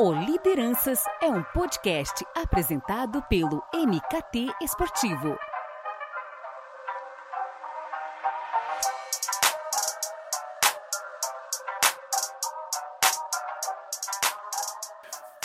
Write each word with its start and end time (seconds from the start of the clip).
O 0.00 0.12
Lideranças 0.12 1.00
é 1.20 1.26
um 1.26 1.42
podcast 1.42 2.24
apresentado 2.32 3.20
pelo 3.28 3.60
MKT 3.74 4.46
Esportivo. 4.62 5.36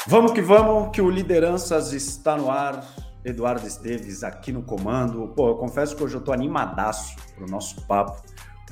Vamos 0.05 0.33
que 0.33 0.41
vamos, 0.43 0.91
que 0.91 1.01
o 1.01 1.09
Lideranças 1.09 1.91
está 1.91 2.37
no 2.37 2.51
ar. 2.51 2.85
Eduardo 3.25 3.65
Esteves 3.65 4.23
aqui 4.23 4.51
no 4.51 4.61
comando. 4.61 5.29
Pô, 5.29 5.47
eu 5.47 5.55
confesso 5.55 5.95
que 5.95 6.03
hoje 6.03 6.15
eu 6.15 6.21
tô 6.21 6.31
animadaço 6.31 7.15
pro 7.33 7.47
nosso 7.47 7.87
papo, 7.87 8.21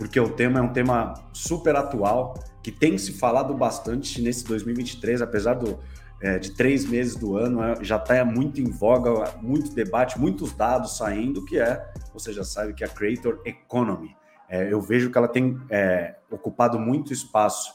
porque 0.02 0.20
o 0.20 0.30
tema 0.30 0.58
é 0.58 0.64
um 0.64 0.74
tema 0.74 1.14
super 1.32 1.76
atual, 1.76 2.34
que 2.64 2.72
tem 2.72 2.98
se 2.98 3.14
falado 3.14 3.54
bastante 3.54 4.20
nesse 4.20 4.44
2023, 4.46 5.22
apesar 5.22 5.54
do, 5.54 5.78
é, 6.20 6.40
de 6.40 6.56
três 6.56 6.90
meses 6.90 7.16
do 7.16 7.38
ano, 7.38 7.64
é, 7.64 7.84
já 7.84 7.98
está 7.98 8.26
muito 8.26 8.60
em 8.60 8.72
voga, 8.72 9.32
muito 9.44 9.76
debate, 9.76 10.20
muitos 10.20 10.54
dados 10.54 10.98
saindo, 10.98 11.46
que 11.46 11.60
é, 11.60 11.88
você 12.12 12.34
já 12.34 12.44
sabe 12.44 12.74
que 12.74 12.84
é 12.84 12.88
a 12.88 12.90
Creator 12.90 13.44
Economy. 13.46 14.18
É, 14.50 14.74
eu 14.74 14.82
vejo 14.82 15.12
que 15.12 15.20
ela 15.20 15.28
tem 15.28 15.62
é, 15.70 16.16
ocupado 16.32 16.80
muito 16.80 17.14
espaço 17.14 17.72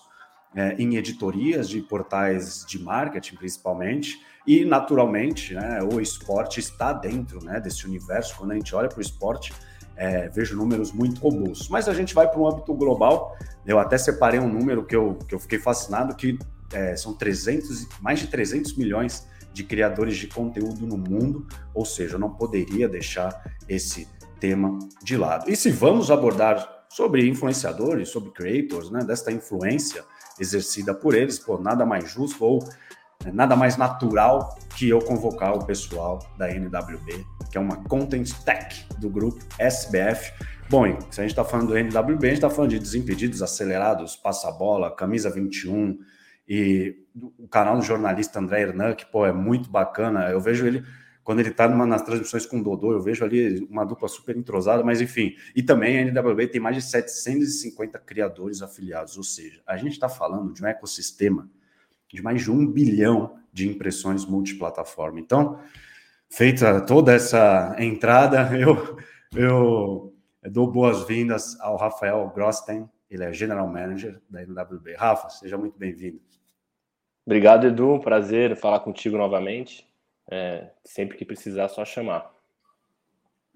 é, 0.53 0.75
em 0.83 0.97
editorias 0.97 1.69
de 1.69 1.81
portais 1.81 2.67
de 2.67 2.83
marketing, 2.83 3.37
principalmente, 3.37 4.20
e 4.45 4.65
naturalmente, 4.65 5.55
né, 5.55 5.79
o 5.81 6.01
esporte 6.01 6.59
está 6.59 6.93
dentro 6.93 7.45
né, 7.45 7.61
desse 7.61 7.87
universo. 7.87 8.34
Quando 8.37 8.51
a 8.51 8.55
gente 8.56 8.75
olha 8.75 8.89
para 8.89 8.98
o 8.98 9.03
esporte, 9.03 9.53
é, 9.96 10.28
vejo 10.28 10.56
números 10.56 10.92
muito 10.92 11.20
robustos. 11.20 11.68
Mas 11.68 11.88
a 11.88 11.95
gente 11.95 12.14
vai 12.14 12.28
para 12.28 12.38
um 12.38 12.46
âmbito 12.46 12.74
global. 12.74 13.36
Eu 13.66 13.78
até 13.78 13.96
separei 13.96 14.38
um 14.38 14.48
número 14.48 14.84
que 14.84 14.95
eu, 14.95 15.14
que 15.27 15.34
eu 15.34 15.38
fiquei 15.38 15.59
fascinado, 15.59 16.14
que 16.14 16.38
é, 16.72 16.95
são 16.96 17.14
300, 17.14 17.86
mais 18.00 18.20
de 18.20 18.27
300 18.27 18.77
milhões 18.77 19.27
de 19.52 19.64
criadores 19.64 20.16
de 20.16 20.27
conteúdo 20.27 20.86
no 20.86 20.98
mundo, 20.98 21.47
ou 21.72 21.84
seja, 21.84 22.16
eu 22.16 22.19
não 22.19 22.28
poderia 22.28 22.86
deixar 22.86 23.42
esse 23.66 24.06
tema 24.38 24.78
de 25.03 25.16
lado. 25.16 25.50
E 25.50 25.56
se 25.56 25.70
vamos 25.70 26.10
abordar 26.10 26.84
sobre 26.91 27.27
influenciadores, 27.27 28.10
sobre 28.10 28.31
creators, 28.33 28.91
né, 28.91 29.03
desta 29.03 29.33
influência, 29.33 30.05
exercida 30.38 30.94
por 30.94 31.14
eles, 31.14 31.38
pô, 31.38 31.58
nada 31.58 31.86
mais 31.86 32.10
justo 32.10 32.44
ou 32.44 32.69
nada 33.33 33.56
mais 33.56 33.77
natural 33.77 34.59
que 34.77 34.89
eu 34.89 35.00
convocar 35.00 35.55
o 35.55 35.64
pessoal 35.64 36.19
da 36.36 36.50
NWB, 36.50 37.25
que 37.50 37.59
é 37.59 37.61
uma 37.61 37.77
content 37.84 38.31
tech 38.45 38.86
do 38.98 39.09
grupo 39.09 39.45
SBF. 39.59 40.33
Bom, 40.69 40.98
se 41.11 41.20
a 41.20 41.25
gente 41.25 41.31
está 41.31 41.44
falando 41.44 41.69
do 41.69 41.78
NWB, 41.78 42.27
a 42.27 42.31
gente 42.31 42.39
está 42.39 42.50
falando 42.50 42.70
de 42.70 42.78
Desimpedidos 42.78 43.42
Acelerados, 43.42 44.17
Passa-Bola, 44.17 44.94
Camisa 44.94 45.31
21 45.31 45.98
e 46.48 46.97
o 47.39 47.48
canal 47.48 47.77
do 47.77 47.83
jornalista 47.83 48.39
André 48.39 48.62
Hernan, 48.62 48.94
que 48.94 49.06
pô, 49.06 49.25
é 49.27 49.33
muito 49.33 49.70
bacana. 49.70 50.28
Eu 50.31 50.41
vejo 50.41 50.67
ele 50.67 50.84
quando 51.27 51.41
ele 51.41 51.48
está 51.48 51.67
nas 51.67 52.03
transmissões 52.03 52.47
com 52.47 52.61
o 52.61 52.62
Dodô, 52.62 52.92
eu 52.92 53.03
vejo 53.03 53.25
ali 53.25 53.67
uma 53.69 53.84
dupla 53.84 54.06
super 54.06 54.37
entrosada, 54.37 54.84
mas 54.84 55.00
enfim. 55.00 55.34
E 55.56 55.62
também 55.62 55.98
a 55.98 56.03
NWB 56.03 56.47
tem 56.47 56.61
mais 56.61 56.77
de 56.77 56.83
750 56.83 57.98
criadores 57.98 58.62
afiliados, 58.62 59.17
ou 59.17 59.25
seja, 59.25 59.61
a 59.67 59.77
gente 59.77 59.94
está 59.94 60.09
falando 60.09 60.53
de 60.53 60.62
um 60.62 60.69
ecossistema 60.69 61.50
de 62.12 62.23
mais 62.23 62.43
de 62.43 62.51
um 62.51 62.67
bilhão 62.67 63.39
de 63.53 63.69
impressões 63.69 64.25
multiplataforma. 64.25 65.21
Então, 65.21 65.59
feita 66.29 66.81
toda 66.81 67.12
essa 67.12 67.75
entrada, 67.79 68.51
eu, 68.57 68.99
eu 69.35 70.15
dou 70.51 70.71
boas-vindas 70.71 71.59
ao 71.61 71.77
Rafael 71.77 72.31
Grosten, 72.34 72.89
ele 73.11 73.25
é 73.25 73.33
General 73.33 73.67
Manager 73.67 74.21
da 74.29 74.43
NWB. 74.43 74.95
Rafa, 74.95 75.29
seja 75.31 75.57
muito 75.57 75.79
bem-vindo. 75.79 76.21
Obrigado, 77.25 77.67
Edu. 77.67 78.01
Prazer 78.01 78.57
falar 78.57 78.81
contigo 78.81 79.17
novamente. 79.17 79.87
É, 80.31 80.71
sempre 80.84 81.17
que 81.17 81.25
precisar, 81.25 81.69
só 81.69 81.84
chamar. 81.84 82.33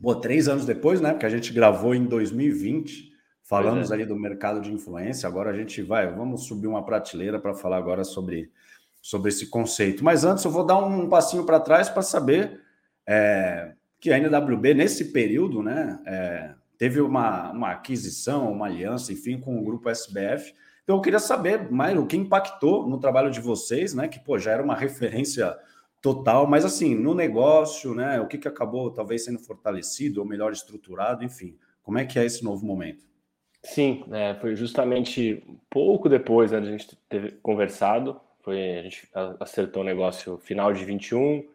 Pô, 0.00 0.14
três 0.14 0.48
anos 0.48 0.64
depois, 0.64 1.00
né? 1.00 1.10
Porque 1.10 1.26
a 1.26 1.30
gente 1.30 1.52
gravou 1.52 1.94
em 1.94 2.04
2020, 2.04 3.09
falamos 3.50 3.90
é. 3.90 3.94
ali 3.94 4.06
do 4.06 4.14
mercado 4.14 4.60
de 4.60 4.72
influência. 4.72 5.28
Agora 5.28 5.50
a 5.50 5.56
gente 5.56 5.82
vai, 5.82 6.06
vamos 6.06 6.46
subir 6.46 6.68
uma 6.68 6.84
prateleira 6.84 7.36
para 7.40 7.52
falar 7.52 7.78
agora 7.78 8.04
sobre, 8.04 8.48
sobre 9.02 9.30
esse 9.30 9.48
conceito. 9.48 10.04
Mas 10.04 10.24
antes 10.24 10.44
eu 10.44 10.52
vou 10.52 10.64
dar 10.64 10.78
um 10.78 11.08
passinho 11.08 11.44
para 11.44 11.58
trás 11.58 11.88
para 11.88 12.00
saber 12.00 12.60
é, 13.04 13.72
que 13.98 14.12
a 14.12 14.18
NWB, 14.18 14.72
nesse 14.72 15.06
período, 15.06 15.64
né, 15.64 15.98
é, 16.06 16.54
teve 16.78 17.00
uma, 17.00 17.50
uma 17.50 17.72
aquisição, 17.72 18.52
uma 18.52 18.66
aliança, 18.66 19.12
enfim, 19.12 19.40
com 19.40 19.58
o 19.58 19.64
grupo 19.64 19.90
SBF. 19.90 20.54
Então 20.84 20.94
eu 20.94 21.02
queria 21.02 21.18
saber, 21.18 21.72
mais 21.72 21.98
o 21.98 22.06
que 22.06 22.16
impactou 22.16 22.88
no 22.88 23.00
trabalho 23.00 23.32
de 23.32 23.40
vocês, 23.40 23.92
né? 23.94 24.06
Que 24.06 24.20
pô, 24.20 24.38
já 24.38 24.52
era 24.52 24.62
uma 24.62 24.76
referência 24.76 25.56
total, 26.00 26.46
mas 26.46 26.64
assim, 26.64 26.94
no 26.94 27.14
negócio, 27.14 27.94
né, 27.96 28.20
o 28.20 28.28
que, 28.28 28.38
que 28.38 28.48
acabou 28.48 28.90
talvez 28.92 29.24
sendo 29.24 29.40
fortalecido 29.40 30.20
ou 30.20 30.26
melhor 30.26 30.52
estruturado, 30.52 31.24
enfim, 31.24 31.58
como 31.82 31.98
é 31.98 32.04
que 32.04 32.18
é 32.18 32.24
esse 32.24 32.42
novo 32.42 32.64
momento? 32.64 33.09
Sim, 33.62 34.04
é, 34.12 34.34
foi 34.36 34.56
justamente 34.56 35.44
pouco 35.68 36.08
depois 36.08 36.50
né, 36.50 36.60
de 36.60 36.68
a 36.68 36.70
gente 36.70 36.96
ter 37.08 37.38
conversado, 37.42 38.20
foi, 38.42 38.78
a 38.78 38.82
gente 38.82 39.08
acertou 39.38 39.82
o 39.82 39.84
negócio 39.84 40.38
final 40.38 40.72
de 40.72 40.84
21, 40.84 41.46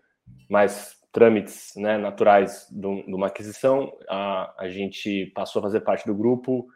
mais 0.47 0.95
trâmites 1.11 1.73
né, 1.75 1.97
naturais 1.97 2.67
de, 2.69 2.85
uma 2.85 3.27
aquisição, 3.27 3.91
a, 4.07 4.53
a 4.57 4.69
gente 4.69 5.27
passou 5.33 5.59
a 5.59 5.63
fazer 5.63 5.81
parte 5.81 6.05
do 6.05 6.13
grupo 6.13 6.67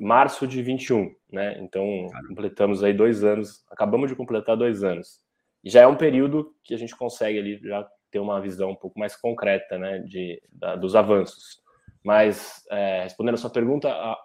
março 0.00 0.46
de 0.46 0.62
21, 0.62 1.14
né? 1.30 1.56
Então, 1.60 2.08
Caramba. 2.10 2.28
completamos 2.28 2.82
aí 2.82 2.92
dois 2.92 3.22
anos, 3.22 3.64
acabamos 3.70 4.10
de 4.10 4.16
completar 4.16 4.56
dois 4.56 4.82
anos 4.82 5.20
já 5.64 5.82
é 5.82 5.86
um 5.86 5.96
período 5.96 6.54
que 6.64 6.74
a 6.74 6.78
gente 6.78 6.96
consegue 6.96 7.38
ali 7.38 7.58
já 7.62 7.86
ter 8.10 8.18
uma 8.18 8.40
visão 8.40 8.70
um 8.70 8.76
pouco 8.76 8.98
mais 8.98 9.16
concreta 9.16 9.78
né, 9.78 9.98
de, 10.00 10.40
da, 10.50 10.76
dos 10.76 10.96
avanços. 10.96 11.60
Mas, 12.02 12.64
é, 12.70 13.02
respondendo 13.02 13.34
a 13.34 13.38
sua 13.38 13.50
pergunta, 13.50 13.90
a, 13.90 14.18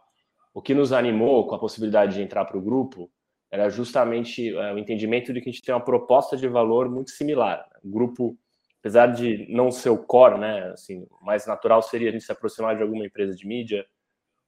o 0.54 0.62
que 0.62 0.74
nos 0.74 0.94
animou 0.94 1.48
com 1.48 1.56
a 1.56 1.60
possibilidade 1.60 2.16
de 2.16 2.22
entrar 2.22 2.46
para 2.46 2.58
o 2.58 2.62
grupo 2.62 3.10
era 3.52 3.70
justamente 3.70 4.56
é, 4.56 4.74
o 4.74 4.78
entendimento 4.78 5.34
de 5.34 5.42
que 5.42 5.50
a 5.50 5.52
gente 5.52 5.64
tem 5.64 5.74
uma 5.74 5.84
proposta 5.84 6.38
de 6.38 6.48
valor 6.48 6.90
muito 6.90 7.12
similar. 7.12 7.66
O 7.84 7.90
grupo, 7.90 8.38
apesar 8.80 9.08
de 9.08 9.48
não 9.52 9.72
ser 9.72 9.90
o 9.90 9.98
core, 9.98 10.40
né, 10.40 10.72
assim, 10.72 11.08
mais 11.22 11.46
natural 11.46 11.82
seria 11.82 12.10
a 12.10 12.12
gente 12.12 12.24
se 12.24 12.32
aproximar 12.32 12.76
de 12.76 12.84
alguma 12.84 13.06
empresa 13.06 13.36
de 13.36 13.46
mídia 13.46 13.86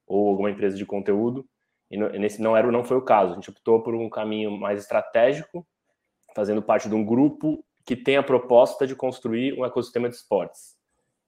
ou 0.06 0.28
alguma 0.28 0.50
empresa 0.50 0.76
de 0.76 0.86
conteúdo, 0.86 1.46
e 1.90 1.96
nesse 1.96 2.42
não 2.42 2.56
era 2.56 2.70
não 2.70 2.84
foi 2.84 2.96
o 2.96 3.02
caso. 3.02 3.32
A 3.32 3.34
gente 3.36 3.50
optou 3.50 3.80
por 3.82 3.94
um 3.94 4.10
caminho 4.10 4.50
mais 4.50 4.80
estratégico 4.80 5.66
fazendo 6.34 6.60
parte 6.60 6.88
de 6.88 6.94
um 6.94 7.04
grupo 7.04 7.64
que 7.84 7.94
tem 7.94 8.16
a 8.16 8.22
proposta 8.22 8.86
de 8.86 8.96
construir 8.96 9.56
um 9.58 9.64
ecossistema 9.64 10.08
de 10.08 10.16
esportes. 10.16 10.76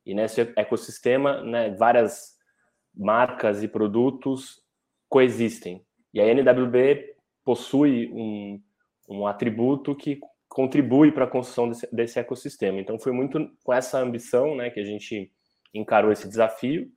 E 0.05 0.15
nesse 0.15 0.41
ecossistema, 0.57 1.43
né, 1.43 1.71
várias 1.71 2.37
marcas 2.93 3.63
e 3.63 3.69
produtos 3.69 4.61
coexistem. 5.09 5.85
E 6.13 6.21
a 6.21 6.27
NWB 6.27 7.15
possui 7.45 8.11
um, 8.13 8.61
um 9.09 9.27
atributo 9.27 9.95
que 9.95 10.21
contribui 10.49 11.13
para 11.13 11.25
a 11.25 11.29
construção 11.29 11.69
desse, 11.69 11.89
desse, 11.95 12.19
ecossistema. 12.19 12.81
Então, 12.81 12.99
foi 12.99 13.13
muito 13.13 13.51
com 13.63 13.73
essa 13.73 13.99
ambição 13.99 14.57
né, 14.57 14.71
que 14.71 14.81
a 14.81 14.85
gente 14.85 15.31
encarou 15.73 16.11
esse 16.11 16.29
desafio. 16.29 16.91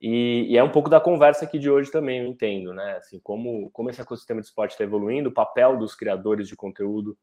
E, 0.00 0.46
e, 0.48 0.56
é 0.56 0.62
um 0.62 0.70
pouco 0.70 0.88
da 0.88 1.00
conversa 1.00 1.44
aqui 1.44 1.58
de 1.58 1.68
hoje 1.68 1.90
também, 1.90 2.20
eu 2.20 2.26
entendo, 2.26 2.72
né? 2.72 2.96
Assim, 2.96 3.18
como, 3.18 3.68
como 3.72 3.90
esse 3.90 4.00
ecossistema 4.00 4.40
de 4.40 4.46
esporte 4.46 4.72
está 4.72 4.84
evoluindo, 4.84 5.28
o 5.28 5.34
papel 5.34 5.76
dos 5.76 5.96
criadores 5.96 6.46
de 6.46 6.54
conteúdo 6.54 7.18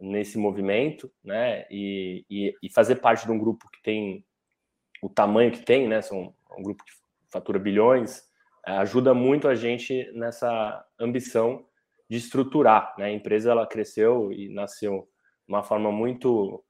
nesse 0.00 0.38
movimento, 0.38 1.10
né? 1.24 1.66
E, 1.70 2.24
e, 2.30 2.54
e, 2.62 2.72
fazer 2.72 2.96
parte 2.96 3.26
de 3.26 3.32
um 3.32 3.38
grupo 3.38 3.68
que 3.68 3.82
tem 3.82 4.24
o 5.02 5.08
tamanho 5.08 5.50
que 5.50 5.64
tem, 5.64 5.88
né? 5.88 6.00
São 6.02 6.32
um 6.56 6.62
grupo 6.62 6.84
que 6.84 6.92
fatura 7.30 7.58
bilhões, 7.58 8.22
ajuda 8.66 9.14
muito 9.14 9.48
a 9.48 9.54
gente 9.54 10.10
nessa 10.12 10.84
ambição 10.98 11.64
de 12.08 12.16
estruturar, 12.16 12.94
né? 12.98 13.06
A 13.06 13.12
empresa 13.12 13.50
ela 13.50 13.66
cresceu 13.66 14.32
e 14.32 14.48
nasceu 14.48 15.08
de 15.46 15.52
uma 15.52 15.62
forma 15.62 15.90
muito 15.90 16.62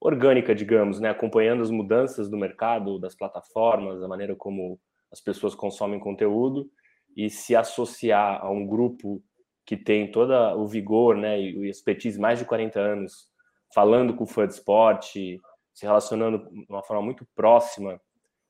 orgânica, 0.00 0.54
digamos, 0.54 1.00
né? 1.00 1.10
Acompanhando 1.10 1.62
as 1.62 1.70
mudanças 1.70 2.28
do 2.28 2.36
mercado, 2.36 2.98
das 2.98 3.14
plataformas, 3.14 4.00
da 4.00 4.08
maneira 4.08 4.34
como 4.34 4.80
as 5.12 5.20
pessoas 5.20 5.54
consomem 5.54 5.98
conteúdo 5.98 6.70
e 7.16 7.28
se 7.28 7.56
associar 7.56 8.44
a 8.44 8.50
um 8.50 8.66
grupo 8.66 9.22
que 9.66 9.76
tem 9.76 10.10
todo 10.10 10.32
o 10.56 10.66
vigor 10.66 11.16
né, 11.16 11.40
e 11.40 11.58
o 11.58 11.64
expertise 11.64 12.18
mais 12.18 12.38
de 12.38 12.44
40 12.44 12.80
anos, 12.80 13.28
falando 13.74 14.14
com 14.14 14.24
o 14.24 14.26
fã 14.26 14.46
de 14.46 14.54
esporte, 14.54 15.40
se 15.72 15.86
relacionando 15.86 16.38
de 16.50 16.66
uma 16.68 16.82
forma 16.82 17.02
muito 17.02 17.26
próxima 17.34 18.00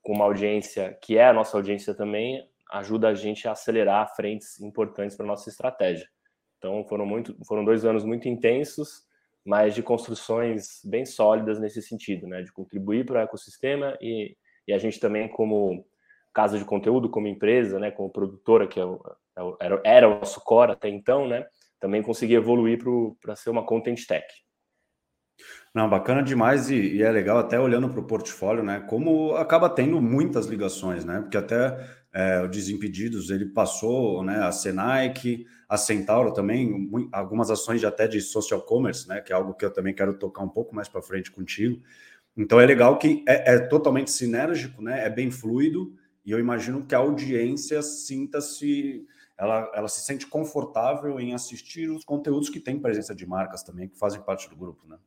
com 0.03 0.15
uma 0.15 0.25
audiência 0.25 0.99
que 1.03 1.19
é 1.19 1.27
a 1.27 1.33
nossa 1.33 1.57
audiência 1.57 1.95
também, 1.95 2.43
ajuda 2.71 3.09
a 3.09 3.15
gente 3.15 3.47
a 3.49 3.53
acelerar 3.53 4.15
frentes 4.15 4.61
importantes 4.61 5.17
para 5.17 5.27
nossa 5.27 5.49
estratégia. 5.49 6.07
Então 6.59 6.85
foram 6.89 7.07
muito, 7.07 7.37
foram 7.47 7.65
dois 7.65 7.85
anos 7.85 8.05
muito 8.05 8.29
intensos, 8.29 9.03
mas 9.45 9.75
de 9.75 9.83
construções 9.83 10.81
bem 10.85 11.07
sólidas 11.07 11.59
nesse 11.59 11.81
sentido, 11.81 12.27
né, 12.27 12.43
de 12.43 12.53
contribuir 12.53 13.07
para 13.07 13.21
o 13.21 13.23
ecossistema 13.23 13.97
e, 14.01 14.37
e 14.69 14.73
a 14.73 14.79
gente 14.79 15.01
também 15.01 15.29
como 15.29 15.87
casa 16.33 16.59
de 16.59 16.65
conteúdo, 16.65 17.11
como 17.11 17.27
empresa, 17.27 17.79
né, 17.79 17.91
como 17.91 18.11
produtora, 18.11 18.69
que 18.69 18.79
é 18.79 18.85
o, 18.85 19.01
é 19.37 19.65
era, 19.65 19.81
era 19.85 20.09
o 20.09 20.21
nosso 20.21 20.41
core 20.43 20.73
até 20.73 20.89
então, 20.89 21.27
né? 21.27 21.47
também 21.81 22.03
conseguir 22.03 22.35
evoluir 22.35 22.79
para 23.21 23.35
ser 23.35 23.51
uma 23.51 23.65
content 23.65 24.07
tech. 24.07 24.27
Não, 25.75 25.89
bacana 25.89 26.23
demais 26.23 26.69
e, 26.69 26.97
e 26.97 27.03
é 27.03 27.11
legal 27.11 27.39
até 27.39 27.59
olhando 27.59 27.89
para 27.89 28.01
o 28.01 28.07
portfólio, 28.07 28.63
né? 28.63 28.81
Como 28.81 29.35
acaba 29.37 29.71
tendo 29.71 30.01
muitas 30.01 30.47
ligações, 30.47 31.05
né? 31.05 31.21
Porque 31.21 31.39
até 31.39 31.79
é, 32.13 32.41
o 32.43 32.49
Desimpedidos 32.49 33.31
ele 33.31 33.47
passou, 33.47 34.23
né? 34.23 34.43
A 34.43 34.53
Senaic, 34.53 35.47
a 35.69 35.77
Centauro 35.77 36.33
também, 36.33 36.91
algumas 37.13 37.51
ações 37.51 37.85
até 37.85 38.09
de 38.09 38.21
social 38.21 38.63
commerce, 38.63 39.09
né? 39.09 39.21
Que 39.21 39.33
é 39.33 39.37
algo 39.37 39.55
que 39.55 39.65
eu 39.65 39.73
também 39.73 39.95
quero 39.95 40.19
tocar 40.19 40.43
um 40.43 40.49
pouco 40.49 40.75
mais 40.75 40.89
para 40.89 41.03
frente 41.03 41.31
contigo. 41.31 41.81
Então 42.37 42.61
é 42.61 42.67
legal 42.67 42.99
que 42.99 43.25
é, 43.29 43.55
é, 43.55 43.59
totalmente 43.59 44.11
sinérgico, 44.11 44.83
né? 44.83 45.05
É 45.05 45.11
bem 45.11 45.31
fluido 45.31 45.95
e 46.25 46.31
eu 46.31 46.39
imagino 46.39 46.85
que 46.85 46.95
a 46.95 46.99
audiência 46.99 47.83
sinta-se 47.83 49.07
ela, 49.39 49.71
ela 49.75 49.89
se 49.89 50.03
sente 50.03 50.27
confortável 50.27 51.19
em 51.19 51.33
assistir 51.33 51.89
os 51.89 52.05
conteúdos 52.05 52.51
que 52.51 52.61
têm 52.61 52.79
presença 52.79 53.15
de 53.15 53.27
marcas 53.27 53.63
também, 53.63 53.89
que 53.89 53.99
fazem 53.99 54.21
parte 54.21 54.51
do 54.51 54.57
grupo, 54.57 54.87
né? 54.87 54.99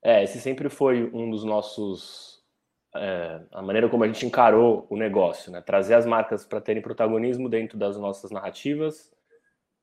É, 0.00 0.22
esse 0.22 0.38
sempre 0.38 0.68
foi 0.68 1.10
um 1.12 1.30
dos 1.30 1.44
nossos. 1.44 2.33
É, 2.96 3.40
a 3.52 3.60
maneira 3.60 3.88
como 3.88 4.04
a 4.04 4.06
gente 4.06 4.24
encarou 4.24 4.86
o 4.88 4.96
negócio, 4.96 5.50
né? 5.50 5.60
Trazer 5.60 5.94
as 5.94 6.06
marcas 6.06 6.44
para 6.44 6.60
terem 6.60 6.82
protagonismo 6.82 7.48
dentro 7.48 7.76
das 7.76 7.96
nossas 7.96 8.30
narrativas, 8.30 9.10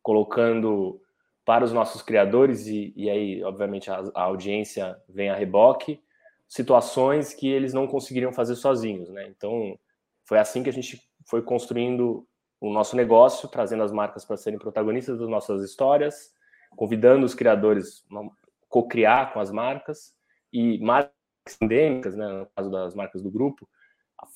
colocando 0.01 1.01
para 1.43 1.65
os 1.65 1.73
nossos 1.73 2.01
criadores, 2.01 2.67
e, 2.67 2.93
e 2.95 3.09
aí, 3.09 3.43
obviamente, 3.43 3.91
a, 3.91 4.01
a, 4.15 4.23
audiência 4.23 4.97
vem 5.09 5.29
a 5.29 5.35
reboque, 5.35 6.01
situações 6.47 7.33
que 7.33 7.49
eles 7.49 7.73
não 7.73 7.85
conseguiriam 7.85 8.31
fazer 8.31 8.55
sozinhos, 8.55 9.09
né? 9.09 9.27
Então, 9.27 9.77
foi 10.25 10.39
assim 10.39 10.63
que 10.63 10.69
a 10.69 10.73
gente 10.73 11.01
foi 11.29 11.41
construindo 11.41 12.25
o 12.61 12.71
nosso 12.71 12.95
negócio, 12.95 13.49
trazendo 13.49 13.83
as 13.83 13.91
marcas 13.91 14.23
para 14.23 14.37
serem 14.37 14.59
protagonistas 14.59 15.19
das 15.19 15.27
nossas 15.27 15.63
histórias, 15.63 16.31
convidando 16.77 17.25
os 17.25 17.33
criadores 17.33 18.05
co-criar 18.69 19.33
com 19.33 19.39
as 19.39 19.51
marcas 19.51 20.13
e 20.53 20.79
marcas 20.79 21.20
endêmicas, 21.61 22.15
né, 22.15 22.27
no 22.27 22.47
caso 22.55 22.69
das 22.69 22.95
marcas 22.95 23.21
do 23.21 23.31
grupo, 23.31 23.67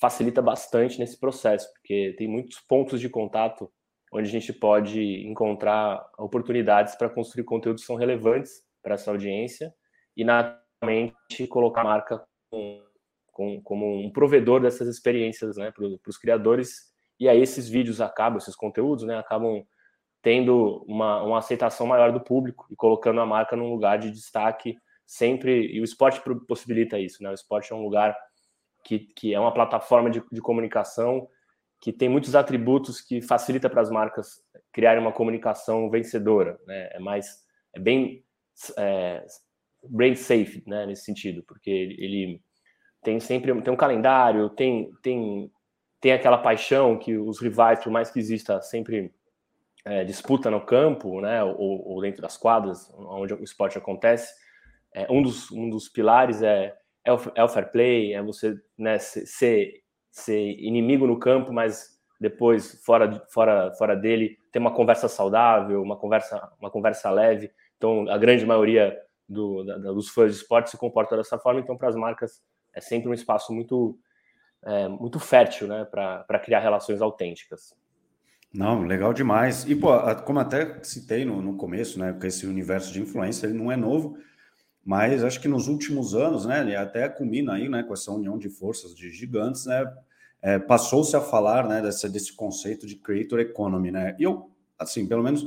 facilita 0.00 0.42
bastante 0.42 0.98
nesse 0.98 1.18
processo, 1.18 1.72
porque 1.74 2.14
tem 2.18 2.28
muitos 2.28 2.60
pontos 2.60 3.00
de 3.00 3.08
contato 3.08 3.70
onde 4.12 4.28
a 4.28 4.30
gente 4.30 4.52
pode 4.52 5.26
encontrar 5.26 6.04
oportunidades 6.18 6.94
para 6.94 7.08
construir 7.08 7.44
conteúdos 7.44 7.82
que 7.82 7.86
são 7.86 7.96
relevantes 7.96 8.62
para 8.82 8.94
essa 8.94 9.10
audiência 9.10 9.74
e, 10.16 10.24
naturalmente, 10.24 11.46
colocar 11.48 11.82
a 11.82 11.84
marca 11.84 12.24
com, 12.50 12.82
com, 13.32 13.60
como 13.62 14.00
um 14.00 14.10
provedor 14.10 14.60
dessas 14.60 14.88
experiências 14.88 15.56
né, 15.56 15.70
para 15.70 15.84
os 16.08 16.18
criadores. 16.18 16.92
E 17.18 17.28
aí 17.28 17.40
esses 17.40 17.68
vídeos 17.68 18.00
acabam, 18.00 18.38
esses 18.38 18.54
conteúdos, 18.54 19.04
né, 19.04 19.18
acabam 19.18 19.64
tendo 20.22 20.84
uma, 20.88 21.22
uma 21.22 21.38
aceitação 21.38 21.86
maior 21.86 22.12
do 22.12 22.20
público 22.20 22.66
e 22.70 22.76
colocando 22.76 23.20
a 23.20 23.26
marca 23.26 23.56
num 23.56 23.70
lugar 23.70 23.98
de 23.98 24.10
destaque 24.10 24.76
sempre. 25.06 25.72
E 25.72 25.80
o 25.80 25.84
esporte 25.84 26.20
possibilita 26.46 26.98
isso, 26.98 27.22
né? 27.22 27.30
O 27.30 27.34
esporte 27.34 27.72
é 27.72 27.76
um 27.76 27.82
lugar 27.82 28.16
que, 28.84 28.98
que 28.98 29.34
é 29.34 29.40
uma 29.40 29.52
plataforma 29.52 30.10
de, 30.10 30.22
de 30.30 30.40
comunicação 30.40 31.28
que 31.80 31.92
tem 31.92 32.08
muitos 32.08 32.34
atributos 32.34 33.00
que 33.00 33.20
facilita 33.20 33.68
para 33.68 33.82
as 33.82 33.90
marcas 33.90 34.42
criarem 34.72 35.00
uma 35.00 35.12
comunicação 35.12 35.88
vencedora, 35.90 36.58
né? 36.66 36.88
É 36.92 36.98
mais, 36.98 37.44
é 37.72 37.78
bem 37.78 38.24
é, 38.76 39.24
brain 39.84 40.14
safe, 40.14 40.62
né? 40.66 40.86
Nesse 40.86 41.04
sentido, 41.04 41.42
porque 41.44 41.70
ele 41.70 42.42
tem 43.02 43.20
sempre 43.20 43.62
tem 43.62 43.72
um 43.72 43.76
calendário, 43.76 44.50
tem 44.50 44.90
tem 45.02 45.50
tem 46.00 46.12
aquela 46.12 46.38
paixão 46.38 46.98
que 46.98 47.16
os 47.16 47.40
rivais, 47.40 47.82
por 47.82 47.90
mais 47.90 48.10
que 48.10 48.18
exista 48.18 48.60
sempre 48.60 49.12
é, 49.84 50.04
disputa 50.04 50.50
no 50.50 50.60
campo, 50.60 51.20
né, 51.20 51.42
ou, 51.42 51.88
ou, 51.88 52.00
dentro 52.00 52.20
das 52.20 52.36
quadras, 52.36 52.92
onde 52.96 53.34
o 53.34 53.42
esporte 53.42 53.78
acontece, 53.78 54.32
é, 54.96 55.06
um, 55.10 55.20
dos, 55.22 55.52
um 55.52 55.68
dos 55.68 55.90
pilares 55.90 56.40
é, 56.40 56.74
é, 57.04 57.12
o, 57.12 57.18
é 57.34 57.44
o 57.44 57.48
fair 57.48 57.70
play, 57.70 58.14
é 58.14 58.22
você 58.22 58.58
né, 58.78 58.98
ser, 58.98 59.82
ser 60.10 60.40
inimigo 60.58 61.06
no 61.06 61.18
campo, 61.18 61.52
mas 61.52 61.94
depois, 62.18 62.82
fora, 62.82 63.22
fora, 63.28 63.70
fora 63.74 63.94
dele, 63.94 64.38
ter 64.50 64.58
uma 64.58 64.72
conversa 64.72 65.06
saudável, 65.06 65.82
uma 65.82 65.98
conversa, 65.98 66.50
uma 66.58 66.70
conversa 66.70 67.10
leve. 67.10 67.50
Então, 67.76 68.08
a 68.08 68.16
grande 68.16 68.46
maioria 68.46 68.98
do, 69.28 69.62
da, 69.64 69.76
dos 69.76 70.08
fãs 70.08 70.32
de 70.32 70.38
esporte 70.38 70.70
se 70.70 70.78
comporta 70.78 71.14
dessa 71.14 71.38
forma. 71.38 71.60
Então, 71.60 71.76
para 71.76 71.90
as 71.90 71.94
marcas, 71.94 72.42
é 72.74 72.80
sempre 72.80 73.10
um 73.10 73.14
espaço 73.14 73.52
muito, 73.52 73.98
é, 74.64 74.88
muito 74.88 75.20
fértil 75.20 75.68
né, 75.68 75.84
para 75.84 76.38
criar 76.42 76.60
relações 76.60 77.02
autênticas. 77.02 77.74
Não, 78.50 78.82
legal 78.82 79.12
demais. 79.12 79.68
E, 79.68 79.76
pô, 79.76 79.90
como 80.24 80.38
até 80.38 80.82
citei 80.82 81.26
no, 81.26 81.42
no 81.42 81.54
começo, 81.58 81.98
né, 81.98 82.16
que 82.18 82.26
esse 82.26 82.46
universo 82.46 82.90
de 82.90 83.02
influência 83.02 83.46
ele 83.46 83.58
não 83.58 83.70
é 83.70 83.76
novo, 83.76 84.16
mas 84.86 85.24
acho 85.24 85.40
que 85.40 85.48
nos 85.48 85.66
últimos 85.66 86.14
anos, 86.14 86.46
né, 86.46 86.76
até 86.76 87.08
culmina 87.08 87.54
aí, 87.54 87.68
né, 87.68 87.82
com 87.82 87.92
essa 87.92 88.12
união 88.12 88.38
de 88.38 88.48
forças 88.48 88.94
de 88.94 89.10
gigantes, 89.10 89.66
né, 89.66 89.84
é, 90.40 90.60
passou-se 90.60 91.16
a 91.16 91.20
falar, 91.20 91.66
né, 91.66 91.82
desse, 91.82 92.08
desse 92.08 92.32
conceito 92.32 92.86
de 92.86 92.94
creator 92.94 93.40
economy, 93.40 93.90
né, 93.90 94.14
e 94.16 94.22
eu, 94.22 94.48
assim, 94.78 95.04
pelo 95.04 95.24
menos 95.24 95.44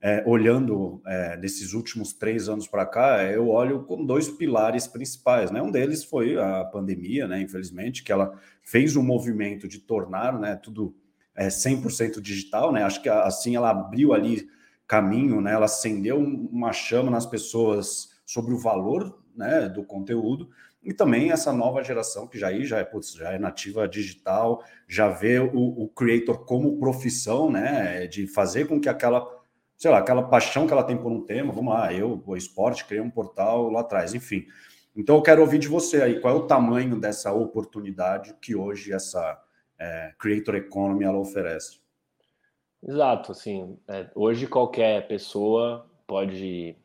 é, 0.00 0.24
olhando 0.26 1.02
é, 1.06 1.36
desses 1.36 1.74
últimos 1.74 2.14
três 2.14 2.48
anos 2.48 2.66
para 2.66 2.86
cá, 2.86 3.22
eu 3.24 3.48
olho 3.48 3.84
com 3.84 4.02
dois 4.02 4.30
pilares 4.30 4.86
principais, 4.86 5.50
né, 5.50 5.60
um 5.60 5.70
deles 5.70 6.02
foi 6.02 6.38
a 6.38 6.64
pandemia, 6.64 7.28
né, 7.28 7.38
infelizmente, 7.42 8.02
que 8.02 8.10
ela 8.10 8.32
fez 8.62 8.96
um 8.96 9.02
movimento 9.02 9.68
de 9.68 9.78
tornar, 9.78 10.40
né, 10.40 10.56
tudo 10.56 10.96
é, 11.34 11.48
100% 11.48 12.20
digital, 12.20 12.72
né? 12.72 12.82
Acho 12.82 13.00
que 13.02 13.08
assim 13.08 13.56
ela 13.56 13.70
abriu 13.70 14.12
ali 14.12 14.48
caminho, 14.86 15.40
né? 15.40 15.52
Ela 15.52 15.64
acendeu 15.64 16.18
uma 16.18 16.72
chama 16.72 17.10
nas 17.10 17.24
pessoas 17.24 18.09
sobre 18.30 18.54
o 18.54 18.58
valor, 18.58 19.20
né, 19.34 19.68
do 19.68 19.82
conteúdo 19.82 20.48
e 20.84 20.92
também 20.92 21.32
essa 21.32 21.52
nova 21.52 21.82
geração 21.82 22.28
que 22.28 22.38
já 22.38 22.46
aí 22.46 22.64
já 22.64 22.78
é, 22.78 22.84
putz, 22.84 23.12
já 23.14 23.32
é 23.32 23.38
nativa 23.40 23.88
digital, 23.88 24.64
já 24.86 25.08
vê 25.08 25.40
o, 25.40 25.82
o 25.82 25.88
creator 25.88 26.44
como 26.44 26.78
profissão, 26.78 27.50
né, 27.50 28.06
de 28.06 28.28
fazer 28.28 28.68
com 28.68 28.80
que 28.80 28.88
aquela, 28.88 29.26
sei 29.76 29.90
lá, 29.90 29.98
aquela 29.98 30.22
paixão 30.22 30.64
que 30.64 30.72
ela 30.72 30.84
tem 30.84 30.96
por 30.96 31.10
um 31.10 31.22
tema, 31.26 31.52
vamos 31.52 31.74
lá, 31.74 31.92
eu, 31.92 32.22
o 32.24 32.36
esporte, 32.36 32.84
criei 32.84 33.02
um 33.02 33.10
portal 33.10 33.68
lá 33.68 33.80
atrás, 33.80 34.14
enfim. 34.14 34.46
Então 34.94 35.16
eu 35.16 35.22
quero 35.22 35.40
ouvir 35.40 35.58
de 35.58 35.66
você 35.66 36.00
aí, 36.00 36.20
qual 36.20 36.36
é 36.36 36.38
o 36.38 36.46
tamanho 36.46 37.00
dessa 37.00 37.32
oportunidade 37.32 38.32
que 38.40 38.54
hoje 38.54 38.92
essa 38.92 39.42
é, 39.76 40.14
creator 40.16 40.54
economy 40.54 41.04
ela 41.04 41.18
oferece. 41.18 41.80
Exato, 42.80 43.32
assim, 43.32 43.76
é, 43.88 44.08
hoje 44.14 44.46
qualquer 44.46 45.08
pessoa 45.08 45.90
pode 46.06 46.76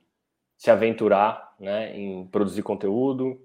se 0.58 0.72
aventurar 0.72 1.56
né, 1.60 1.98
em 1.98 2.28
produzir 2.28 2.64
conteúdo, 2.64 3.42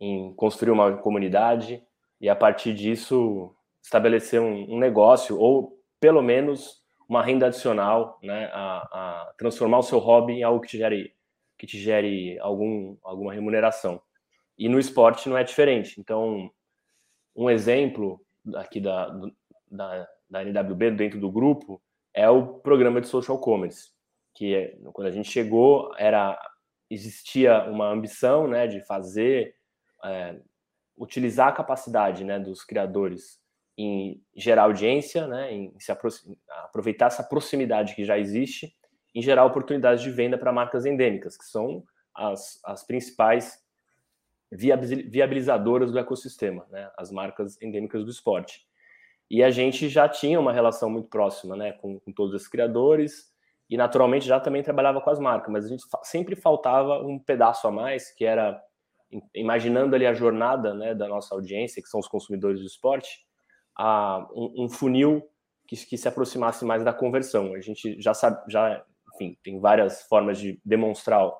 em 0.00 0.32
construir 0.34 0.72
uma 0.72 0.96
comunidade 0.96 1.82
e 2.20 2.28
a 2.28 2.36
partir 2.36 2.74
disso 2.74 3.54
estabelecer 3.82 4.40
um, 4.40 4.74
um 4.74 4.78
negócio 4.78 5.38
ou 5.38 5.78
pelo 6.00 6.22
menos 6.22 6.82
uma 7.08 7.22
renda 7.22 7.46
adicional, 7.46 8.18
né, 8.22 8.48
a, 8.52 8.78
a, 8.78 9.34
transformar 9.36 9.78
o 9.78 9.82
seu 9.82 9.98
hobby 9.98 10.34
em 10.34 10.42
algo 10.42 10.60
que 10.60 10.68
te 10.68 10.78
gere, 10.78 11.14
que 11.58 11.66
te 11.66 11.78
gere 11.78 12.38
algum, 12.38 12.96
alguma 13.02 13.34
remuneração. 13.34 14.00
E 14.56 14.68
no 14.68 14.78
esporte 14.78 15.28
não 15.28 15.36
é 15.36 15.44
diferente. 15.44 16.00
Então, 16.00 16.50
um 17.36 17.50
exemplo 17.50 18.20
aqui 18.54 18.80
da, 18.80 19.08
da, 19.70 20.08
da 20.30 20.42
NWB, 20.42 20.92
dentro 20.92 21.20
do 21.20 21.30
grupo, 21.30 21.82
é 22.14 22.28
o 22.28 22.54
programa 22.60 23.00
de 23.00 23.08
social 23.08 23.38
commerce, 23.38 23.90
que 24.34 24.54
é, 24.54 24.76
quando 24.92 25.08
a 25.08 25.10
gente 25.10 25.30
chegou, 25.30 25.92
era 25.96 26.38
existia 26.92 27.64
uma 27.64 27.88
ambição 27.88 28.46
né, 28.46 28.66
de 28.66 28.84
fazer, 28.84 29.54
é, 30.04 30.36
utilizar 30.96 31.48
a 31.48 31.52
capacidade 31.52 32.24
né, 32.24 32.38
dos 32.38 32.62
criadores 32.62 33.40
em 33.76 34.22
gerar 34.36 34.64
audiência, 34.64 35.26
né, 35.26 35.52
em 35.52 35.74
se 35.78 35.90
aproveitar 36.64 37.06
essa 37.06 37.22
proximidade 37.22 37.94
que 37.94 38.04
já 38.04 38.18
existe, 38.18 38.76
em 39.14 39.22
gerar 39.22 39.44
oportunidades 39.44 40.02
de 40.02 40.10
venda 40.10 40.36
para 40.36 40.52
marcas 40.52 40.84
endêmicas, 40.84 41.36
que 41.36 41.44
são 41.44 41.82
as, 42.14 42.60
as 42.64 42.84
principais 42.84 43.58
viabilizadoras 44.50 45.90
do 45.90 45.98
ecossistema, 45.98 46.66
né? 46.70 46.90
as 46.98 47.10
marcas 47.10 47.60
endêmicas 47.62 48.04
do 48.04 48.10
esporte. 48.10 48.66
E 49.30 49.42
a 49.42 49.50
gente 49.50 49.88
já 49.88 50.06
tinha 50.06 50.38
uma 50.38 50.52
relação 50.52 50.90
muito 50.90 51.08
próxima 51.08 51.56
né? 51.56 51.72
com, 51.72 51.98
com 51.98 52.12
todos 52.12 52.34
esses 52.34 52.48
criadores 52.48 53.31
e, 53.72 53.76
naturalmente, 53.78 54.26
já 54.26 54.38
também 54.38 54.62
trabalhava 54.62 55.00
com 55.00 55.08
as 55.08 55.18
marcas, 55.18 55.50
mas 55.50 55.64
a 55.64 55.68
gente 55.68 55.82
sempre 56.02 56.36
faltava 56.36 56.98
um 56.98 57.18
pedaço 57.18 57.66
a 57.66 57.70
mais, 57.70 58.10
que 58.14 58.22
era, 58.22 58.62
imaginando 59.34 59.96
ali 59.96 60.04
a 60.06 60.12
jornada 60.12 60.74
né, 60.74 60.94
da 60.94 61.08
nossa 61.08 61.34
audiência, 61.34 61.82
que 61.82 61.88
são 61.88 61.98
os 61.98 62.06
consumidores 62.06 62.60
do 62.60 62.66
esporte, 62.66 63.24
a, 63.74 64.28
um, 64.34 64.64
um 64.64 64.68
funil 64.68 65.22
que, 65.66 65.74
que, 65.86 65.96
se 65.96 66.06
aproximasse 66.06 66.66
mais 66.66 66.84
da 66.84 66.92
conversão. 66.92 67.54
A 67.54 67.60
gente 67.60 67.98
já 67.98 68.12
sabe, 68.12 68.42
já, 68.46 68.84
enfim, 69.14 69.38
tem 69.42 69.58
várias 69.58 70.02
formas 70.02 70.38
de 70.38 70.60
demonstrar 70.62 71.32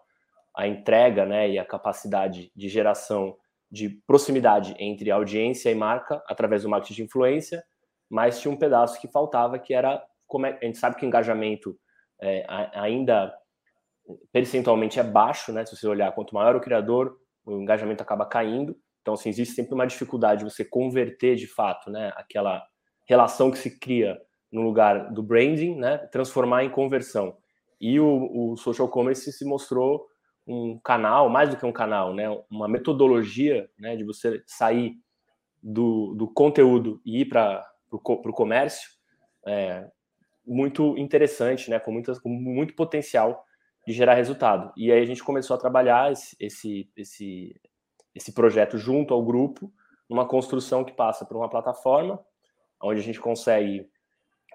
a 0.57 0.67
entrega 0.67 1.27
né, 1.27 1.51
e 1.51 1.59
a 1.59 1.67
capacidade 1.67 2.51
de 2.57 2.69
geração 2.71 3.37
de 3.71 3.91
proximidade 4.07 4.75
entre 4.79 5.11
audiência 5.11 5.71
e 5.71 5.75
marca 5.75 6.23
através 6.27 6.63
do 6.63 6.71
marketing 6.71 6.95
de 6.95 7.03
influência, 7.03 7.63
mas 8.09 8.41
tinha 8.41 8.51
um 8.51 8.57
pedaço 8.57 8.99
que 8.99 9.07
faltava, 9.07 9.59
que 9.59 9.75
era 9.75 10.03
como 10.27 10.47
é, 10.47 10.59
a 10.63 10.65
gente 10.65 10.79
sabe 10.79 10.97
que 10.97 11.05
o 11.05 11.09
engajamento 11.09 11.79
é, 12.23 12.47
ainda 12.75 13.35
percentualmente 14.33 14.99
é 15.01 15.03
baixo, 15.03 15.53
né? 15.53 15.65
Se 15.67 15.77
você 15.77 15.87
olhar, 15.87 16.13
quanto 16.13 16.35
maior 16.35 16.55
o 16.57 16.61
criador, 16.61 17.19
o 17.45 17.61
engajamento 17.61 18.03
acaba 18.03 18.25
caindo. 18.25 18.77
Então, 19.01 19.15
assim, 19.15 19.29
existe 19.29 19.55
sempre 19.55 19.75
uma 19.75 19.87
dificuldade 19.87 20.45
de 20.45 20.51
você 20.51 20.65
converter 20.65 21.35
de 21.35 21.47
fato, 21.47 21.91
né? 21.91 22.13
Aquela 22.17 22.63
relação 23.09 23.51
que 23.51 23.59
se 23.59 23.79
cria 23.79 24.17
no 24.51 24.63
lugar 24.63 25.13
do 25.13 25.23
branding, 25.23 25.75
né? 25.77 25.99
Transformar 26.13 26.65
em 26.65 26.71
conversão. 26.71 27.37
E 27.81 27.99
o, 27.99 28.53
o 28.53 28.57
social 28.57 28.89
commerce 28.89 29.33
se 29.33 29.45
mostrou 29.45 30.07
um 30.47 30.79
canal, 30.79 31.29
mais 31.29 31.51
do 31.51 31.57
que 31.57 31.67
um 31.67 31.73
canal, 31.73 32.15
né? 32.15 32.29
Uma 32.49 32.69
metodologia, 32.69 33.69
né? 33.79 33.97
De 33.97 34.05
você 34.05 34.43
sair 34.47 34.95
do, 35.61 36.15
do 36.15 36.29
conteúdo 36.33 37.01
e 37.05 37.23
ir 37.23 37.25
para 37.27 37.65
o 37.91 37.99
comércio, 38.33 38.89
é, 39.47 39.89
muito 40.47 40.97
interessante, 40.99 41.71
né? 41.71 41.79
Com, 41.79 41.93
muitas, 41.93 42.19
com 42.19 42.29
muito 42.29 42.75
potencial 42.75 43.45
de 43.87 43.93
gerar 43.93 44.15
resultado. 44.15 44.73
E 44.77 44.93
aí 44.93 45.01
a 45.01 45.07
gente 45.07 45.23
começou 45.23 45.57
a 45.57 45.59
trabalhar 45.59 46.13
esse, 46.13 46.37
esse, 46.39 46.91
esse, 46.97 47.61
esse 48.15 48.33
projeto 48.33 48.79
junto 48.79 49.13
ao 49.13 49.25
grupo, 49.25 49.73
numa 50.09 50.27
construção 50.27 50.85
que 50.85 50.93
passa 50.93 51.25
por 51.25 51.37
uma 51.37 51.49
plataforma, 51.49 52.21
onde 52.81 53.01
a 53.01 53.03
gente 53.03 53.21
consegue 53.21 53.89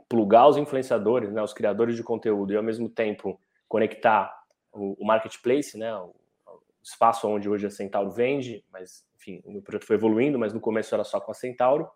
plugar 0.07 0.47
os 0.47 0.57
influenciadores, 0.57 1.31
né, 1.31 1.41
os 1.41 1.53
criadores 1.53 1.95
de 1.95 2.03
conteúdo, 2.03 2.53
e 2.53 2.57
ao 2.57 2.63
mesmo 2.63 2.89
tempo 2.89 3.39
conectar 3.67 4.33
o, 4.71 4.95
o 5.03 5.05
marketplace, 5.05 5.77
né, 5.77 5.93
o, 5.95 6.15
o, 6.47 6.61
espaço 6.83 7.27
onde 7.27 7.49
hoje 7.49 7.67
a 7.67 7.69
Centauro 7.69 8.09
vende, 8.09 8.63
mas 8.71 9.05
enfim, 9.17 9.41
o 9.43 9.61
projeto 9.61 9.85
foi 9.85 9.97
evoluindo, 9.97 10.39
mas 10.39 10.53
no 10.53 10.61
começo 10.61 10.93
era 10.93 11.03
só 11.03 11.19
com 11.19 11.31
a 11.31 11.33
Centauro. 11.33 11.89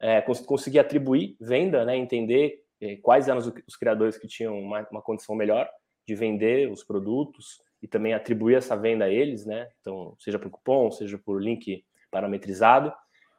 É, 0.00 0.20
conseguir 0.20 0.78
atribuir 0.78 1.36
venda, 1.40 1.84
né, 1.84 1.96
entender 1.96 2.63
quais 3.02 3.28
eram 3.28 3.38
os, 3.38 3.46
os, 3.66 3.76
criadores 3.76 4.16
que 4.16 4.26
tinham 4.26 4.58
uma, 4.58 4.86
uma 4.90 5.02
condição 5.02 5.34
melhor 5.34 5.68
de 6.06 6.14
vender 6.14 6.70
os 6.70 6.82
produtos 6.82 7.62
e 7.82 7.88
também 7.88 8.14
atribuir 8.14 8.56
essa 8.56 8.76
venda 8.76 9.04
a 9.06 9.10
eles, 9.10 9.44
né? 9.44 9.68
Então, 9.80 10.14
seja 10.18 10.38
por 10.38 10.50
cupom, 10.50 10.90
seja 10.90 11.18
por 11.18 11.42
link 11.42 11.84
parametrizado, 12.10 12.92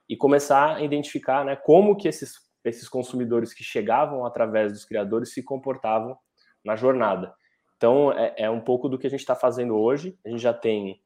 e 0.08 0.16
começar 0.16 0.76
a 0.76 0.82
identificar, 0.82 1.44
né, 1.44 1.56
como 1.56 1.96
que 1.96 2.08
esses, 2.08 2.36
esses 2.64 2.88
consumidores 2.88 3.54
que 3.54 3.64
chegavam 3.64 4.26
através 4.26 4.72
dos 4.72 4.86
criadores 4.86 5.34
se 5.34 5.42
comportavam 5.42 6.18
na 6.64 6.76
jornada. 6.76 7.34
Então, 7.78 8.12
é, 8.12 8.34
é 8.38 8.50
um 8.50 8.62
pouco 8.62 8.88
do 8.88 8.98
que 8.98 9.08
a 9.08 9.10
gente 9.10 9.20
está 9.20 9.36
fazendo 9.36 9.76
hoje. 9.76 10.18
A 10.26 10.30
gente 10.30 10.42
já 10.42 10.54
tem 10.54 11.02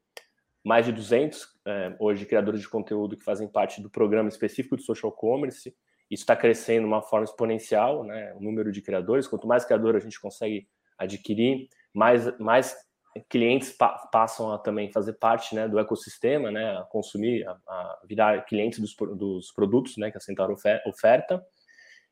mais 0.64 0.84
de 0.84 0.92
200 0.92 1.48
é, 1.66 1.96
hoje 1.98 2.26
criadores 2.26 2.60
de 2.60 2.68
conteúdo 2.68 3.16
que 3.16 3.24
fazem 3.24 3.48
parte 3.48 3.82
do 3.82 3.90
programa 3.90 4.28
específico 4.28 4.76
de 4.76 4.82
social 4.82 5.12
commerce. 5.12 5.74
Isso 6.10 6.22
está 6.22 6.34
crescendo 6.34 6.80
de 6.80 6.86
uma 6.86 7.02
forma 7.02 7.24
exponencial, 7.24 8.04
né? 8.04 8.34
O 8.34 8.40
número 8.40 8.72
de 8.72 8.82
criadores. 8.82 9.28
Quanto 9.28 9.46
mais 9.46 9.64
criadores 9.64 10.02
a 10.02 10.04
gente 10.04 10.20
consegue 10.20 10.66
adquirir, 10.98 11.68
mais, 11.94 12.36
mais 12.38 12.76
clientes 13.28 13.72
pa 13.72 14.08
passam 14.12 14.52
a 14.52 14.58
também 14.58 14.90
fazer 14.92 15.14
parte 15.14 15.54
né, 15.54 15.66
do 15.66 15.78
ecossistema, 15.78 16.50
né, 16.50 16.76
a 16.78 16.82
consumir, 16.84 17.46
a, 17.46 17.52
a 17.52 18.00
virar 18.06 18.44
clientes 18.44 18.78
dos, 18.78 18.94
dos, 19.16 19.50
produtos 19.52 19.96
né, 19.96 20.10
que 20.10 20.16
a 20.16 20.20
Centauro 20.20 20.54
oferta. 20.86 21.44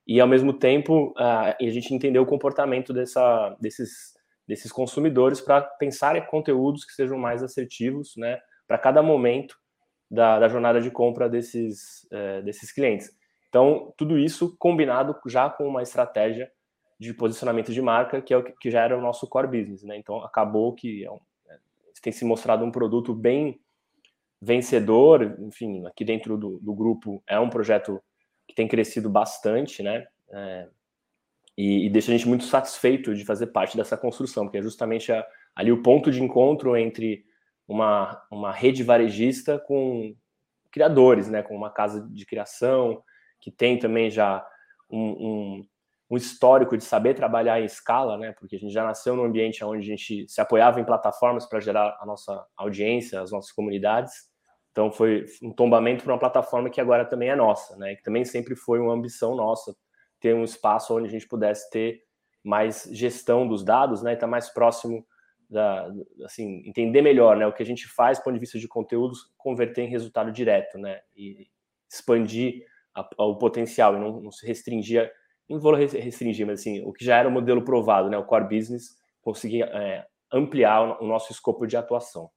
E, 0.07 0.21
ao 0.21 0.26
mesmo 0.26 0.52
tempo, 0.52 1.12
a, 1.17 1.57
a 1.61 1.71
gente 1.71 1.95
entender 1.95 2.19
o 2.19 2.26
comportamento 2.26 2.93
dessa, 2.93 3.55
desses, 3.61 4.14
desses 4.47 4.73
consumidores 4.73 5.40
para 5.40 5.61
pensar 5.61 6.17
em 6.17 6.25
conteúdos 6.26 6.85
que 6.85 6.93
sejam 6.93 7.19
mais 7.19 7.43
assertivos 7.43 8.14
né, 8.17 8.40
para 8.67 8.78
cada 8.78 9.02
momento 9.02 9.55
da, 10.11 10.38
da, 10.38 10.49
jornada 10.49 10.81
de 10.81 10.90
compra 10.90 11.28
desses, 11.28 12.07
é, 12.11 12.40
desses 12.43 12.73
clientes. 12.73 13.11
Então, 13.49 13.93
tudo 13.97 14.19
isso 14.19 14.57
combinado 14.59 15.17
já 15.26 15.49
com 15.49 15.67
uma 15.67 15.83
estratégia 15.83 16.50
de 16.99 17.14
posicionamento 17.14 17.73
de 17.73 17.81
marca, 17.81 18.21
que 18.21 18.35
é 18.35 18.37
o 18.37 18.43
que 18.43 18.71
já 18.71 18.83
era 18.83 18.99
o 18.99 19.00
nosso 19.00 19.26
core 19.26 19.47
business, 19.47 19.83
né? 19.85 19.97
Então 19.97 20.23
acabou 20.25 20.75
que 20.75 21.05
é 21.05 21.11
um, 21.11 21.21
é, 21.49 21.59
tem 22.02 22.12
se 22.12 22.25
mostrado 22.25 22.64
um 22.64 22.73
produto 22.73 23.14
bem 23.14 23.61
vencedor, 24.40 25.37
enfim, 25.40 25.87
aqui 25.87 26.05
dentro 26.05 26.37
do, 26.37 26.59
do 26.59 26.75
grupo 26.75 27.23
é 27.26 27.38
um 27.38 27.50
projeto 27.50 28.02
que 28.47 28.55
tem 28.55 28.67
crescido 28.67 29.09
bastante, 29.09 29.83
né? 29.83 30.07
É, 30.31 30.69
e, 31.57 31.87
e, 31.87 31.90
deixa 31.90 32.12
a 32.12 32.17
gente 32.17 32.28
muito 32.28 32.45
satisfeito 32.45 33.14
de 33.14 33.25
fazer 33.25 33.49
parte 33.49 33.76
dessa 33.76 33.97
construção, 33.97 34.45
porque 34.45 34.59
é 34.59 34.62
justamente 34.62 35.12
a, 35.12 35.25
ali 35.55 35.73
o 35.73 35.83
ponto 35.83 36.11
de 36.11 36.23
encontro 36.23 36.76
entre 36.76 37.25
uma, 37.67 38.21
uma 38.31 38.52
rede 38.52 38.83
varejista 38.83 39.59
com 39.59 40.14
criadores, 40.71 41.28
né? 41.28 41.43
Com 41.43 41.55
uma 41.55 41.71
casa 41.71 42.09
de 42.11 42.26
criação 42.26 43.02
que 43.40 43.50
tem 43.50 43.78
também 43.78 44.11
já 44.11 44.47
um, 44.90 45.00
um 45.00 45.68
um 46.11 46.16
histórico 46.16 46.76
de 46.76 46.85
saber 46.85 47.14
trabalhar 47.14 47.61
em 47.61 47.66
escala, 47.66 48.16
né? 48.16 48.33
Porque 48.33 48.57
a 48.57 48.59
gente 48.59 48.73
já 48.73 48.83
nasceu 48.83 49.14
num 49.14 49.25
ambiente 49.25 49.62
onde 49.62 49.83
a 49.83 49.97
gente 49.97 50.26
se 50.28 50.40
apoiava 50.40 50.80
em 50.80 50.85
plataformas 50.85 51.47
para 51.47 51.61
gerar 51.61 51.99
a 52.00 52.07
nossa 52.07 52.47
audiência, 52.57 53.21
as 53.21 53.30
nossas 53.30 53.52
comunidades. 53.52 54.12
Então 54.73 54.90
foi 54.90 55.26
um 55.42 55.52
tombamento 55.52 56.04
para 56.04 56.12
uma 56.12 56.18
plataforma 56.18 56.71
que 56.71 56.80
agora 56.80 57.04
também 57.04 57.28
é 57.28 57.37
nossa, 57.37 57.76
né? 57.76 57.95
Que 57.95 58.02
também 58.02 58.25
sempre 58.25 58.57
foi 58.57 58.80
uma 58.80 58.95
ambição 58.95 59.37
nossa 59.37 59.76
ter 60.18 60.35
um 60.35 60.45
espaço 60.45 60.97
onde 60.97 61.09
a 61.09 61.11
gente 61.11 61.28
pudesse 61.28 61.71
ter 61.71 62.02
mais 62.42 62.88
gestão 62.90 63.47
dos 63.47 63.62
dados, 63.62 64.02
né? 64.02 64.12
E 64.12 64.14
estar 64.14 64.26
tá 64.26 64.30
mais 64.30 64.49
próximo 64.49 65.07
da, 65.50 65.90
assim, 66.25 66.62
entender 66.66 67.02
melhor, 67.02 67.37
né? 67.37 67.47
O 67.47 67.52
que 67.52 67.62
a 67.62 67.66
gente 67.66 67.87
faz, 67.87 68.18
do 68.18 68.25
ponto 68.25 68.35
de 68.35 68.40
vista 68.40 68.59
de 68.59 68.66
conteúdos, 68.66 69.30
converter 69.37 69.83
em 69.83 69.90
resultado 69.90 70.33
direto, 70.33 70.78
né? 70.78 71.00
E 71.14 71.49
expandir 71.90 72.64
o 73.17 73.37
potencial 73.37 73.97
e 73.97 73.99
não, 73.99 74.21
não 74.21 74.31
se 74.31 74.47
restringir 74.47 75.11
não 75.49 75.59
vou 75.59 75.75
restringir, 75.75 76.47
mas 76.47 76.61
assim, 76.61 76.83
o 76.83 76.93
que 76.93 77.05
já 77.05 77.17
era 77.17 77.28
o 77.28 77.33
modelo 77.33 77.64
provado, 77.64 78.11
né, 78.11 78.19
o 78.19 78.25
core 78.25 78.57
business, 78.59 78.97
conseguir 79.23 79.62
é, 79.62 80.05
ampliar 80.33 81.02
o 81.02 81.07
nosso 81.07 81.33
escopo 81.33 81.67
de 81.67 81.76
atuação. 81.76 82.28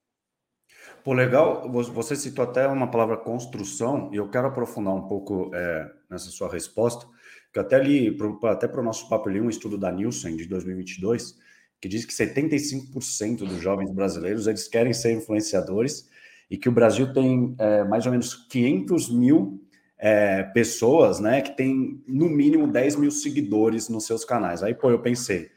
Pô, 1.03 1.13
legal, 1.13 1.69
você 1.69 2.15
citou 2.15 2.43
até 2.43 2.65
uma 2.67 2.89
palavra 2.89 3.17
construção, 3.17 4.09
e 4.13 4.15
eu 4.15 4.29
quero 4.29 4.47
aprofundar 4.47 4.93
um 4.93 5.07
pouco 5.07 5.51
é, 5.53 5.91
nessa 6.09 6.29
sua 6.29 6.49
resposta, 6.49 7.05
que 7.51 7.59
eu 7.59 7.63
até 7.63 7.77
li, 7.77 8.17
até 8.45 8.67
para 8.67 8.79
o 8.79 8.83
nosso 8.83 9.09
papo, 9.09 9.29
um 9.29 9.49
estudo 9.49 9.77
da 9.77 9.91
Nielsen 9.91 10.37
de 10.37 10.47
2022, 10.47 11.37
que 11.81 11.89
diz 11.89 12.05
que 12.05 12.13
75% 12.13 13.39
dos 13.39 13.59
jovens 13.59 13.91
brasileiros 13.91 14.47
eles 14.47 14.67
querem 14.69 14.93
ser 14.93 15.11
influenciadores, 15.11 16.09
e 16.49 16.57
que 16.57 16.69
o 16.69 16.71
Brasil 16.71 17.11
tem 17.11 17.55
é, 17.59 17.83
mais 17.83 18.05
ou 18.05 18.11
menos 18.11 18.33
500 18.47 19.09
mil 19.13 19.61
é, 20.03 20.41
pessoas, 20.41 21.19
né, 21.19 21.41
que 21.41 21.55
tem 21.55 22.03
no 22.07 22.27
mínimo 22.27 22.67
10 22.67 22.95
mil 22.95 23.11
seguidores 23.11 23.87
nos 23.87 24.07
seus 24.07 24.25
canais. 24.25 24.63
Aí, 24.63 24.73
pô, 24.73 24.89
eu 24.89 24.99
pensei, 24.99 25.51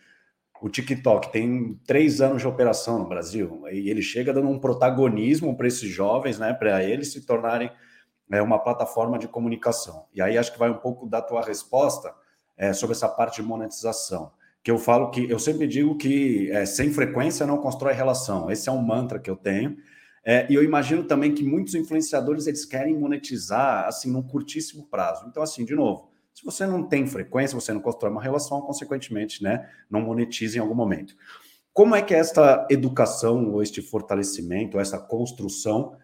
o 0.60 0.68
TikTok 0.68 1.32
tem 1.32 1.80
três 1.86 2.20
anos 2.20 2.42
de 2.42 2.48
operação 2.48 2.98
no 2.98 3.08
Brasil 3.08 3.62
e 3.72 3.88
ele 3.88 4.02
chega 4.02 4.34
dando 4.34 4.50
um 4.50 4.58
protagonismo 4.58 5.56
para 5.56 5.66
esses 5.66 5.88
jovens, 5.88 6.38
né, 6.38 6.52
para 6.52 6.84
eles 6.84 7.10
se 7.10 7.24
tornarem 7.24 7.70
é, 8.30 8.42
uma 8.42 8.58
plataforma 8.58 9.18
de 9.18 9.26
comunicação. 9.26 10.04
E 10.14 10.20
aí 10.20 10.36
acho 10.36 10.52
que 10.52 10.58
vai 10.58 10.70
um 10.70 10.78
pouco 10.78 11.06
da 11.06 11.22
tua 11.22 11.42
resposta 11.42 12.14
é, 12.54 12.74
sobre 12.74 12.94
essa 12.94 13.08
parte 13.08 13.40
de 13.40 13.48
monetização. 13.48 14.30
Que 14.62 14.70
eu 14.70 14.78
falo 14.78 15.10
que 15.10 15.30
eu 15.30 15.38
sempre 15.38 15.66
digo 15.66 15.96
que 15.96 16.50
é, 16.50 16.66
sem 16.66 16.90
frequência 16.90 17.46
não 17.46 17.58
constrói 17.58 17.94
relação. 17.94 18.50
Esse 18.50 18.68
é 18.68 18.72
um 18.72 18.82
mantra 18.82 19.18
que 19.18 19.30
eu 19.30 19.36
tenho. 19.36 19.76
É, 20.25 20.47
e 20.50 20.54
eu 20.54 20.64
imagino 20.64 21.04
também 21.04 21.35
que 21.35 21.45
muitos 21.45 21.75
influenciadores 21.75 22.47
eles 22.47 22.64
querem 22.64 22.99
monetizar 22.99 23.87
assim 23.87 24.11
num 24.11 24.23
curtíssimo 24.23 24.87
prazo. 24.87 25.26
Então, 25.28 25.43
assim, 25.43 25.64
de 25.64 25.75
novo, 25.75 26.09
se 26.33 26.45
você 26.45 26.66
não 26.66 26.83
tem 26.83 27.07
frequência, 27.07 27.59
você 27.59 27.73
não 27.73 27.81
constrói 27.81 28.11
uma 28.11 28.23
relação, 28.23 28.62
consequentemente, 28.62 29.43
né, 29.43 29.71
não 29.90 30.00
monetiza 30.00 30.57
em 30.57 30.61
algum 30.61 30.75
momento. 30.75 31.14
Como 31.73 31.95
é 31.95 32.00
que 32.00 32.14
esta 32.14 32.66
educação, 32.71 33.52
ou 33.52 33.62
este 33.62 33.83
fortalecimento, 33.83 34.76
ou 34.76 34.81
essa 34.81 34.99
construção 34.99 35.97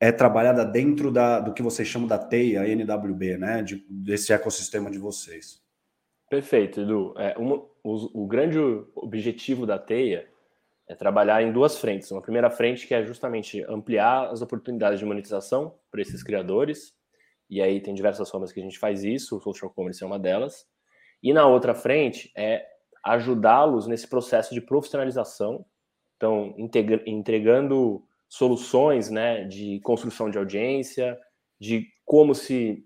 é 0.00 0.10
trabalhada 0.12 0.64
dentro 0.64 1.10
da, 1.10 1.40
do 1.40 1.52
que 1.52 1.62
vocês 1.62 1.86
chamam 1.86 2.08
da 2.08 2.18
teia 2.18 2.66
NWB, 2.66 3.36
né, 3.36 3.62
de, 3.62 3.84
desse 3.88 4.32
ecossistema 4.32 4.90
de 4.90 4.98
vocês? 4.98 5.60
Perfeito, 6.30 6.80
Edu. 6.80 7.14
É, 7.18 7.36
o, 7.38 7.68
o 7.84 8.26
grande 8.26 8.58
objetivo 8.94 9.66
da 9.66 9.78
teia 9.78 10.28
é 10.88 10.94
trabalhar 10.94 11.42
em 11.42 11.52
duas 11.52 11.78
frentes. 11.78 12.10
Uma 12.10 12.22
primeira 12.22 12.50
frente 12.50 12.86
que 12.86 12.94
é 12.94 13.04
justamente 13.04 13.62
ampliar 13.68 14.30
as 14.30 14.40
oportunidades 14.40 14.98
de 14.98 15.04
monetização 15.04 15.74
para 15.90 16.00
esses 16.00 16.22
criadores, 16.22 16.94
e 17.50 17.60
aí 17.60 17.80
tem 17.80 17.94
diversas 17.94 18.30
formas 18.30 18.50
que 18.50 18.60
a 18.60 18.62
gente 18.62 18.78
faz 18.78 19.04
isso, 19.04 19.36
o 19.36 19.40
social 19.40 19.70
commerce 19.70 20.02
é 20.02 20.06
uma 20.06 20.18
delas. 20.18 20.66
E 21.22 21.32
na 21.32 21.46
outra 21.46 21.74
frente 21.74 22.32
é 22.36 22.66
ajudá-los 23.04 23.86
nesse 23.86 24.06
processo 24.06 24.54
de 24.54 24.60
profissionalização, 24.60 25.64
então 26.16 26.54
entregando 27.06 28.02
soluções, 28.28 29.10
né, 29.10 29.44
de 29.44 29.80
construção 29.80 30.30
de 30.30 30.38
audiência, 30.38 31.18
de 31.60 31.86
como 32.04 32.34
se 32.34 32.84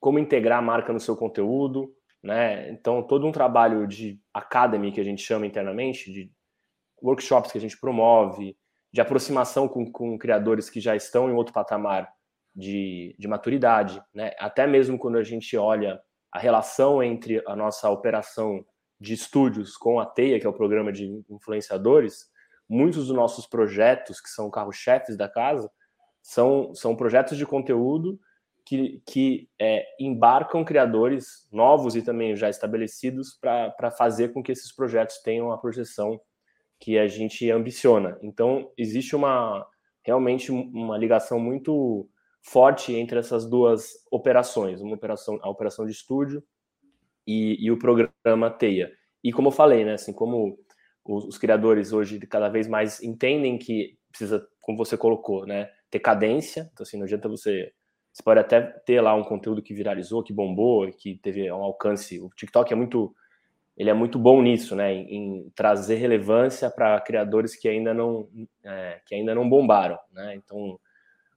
como 0.00 0.18
integrar 0.18 0.58
a 0.58 0.62
marca 0.62 0.92
no 0.92 0.98
seu 0.98 1.16
conteúdo, 1.16 1.94
né? 2.20 2.68
Então 2.70 3.02
todo 3.04 3.24
um 3.24 3.30
trabalho 3.30 3.86
de 3.86 4.20
academy 4.34 4.90
que 4.90 5.00
a 5.00 5.04
gente 5.04 5.22
chama 5.22 5.46
internamente 5.46 6.12
de 6.12 6.28
workshops 7.02 7.50
que 7.50 7.58
a 7.58 7.60
gente 7.60 7.78
promove, 7.78 8.56
de 8.92 9.00
aproximação 9.00 9.66
com, 9.66 9.90
com 9.90 10.18
criadores 10.18 10.68
que 10.68 10.80
já 10.80 10.94
estão 10.94 11.28
em 11.28 11.32
outro 11.32 11.52
patamar 11.52 12.12
de, 12.54 13.16
de 13.18 13.26
maturidade, 13.26 14.02
né? 14.14 14.32
Até 14.38 14.66
mesmo 14.66 14.98
quando 14.98 15.16
a 15.16 15.24
gente 15.24 15.56
olha 15.56 16.00
a 16.30 16.38
relação 16.38 17.02
entre 17.02 17.42
a 17.46 17.56
nossa 17.56 17.88
operação 17.90 18.64
de 19.00 19.14
estúdios 19.14 19.76
com 19.76 19.98
a 19.98 20.06
Teia, 20.06 20.38
que 20.38 20.46
é 20.46 20.48
o 20.48 20.54
programa 20.54 20.92
de 20.92 21.24
influenciadores, 21.28 22.26
muitos 22.68 23.06
dos 23.06 23.16
nossos 23.16 23.46
projetos, 23.46 24.20
que 24.20 24.28
são 24.28 24.50
carro-chefes 24.50 25.16
da 25.16 25.28
casa, 25.28 25.70
são, 26.22 26.74
são 26.74 26.94
projetos 26.94 27.36
de 27.36 27.44
conteúdo 27.44 28.18
que, 28.64 29.02
que 29.06 29.48
é, 29.60 29.84
embarcam 29.98 30.64
criadores 30.64 31.48
novos 31.50 31.96
e 31.96 32.02
também 32.02 32.36
já 32.36 32.48
estabelecidos 32.48 33.36
para 33.40 33.90
fazer 33.90 34.32
com 34.32 34.42
que 34.42 34.52
esses 34.52 34.72
projetos 34.72 35.18
tenham 35.18 35.50
a 35.50 35.58
projeção 35.58 36.20
que 36.82 36.98
a 36.98 37.06
gente 37.06 37.48
ambiciona. 37.48 38.18
Então, 38.20 38.72
existe 38.76 39.14
uma 39.14 39.64
realmente 40.04 40.50
uma 40.50 40.98
ligação 40.98 41.38
muito 41.38 42.08
forte 42.42 42.92
entre 42.92 43.20
essas 43.20 43.48
duas 43.48 43.92
operações, 44.10 44.80
uma 44.80 44.96
operação, 44.96 45.38
a 45.42 45.48
operação 45.48 45.86
de 45.86 45.92
estúdio 45.92 46.42
e, 47.24 47.56
e 47.64 47.70
o 47.70 47.78
programa 47.78 48.50
Teia. 48.50 48.90
E 49.22 49.32
como 49.32 49.46
eu 49.46 49.52
falei, 49.52 49.84
né, 49.84 49.92
assim, 49.92 50.12
como 50.12 50.58
os, 51.04 51.24
os, 51.24 51.38
criadores 51.38 51.92
hoje 51.92 52.18
cada 52.26 52.48
vez 52.48 52.66
mais 52.66 53.00
entendem 53.00 53.56
que 53.58 53.96
precisa, 54.08 54.44
como 54.60 54.76
você 54.76 54.96
colocou, 54.96 55.46
né, 55.46 55.70
ter 55.88 56.00
cadência, 56.00 56.68
então 56.72 56.82
assim, 56.82 56.96
não 56.96 57.04
adianta 57.04 57.28
você 57.28 57.72
você 58.12 58.22
pode 58.24 58.40
até 58.40 58.60
ter 58.60 59.00
lá 59.00 59.14
um 59.14 59.22
conteúdo 59.22 59.62
que 59.62 59.72
viralizou, 59.72 60.22
que 60.22 60.34
bombou, 60.34 60.90
que 60.92 61.18
teve 61.22 61.50
um 61.50 61.62
alcance. 61.62 62.20
O 62.20 62.28
TikTok 62.36 62.70
é 62.70 62.76
muito 62.76 63.14
ele 63.76 63.90
é 63.90 63.94
muito 63.94 64.18
bom 64.18 64.42
nisso, 64.42 64.76
né, 64.76 64.92
em, 64.92 65.50
trazer 65.54 65.96
relevância 65.96 66.70
para 66.70 67.00
criadores 67.00 67.56
que 67.56 67.68
ainda 67.68 67.94
não 67.94 68.28
é, 68.64 69.00
que 69.06 69.14
ainda 69.14 69.34
não 69.34 69.48
bombaram, 69.48 69.98
né? 70.10 70.34
Então 70.34 70.78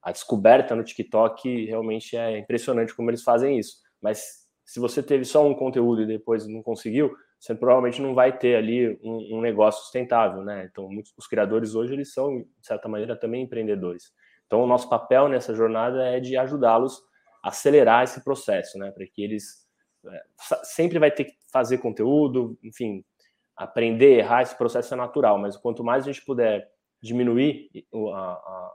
a 0.01 0.11
descoberta 0.11 0.75
no 0.75 0.83
TikTok 0.83 1.65
realmente 1.65 2.15
é 2.15 2.37
impressionante 2.37 2.95
como 2.95 3.09
eles 3.09 3.23
fazem 3.23 3.57
isso. 3.57 3.77
Mas 3.99 4.45
se 4.63 4.79
você 4.79 5.01
teve 5.01 5.25
só 5.25 5.47
um 5.47 5.55
conteúdo 5.55 6.03
e 6.03 6.05
depois 6.05 6.47
não 6.47 6.61
conseguiu, 6.61 7.15
você 7.39 7.55
provavelmente 7.55 8.01
não 8.01 8.13
vai 8.13 8.37
ter 8.37 8.55
ali 8.55 8.99
um, 9.03 9.37
um 9.37 9.41
negócio 9.41 9.81
sustentável, 9.83 10.43
né? 10.43 10.67
Então, 10.71 10.89
muitos, 10.89 11.13
os 11.17 11.27
criadores 11.27 11.75
hoje 11.75 11.93
eles 11.93 12.13
são 12.13 12.39
de 12.39 12.47
certa 12.61 12.87
maneira 12.87 13.15
também 13.15 13.43
empreendedores. 13.43 14.11
Então, 14.45 14.61
o 14.61 14.67
nosso 14.67 14.89
papel 14.89 15.27
nessa 15.27 15.55
jornada 15.55 16.03
é 16.03 16.19
de 16.19 16.37
ajudá-los 16.37 17.01
a 17.43 17.49
acelerar 17.49 18.03
esse 18.03 18.23
processo, 18.23 18.77
né? 18.77 18.91
Para 18.91 19.05
que 19.05 19.23
eles 19.23 19.64
sempre 20.63 20.99
vai 20.99 21.11
ter 21.11 21.25
que 21.25 21.33
fazer 21.51 21.77
conteúdo, 21.79 22.57
enfim, 22.63 23.03
aprender, 23.55 24.19
errar, 24.19 24.41
esse 24.41 24.57
processo 24.57 24.93
é 24.93 24.97
natural. 24.97 25.37
Mas 25.37 25.57
quanto 25.57 25.83
mais 25.83 26.03
a 26.03 26.11
gente 26.11 26.25
puder 26.25 26.67
diminuir 27.01 27.69
a, 28.13 28.17
a 28.17 28.73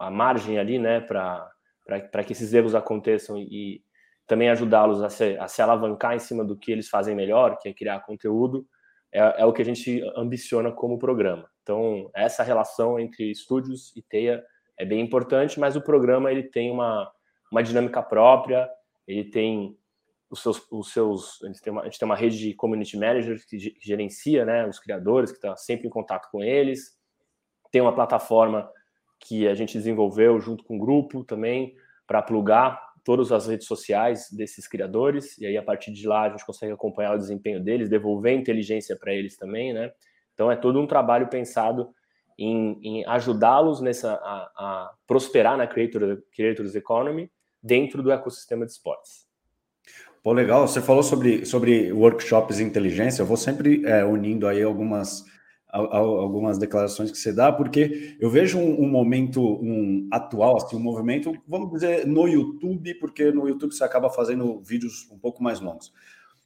a 0.00 0.10
margem 0.10 0.58
ali, 0.58 0.78
né, 0.78 0.98
para 0.98 2.24
que 2.26 2.32
esses 2.32 2.52
erros 2.54 2.74
aconteçam 2.74 3.36
e, 3.38 3.82
também 4.26 4.48
ajudá-los 4.48 5.02
a 5.02 5.10
se, 5.10 5.36
a 5.38 5.48
se 5.48 5.60
alavancar 5.60 6.14
em 6.14 6.20
cima 6.20 6.44
do 6.44 6.56
que 6.56 6.70
eles 6.70 6.88
fazem 6.88 7.16
melhor, 7.16 7.58
que 7.58 7.68
é 7.68 7.74
criar 7.74 7.98
conteúdo, 8.00 8.64
é, 9.12 9.42
é, 9.42 9.44
o 9.44 9.52
que 9.52 9.60
a 9.60 9.64
gente 9.64 10.00
ambiciona 10.16 10.70
como 10.70 11.00
programa. 11.00 11.50
Então, 11.62 12.08
essa 12.14 12.44
relação 12.44 12.96
entre 12.96 13.28
estúdios 13.28 13.92
e 13.96 14.02
TEIA 14.02 14.40
é 14.78 14.84
bem 14.84 15.00
importante, 15.00 15.58
mas 15.58 15.74
o 15.74 15.80
programa 15.80 16.30
ele 16.30 16.44
tem 16.44 16.70
uma, 16.70 17.10
uma 17.50 17.60
dinâmica 17.60 18.00
própria, 18.04 18.70
ele 19.04 19.24
tem 19.24 19.76
os 20.30 20.40
seus, 20.40 20.66
os 20.70 20.92
seus 20.92 21.42
a, 21.42 21.46
gente 21.48 21.60
tem 21.60 21.72
uma, 21.72 21.82
a 21.82 21.84
gente 21.86 21.98
tem 21.98 22.06
uma 22.06 22.16
rede 22.16 22.38
de 22.38 22.54
community 22.54 22.96
managers 22.96 23.44
que, 23.44 23.58
gerencia 23.82 24.44
né, 24.44 24.66
os 24.66 24.78
criadores, 24.78 25.30
que 25.30 25.38
está 25.38 25.56
sempre 25.56 25.88
em 25.88 25.90
contato 25.90 26.30
com 26.30 26.42
eles, 26.42 26.96
tem 27.72 27.80
uma 27.80 27.94
plataforma 27.94 28.70
que 29.18 29.48
a 29.48 29.54
gente 29.54 29.76
desenvolveu 29.76 30.40
junto 30.40 30.64
com 30.64 30.76
o 30.76 30.78
grupo 30.78 31.24
também 31.24 31.74
para 32.06 32.22
plugar 32.22 32.80
todas 33.04 33.32
as 33.32 33.46
redes 33.48 33.66
sociais 33.66 34.28
desses 34.30 34.68
criadores 34.68 35.36
e 35.38 35.46
aí 35.46 35.56
a 35.56 35.62
partir 35.62 35.92
de 35.92 36.06
lá 36.06 36.22
a 36.22 36.30
gente 36.30 36.46
consegue 36.46 36.72
acompanhar 36.72 37.14
o 37.14 37.18
desempenho 37.18 37.62
deles, 37.62 37.88
devolver 37.88 38.32
inteligência 38.34 38.96
para 38.96 39.12
eles 39.12 39.36
também, 39.36 39.72
né? 39.72 39.92
Então 40.32 40.50
é 40.50 40.56
todo 40.56 40.80
um 40.80 40.86
trabalho 40.86 41.28
pensado 41.28 41.92
em, 42.38 42.78
em 42.82 43.06
ajudá-los 43.06 43.80
nessa 43.80 44.14
a, 44.14 44.50
a, 44.56 44.94
prosperar 45.06 45.56
na 45.56 45.66
creator, 45.66 46.22
creators 46.34 46.74
economy 46.74 47.30
dentro 47.62 48.02
do 48.02 48.10
ecossistema 48.10 48.64
de 48.64 48.72
esportes. 48.72 49.29
Pô, 50.22 50.32
legal. 50.32 50.68
Você 50.68 50.82
falou 50.82 51.02
sobre, 51.02 51.46
sobre 51.46 51.92
workshops 51.92 52.58
de 52.58 52.62
inteligência. 52.62 53.22
Eu 53.22 53.26
vou 53.26 53.36
sempre 53.36 53.84
é, 53.86 54.04
unindo 54.04 54.46
aí 54.46 54.62
algumas 54.62 55.24
algumas 55.72 56.58
declarações 56.58 57.12
que 57.12 57.18
você 57.18 57.32
dá, 57.32 57.52
porque 57.52 58.16
eu 58.18 58.28
vejo 58.28 58.58
um, 58.58 58.82
um, 58.82 58.88
momento 58.88 59.40
um 59.40 60.08
atual, 60.10 60.56
assim, 60.56 60.74
um 60.74 60.80
movimento, 60.80 61.32
vamos 61.46 61.70
dizer, 61.70 62.06
no 62.06 62.26
YouTube, 62.26 62.94
porque 62.94 63.30
no 63.30 63.48
YouTube 63.48 63.72
você 63.72 63.84
acaba 63.84 64.10
fazendo 64.10 64.60
vídeos 64.60 65.08
um 65.12 65.18
pouco 65.18 65.42
mais 65.42 65.60
longos, 65.60 65.92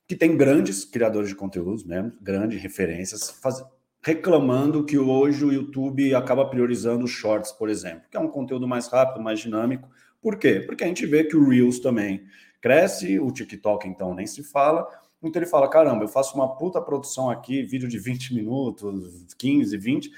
que 0.07 0.15
tem 0.15 0.37
grandes 0.37 0.85
criadores 0.85 1.31
de 1.31 1.35
conteúdos 1.35 1.85
mesmo, 1.85 2.13
grandes 2.21 2.61
referências, 2.61 3.31
faz, 3.31 3.65
reclamando 4.03 4.85
que 4.85 4.99
hoje 4.99 5.43
o 5.43 5.53
YouTube 5.53 6.15
acaba 6.15 6.45
priorizando 6.45 7.07
shorts, 7.07 7.51
por 7.51 7.71
exemplo, 7.71 8.03
que 8.11 8.17
é 8.19 8.21
um 8.21 8.29
conteúdo 8.29 8.69
mais 8.69 8.89
rápido, 8.89 9.23
mais 9.23 9.41
dinâmico. 9.41 9.89
Por 10.21 10.37
quê? 10.39 10.61
Porque 10.61 10.85
a 10.85 10.87
gente 10.87 11.07
vê 11.07 11.25
que 11.25 11.37
o 11.37 11.49
Reels 11.49 11.79
também 11.79 12.25
cresce, 12.65 13.21
o 13.21 13.31
TikTok 13.31 13.87
então 13.87 14.15
nem 14.15 14.27
se 14.27 14.43
fala, 14.43 14.89
então 15.23 15.39
ele 15.39 15.51
fala: 15.51 15.69
caramba, 15.69 16.03
eu 16.03 16.09
faço 16.09 16.35
uma 16.35 16.57
puta 16.57 16.81
produção 16.81 17.29
aqui, 17.29 17.63
vídeo 17.63 17.87
de 17.87 17.99
20 17.99 18.35
minutos, 18.35 19.35
15, 19.37 19.77
20, 19.77 20.11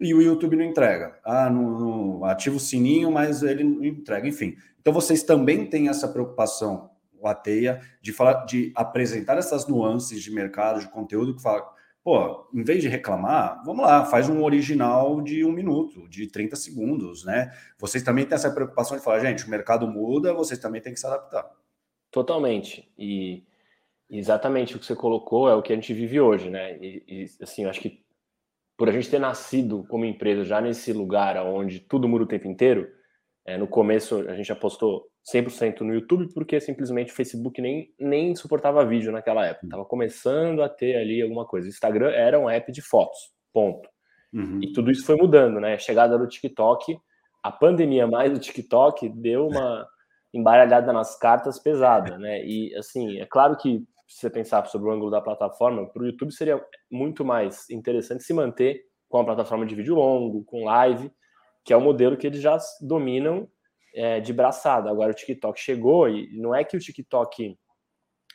e 0.00 0.14
o 0.14 0.22
YouTube 0.22 0.56
não 0.56 0.64
entrega. 0.64 1.18
Ah, 1.22 1.50
não, 1.50 1.78
não 1.78 2.24
ativa 2.24 2.56
o 2.56 2.60
sininho, 2.60 3.12
mas 3.12 3.42
ele 3.42 3.62
não 3.62 3.84
entrega, 3.84 4.26
enfim. 4.26 4.56
Então 4.80 4.90
vocês 4.90 5.22
também 5.22 5.66
têm 5.66 5.90
essa 5.90 6.08
preocupação, 6.08 6.88
o 7.20 7.28
Ateia, 7.28 7.82
de 8.00 8.10
falar, 8.10 8.46
de 8.46 8.72
apresentar 8.74 9.36
essas 9.36 9.68
nuances 9.68 10.22
de 10.22 10.30
mercado, 10.30 10.80
de 10.80 10.88
conteúdo 10.88 11.36
que 11.36 11.42
fala. 11.42 11.70
Pô, 12.02 12.48
em 12.54 12.64
vez 12.64 12.80
de 12.80 12.88
reclamar, 12.88 13.62
vamos 13.66 13.84
lá, 13.84 14.06
faz 14.06 14.30
um 14.30 14.42
original 14.42 15.20
de 15.20 15.44
um 15.44 15.52
minuto, 15.52 16.08
de 16.08 16.26
30 16.26 16.56
segundos, 16.56 17.22
né? 17.22 17.52
Vocês 17.78 18.02
também 18.02 18.24
têm 18.24 18.34
essa 18.34 18.50
preocupação 18.50 18.96
de 18.96 19.04
falar, 19.04 19.20
gente, 19.20 19.46
o 19.46 19.50
mercado 19.50 19.86
muda, 19.86 20.32
vocês 20.32 20.58
também 20.58 20.80
têm 20.80 20.94
que 20.94 20.98
se 20.98 21.06
adaptar. 21.06 21.48
Totalmente. 22.12 22.88
E 22.96 23.42
Exatamente 24.14 24.76
o 24.76 24.78
que 24.78 24.84
você 24.84 24.94
colocou 24.94 25.48
é 25.48 25.54
o 25.54 25.62
que 25.62 25.72
a 25.72 25.74
gente 25.74 25.94
vive 25.94 26.20
hoje, 26.20 26.50
né? 26.50 26.76
E, 26.82 27.02
e 27.08 27.24
assim, 27.42 27.64
eu 27.64 27.70
acho 27.70 27.80
que 27.80 28.04
por 28.76 28.86
a 28.90 28.92
gente 28.92 29.08
ter 29.08 29.18
nascido 29.18 29.86
como 29.88 30.04
empresa 30.04 30.44
já 30.44 30.60
nesse 30.60 30.92
lugar 30.92 31.42
onde 31.46 31.80
tudo 31.80 32.06
muda 32.06 32.24
o 32.24 32.28
tempo 32.28 32.46
inteiro, 32.46 32.86
é, 33.46 33.56
no 33.56 33.66
começo 33.66 34.28
a 34.28 34.34
gente 34.34 34.52
apostou 34.52 35.06
100% 35.32 35.80
no 35.80 35.94
YouTube 35.94 36.28
porque 36.34 36.60
simplesmente 36.60 37.10
o 37.10 37.14
Facebook 37.14 37.58
nem, 37.62 37.90
nem 37.98 38.36
suportava 38.36 38.84
vídeo 38.84 39.10
naquela 39.10 39.46
época. 39.46 39.68
Tava 39.70 39.84
começando 39.86 40.62
a 40.62 40.68
ter 40.68 40.96
ali 40.96 41.22
alguma 41.22 41.46
coisa. 41.46 41.66
O 41.66 41.70
Instagram 41.70 42.10
era 42.10 42.38
um 42.38 42.50
app 42.50 42.70
de 42.70 42.82
fotos, 42.82 43.18
ponto. 43.50 43.88
Uhum. 44.30 44.60
E 44.62 44.72
tudo 44.74 44.90
isso 44.90 45.06
foi 45.06 45.16
mudando, 45.16 45.58
né? 45.58 45.72
A 45.72 45.78
chegada 45.78 46.18
do 46.18 46.28
TikTok, 46.28 46.98
a 47.42 47.50
pandemia 47.50 48.06
mais 48.06 48.30
do 48.30 48.38
TikTok 48.38 49.08
deu 49.08 49.46
uma 49.46 49.88
embaralhada 50.32 50.92
nas 50.92 51.18
cartas 51.18 51.58
pesada, 51.58 52.18
né? 52.18 52.44
E 52.44 52.74
assim, 52.76 53.18
é 53.18 53.26
claro 53.26 53.56
que 53.56 53.84
se 54.08 54.20
você 54.20 54.30
pensar 54.30 54.66
sobre 54.66 54.88
o 54.88 54.92
ângulo 54.92 55.10
da 55.10 55.20
plataforma, 55.20 55.86
para 55.86 56.02
o 56.02 56.06
YouTube 56.06 56.32
seria 56.32 56.62
muito 56.90 57.24
mais 57.24 57.68
interessante 57.70 58.22
se 58.22 58.34
manter 58.34 58.82
com 59.08 59.18
a 59.18 59.24
plataforma 59.24 59.66
de 59.66 59.74
vídeo 59.74 59.94
longo, 59.94 60.44
com 60.44 60.64
live, 60.64 61.10
que 61.64 61.72
é 61.72 61.76
o 61.76 61.80
modelo 61.80 62.16
que 62.16 62.26
eles 62.26 62.40
já 62.40 62.58
dominam 62.80 63.48
é, 63.94 64.20
de 64.20 64.32
braçada. 64.32 64.90
Agora 64.90 65.12
o 65.12 65.14
TikTok 65.14 65.58
chegou 65.58 66.08
e 66.08 66.36
não 66.38 66.54
é 66.54 66.64
que 66.64 66.76
o 66.76 66.80
TikTok 66.80 67.58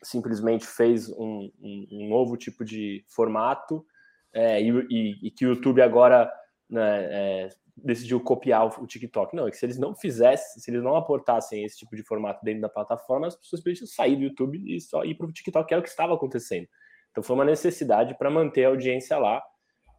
simplesmente 0.03 0.65
fez 0.65 1.10
um, 1.10 1.51
um, 1.60 1.88
um 1.91 2.10
novo 2.10 2.38
tipo 2.38 2.63
de 2.63 3.03
formato 3.07 3.86
é, 4.33 4.62
e, 4.62 4.69
e, 4.89 5.27
e, 5.27 5.31
que 5.31 5.45
o 5.45 5.49
YouTube 5.49 5.81
agora 5.81 6.31
né, 6.69 7.05
é, 7.12 7.49
decidiu 7.84 8.20
copiar 8.20 8.66
o, 8.82 8.88
TikTok. 8.88 9.36
Não, 9.36 9.48
é 9.48 9.52
que 9.52 9.58
se 9.58 9.66
eles 9.66 9.78
não 9.78 9.96
fizessem, 9.96 10.62
se 10.62 10.72
eles 10.72 10.84
não 10.84 10.96
aportassem 10.96 11.63
esse 11.63 11.78
tipo 11.78 11.96
de 11.96 12.04
formato 12.04 12.44
dentro 12.44 12.62
da 12.62 12.70
plataforma, 12.70 13.28
as 13.28 13.36
pessoas 13.36 13.62
precisam 13.62 13.88
sair 13.88 14.16
do 14.16 14.24
YouTube 14.24 14.62
e 14.66 14.80
só 14.82 15.04
ir 15.04 15.16
para 15.16 15.28
o 15.28 15.32
TikTok, 15.32 15.68
que 15.68 15.74
era 15.74 15.80
o 15.80 15.84
que 15.84 15.90
estava 15.90 16.13
acontecendo. 16.13 16.68
Então 17.12 17.24
foi 17.24 17.36
uma 17.36 17.46
necessidade 17.46 18.18
para 18.18 18.30
manter 18.30 18.66
a 18.66 18.70
audiência 18.70 19.18
lá 19.18 19.42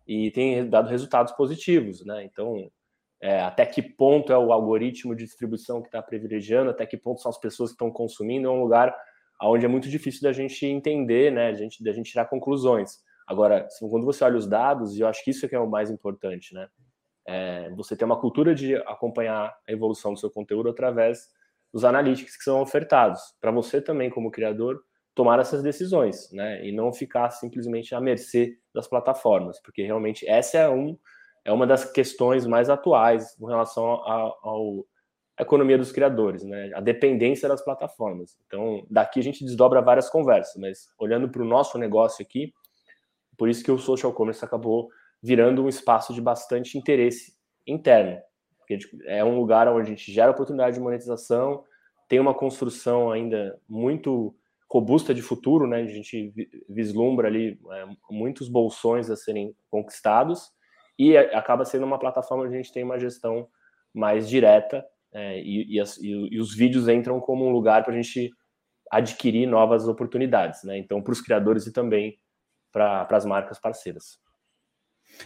e 0.06 0.30
tem 0.30 0.68
dado 0.68 0.88
resultados 0.88 1.32
positivos, 1.34 2.04
né? 2.04 2.24
Então, 2.24 2.70
é, 3.20 3.40
até 3.40 3.66
que 3.66 3.82
ponto 3.82 4.32
é 4.32 4.38
o 4.38 4.52
algoritmo 4.52 5.14
de 5.14 5.24
distribuição 5.24 5.82
que 5.82 5.88
está 5.88 6.00
privilegiando, 6.00 6.70
até 6.70 6.86
que 6.86 6.96
ponto 6.96 7.20
são 7.20 7.30
as 7.30 7.38
pessoas 7.38 7.70
que 7.70 7.74
estão 7.74 7.90
consumindo, 7.90 8.48
é 8.48 8.50
um 8.50 8.62
lugar 8.62 8.96
onde 9.42 9.64
é 9.64 9.68
muito 9.68 9.88
difícil 9.88 10.22
da 10.22 10.32
gente 10.32 10.64
entender, 10.66 11.32
né? 11.32 11.52
Da 11.52 11.58
gente, 11.58 11.82
da 11.82 11.92
gente 11.92 12.10
tirar 12.10 12.26
conclusões. 12.26 12.98
Agora, 13.26 13.68
quando 13.80 14.06
você 14.06 14.24
olha 14.24 14.36
os 14.36 14.46
dados, 14.46 14.96
e 14.96 15.00
eu 15.00 15.06
acho 15.06 15.22
que 15.22 15.30
isso 15.30 15.44
é 15.44 15.48
que 15.48 15.54
é 15.54 15.60
o 15.60 15.68
mais 15.68 15.90
importante, 15.90 16.54
né? 16.54 16.68
É, 17.30 17.68
você 17.76 17.94
tem 17.94 18.06
uma 18.06 18.18
cultura 18.18 18.54
de 18.54 18.74
acompanhar 18.74 19.54
a 19.68 19.70
evolução 19.70 20.14
do 20.14 20.18
seu 20.18 20.30
conteúdo 20.30 20.70
através 20.70 21.28
dos 21.70 21.84
analytics 21.84 22.38
que 22.38 22.42
são 22.42 22.62
ofertados, 22.62 23.20
para 23.38 23.50
você 23.50 23.82
também, 23.82 24.08
como 24.08 24.30
criador, 24.30 24.82
tomar 25.14 25.38
essas 25.38 25.62
decisões, 25.62 26.32
né? 26.32 26.66
E 26.66 26.72
não 26.72 26.90
ficar 26.90 27.28
simplesmente 27.30 27.94
à 27.94 28.00
mercê 28.00 28.56
das 28.74 28.88
plataformas, 28.88 29.60
porque 29.60 29.82
realmente 29.82 30.26
essa 30.26 30.56
é, 30.56 30.70
um, 30.70 30.96
é 31.44 31.52
uma 31.52 31.66
das 31.66 31.84
questões 31.84 32.46
mais 32.46 32.70
atuais 32.70 33.36
com 33.36 33.44
relação 33.44 33.92
à 34.06 34.32
economia 35.38 35.76
dos 35.76 35.92
criadores, 35.92 36.42
né? 36.42 36.70
A 36.74 36.80
dependência 36.80 37.46
das 37.46 37.62
plataformas. 37.62 38.38
Então, 38.46 38.86
daqui 38.88 39.20
a 39.20 39.22
gente 39.22 39.44
desdobra 39.44 39.82
várias 39.82 40.08
conversas, 40.08 40.56
mas 40.56 40.88
olhando 40.98 41.28
para 41.28 41.42
o 41.42 41.44
nosso 41.44 41.76
negócio 41.76 42.24
aqui, 42.24 42.54
por 43.36 43.50
isso 43.50 43.62
que 43.62 43.70
o 43.70 43.78
social 43.78 44.14
commerce 44.14 44.42
acabou 44.42 44.88
virando 45.22 45.64
um 45.64 45.68
espaço 45.68 46.12
de 46.14 46.20
bastante 46.20 46.78
interesse 46.78 47.34
interno. 47.66 48.20
Porque 48.58 48.78
é 49.06 49.24
um 49.24 49.38
lugar 49.38 49.68
onde 49.68 49.82
a 49.82 49.94
gente 49.94 50.12
gera 50.12 50.30
oportunidade 50.30 50.76
de 50.76 50.82
monetização, 50.82 51.64
tem 52.08 52.20
uma 52.20 52.34
construção 52.34 53.10
ainda 53.10 53.58
muito 53.68 54.34
robusta 54.70 55.14
de 55.14 55.22
futuro, 55.22 55.66
né? 55.66 55.78
A 55.78 55.86
gente 55.86 56.32
vislumbra 56.68 57.28
ali 57.28 57.58
é, 57.72 57.86
muitos 58.10 58.48
bolsões 58.48 59.10
a 59.10 59.16
serem 59.16 59.54
conquistados 59.70 60.50
e 60.98 61.16
acaba 61.16 61.64
sendo 61.64 61.86
uma 61.86 61.98
plataforma 61.98 62.44
onde 62.44 62.54
a 62.54 62.56
gente 62.56 62.72
tem 62.72 62.82
uma 62.82 62.98
gestão 62.98 63.48
mais 63.94 64.28
direta 64.28 64.84
é, 65.12 65.40
e, 65.40 65.74
e, 65.74 65.80
as, 65.80 65.96
e, 65.98 66.10
e, 66.10 66.38
os 66.38 66.54
vídeos 66.54 66.88
entram 66.88 67.18
como 67.20 67.46
um 67.46 67.50
lugar 67.50 67.82
para 67.82 67.94
a 67.94 67.96
gente 67.96 68.30
adquirir 68.90 69.46
novas 69.46 69.88
oportunidades, 69.88 70.62
né? 70.64 70.76
Então, 70.78 71.02
para 71.02 71.12
os 71.12 71.20
criadores 71.20 71.66
e 71.66 71.72
também 71.72 72.18
para 72.72 73.06
as 73.10 73.24
marcas 73.24 73.58
parceiras. 73.58 74.18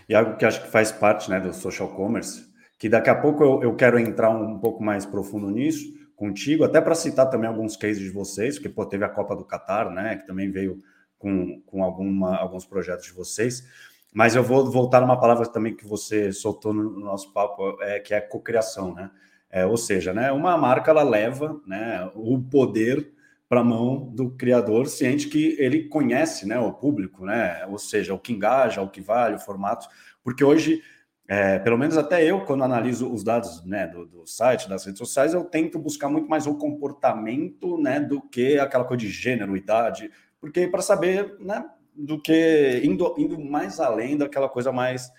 E 0.08 0.14
algo 0.14 0.36
que 0.36 0.44
acho 0.44 0.62
que 0.62 0.68
faz 0.68 0.90
parte 0.90 1.30
né, 1.30 1.40
do 1.40 1.52
social 1.52 1.88
commerce, 1.88 2.46
que 2.78 2.88
daqui 2.88 3.10
a 3.10 3.14
pouco 3.14 3.44
eu, 3.44 3.62
eu 3.62 3.76
quero 3.76 3.98
entrar 3.98 4.30
um 4.30 4.58
pouco 4.58 4.82
mais 4.82 5.06
profundo 5.06 5.50
nisso 5.50 6.00
contigo, 6.16 6.64
até 6.64 6.80
para 6.80 6.94
citar 6.94 7.28
também 7.28 7.48
alguns 7.48 7.76
cases 7.76 7.98
de 7.98 8.10
vocês, 8.10 8.54
porque 8.54 8.68
pô, 8.68 8.86
teve 8.86 9.04
a 9.04 9.08
Copa 9.08 9.34
do 9.34 9.44
Catar, 9.44 9.90
né, 9.90 10.16
que 10.16 10.26
também 10.26 10.50
veio 10.50 10.80
com, 11.18 11.60
com 11.66 11.82
alguma, 11.82 12.36
alguns 12.36 12.64
projetos 12.64 13.06
de 13.06 13.12
vocês. 13.12 13.66
Mas 14.12 14.36
eu 14.36 14.42
vou 14.42 14.70
voltar 14.70 15.00
numa 15.00 15.18
palavra 15.18 15.46
também 15.46 15.74
que 15.74 15.86
você 15.86 16.32
soltou 16.32 16.72
no 16.72 17.00
nosso 17.00 17.32
papo, 17.32 17.76
é, 17.82 17.98
que 17.98 18.12
é 18.12 18.20
cocriação, 18.20 18.94
né? 18.94 19.10
É, 19.50 19.66
ou 19.66 19.76
seja, 19.76 20.14
né, 20.14 20.32
uma 20.32 20.56
marca 20.56 20.90
ela 20.90 21.02
leva 21.02 21.60
né, 21.66 22.10
o 22.14 22.40
poder 22.40 23.12
para 23.52 23.60
a 23.60 23.64
mão 23.64 24.06
do 24.14 24.30
criador, 24.30 24.86
ciente 24.86 25.28
que 25.28 25.54
ele 25.58 25.86
conhece 25.86 26.48
né, 26.48 26.58
o 26.58 26.72
público, 26.72 27.26
né? 27.26 27.66
Ou 27.66 27.76
seja, 27.76 28.14
o 28.14 28.18
que 28.18 28.32
engaja, 28.32 28.80
o 28.80 28.88
que 28.88 29.02
vale, 29.02 29.34
o 29.34 29.38
formato. 29.38 29.86
Porque 30.24 30.42
hoje, 30.42 30.82
é, 31.28 31.58
pelo 31.58 31.76
menos 31.76 31.98
até 31.98 32.24
eu, 32.24 32.46
quando 32.46 32.64
analiso 32.64 33.12
os 33.12 33.22
dados 33.22 33.62
né, 33.66 33.86
do, 33.86 34.06
do, 34.06 34.26
site, 34.26 34.70
das 34.70 34.86
redes 34.86 34.98
sociais, 34.98 35.34
eu 35.34 35.44
tento 35.44 35.78
buscar 35.78 36.08
muito 36.08 36.30
mais 36.30 36.46
o 36.46 36.56
comportamento 36.56 37.76
né, 37.76 38.00
do 38.00 38.22
que 38.22 38.58
aquela 38.58 38.86
coisa 38.86 39.02
de 39.02 39.10
gênero, 39.10 39.54
idade, 39.54 40.10
porque 40.40 40.66
para 40.66 40.80
saber 40.80 41.36
né, 41.38 41.62
do 41.94 42.18
que 42.18 42.80
indo, 42.82 43.14
indo 43.18 43.38
mais 43.38 43.80
além 43.80 44.16
daquela 44.16 44.48
coisa 44.48 44.72
mais 44.72 45.12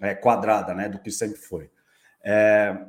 é, 0.00 0.14
quadrada, 0.14 0.74
né, 0.74 0.88
do 0.88 1.00
que 1.00 1.10
sempre 1.10 1.40
foi. 1.40 1.68
É, 2.22 2.86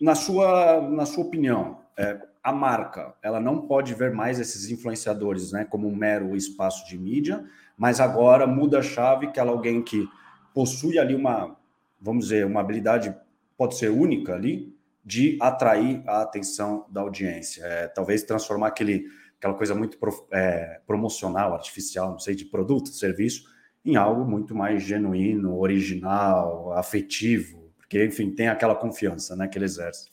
na 0.00 0.14
sua, 0.14 0.80
na 0.82 1.04
sua 1.04 1.24
opinião, 1.24 1.80
é, 1.98 2.29
a 2.42 2.52
marca 2.52 3.14
ela 3.22 3.40
não 3.40 3.66
pode 3.66 3.94
ver 3.94 4.12
mais 4.12 4.40
esses 4.40 4.70
influenciadores 4.70 5.52
né, 5.52 5.64
como 5.64 5.88
um 5.88 5.94
mero 5.94 6.36
espaço 6.36 6.86
de 6.86 6.98
mídia, 6.98 7.44
mas 7.76 8.00
agora 8.00 8.46
muda 8.46 8.78
a 8.78 8.82
chave 8.82 9.30
que 9.30 9.38
ela 9.38 9.50
é 9.50 9.54
alguém 9.54 9.82
que 9.82 10.08
possui 10.54 10.98
ali 10.98 11.14
uma, 11.14 11.56
vamos 12.00 12.24
dizer, 12.24 12.46
uma 12.46 12.60
habilidade 12.60 13.14
pode 13.56 13.76
ser 13.76 13.90
única 13.90 14.34
ali 14.34 14.74
de 15.04 15.38
atrair 15.40 16.02
a 16.06 16.22
atenção 16.22 16.86
da 16.90 17.00
audiência, 17.00 17.64
é, 17.64 17.88
talvez 17.88 18.22
transformar 18.22 18.68
aquele 18.68 19.06
aquela 19.40 19.54
coisa 19.54 19.74
muito 19.74 19.98
é, 20.30 20.82
promocional, 20.86 21.54
artificial, 21.54 22.10
não 22.10 22.18
sei, 22.18 22.34
de 22.34 22.44
produto, 22.44 22.90
serviço, 22.90 23.44
em 23.82 23.96
algo 23.96 24.22
muito 24.22 24.54
mais 24.54 24.82
genuíno, 24.82 25.58
original, 25.58 26.74
afetivo, 26.74 27.72
porque, 27.78 28.04
enfim, 28.04 28.30
tem 28.30 28.48
aquela 28.48 28.74
confiança 28.74 29.34
né, 29.34 29.48
que 29.48 29.56
ele 29.56 29.64
exerce. 29.64 30.09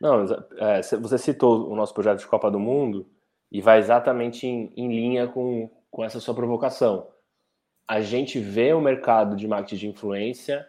Não, 0.00 0.24
é, 0.58 0.80
você 0.82 1.18
citou 1.18 1.68
o 1.68 1.74
nosso 1.74 1.92
projeto 1.92 2.20
de 2.20 2.26
Copa 2.26 2.50
do 2.50 2.60
Mundo 2.60 3.08
e 3.50 3.60
vai 3.60 3.78
exatamente 3.78 4.46
em, 4.46 4.72
em 4.76 4.88
linha 4.88 5.26
com, 5.26 5.70
com 5.90 6.04
essa 6.04 6.20
sua 6.20 6.34
provocação. 6.34 7.08
A 7.86 8.00
gente 8.00 8.38
vê 8.38 8.72
o 8.72 8.80
mercado 8.80 9.34
de 9.34 9.48
marketing 9.48 9.76
de 9.76 9.88
influência 9.88 10.66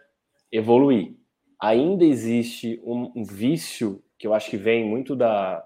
evoluir. 0.50 1.14
Ainda 1.60 2.04
existe 2.04 2.80
um, 2.84 3.12
um 3.14 3.24
vício 3.24 4.02
que 4.18 4.26
eu 4.26 4.34
acho 4.34 4.50
que 4.50 4.56
vem 4.56 4.84
muito 4.84 5.14
da, 5.14 5.64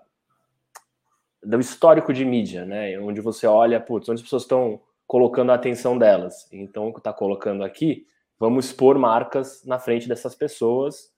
do 1.43 1.61
histórico 1.61 2.13
de 2.13 2.25
mídia, 2.25 2.65
né? 2.65 2.99
Onde 2.99 3.21
você 3.21 3.47
olha, 3.47 3.81
putz, 3.81 4.09
onde 4.09 4.19
as 4.19 4.23
pessoas 4.23 4.43
estão 4.43 4.81
colocando 5.07 5.53
a 5.53 5.55
atenção 5.55 5.97
delas. 5.97 6.49
Então, 6.53 6.89
o 6.89 6.93
que 6.93 6.99
está 6.99 7.13
colocando 7.13 7.63
aqui, 7.63 8.07
vamos 8.39 8.67
expor 8.67 8.99
marcas 8.99 9.65
na 9.65 9.79
frente 9.79 10.09
dessas 10.09 10.35
pessoas 10.35 11.14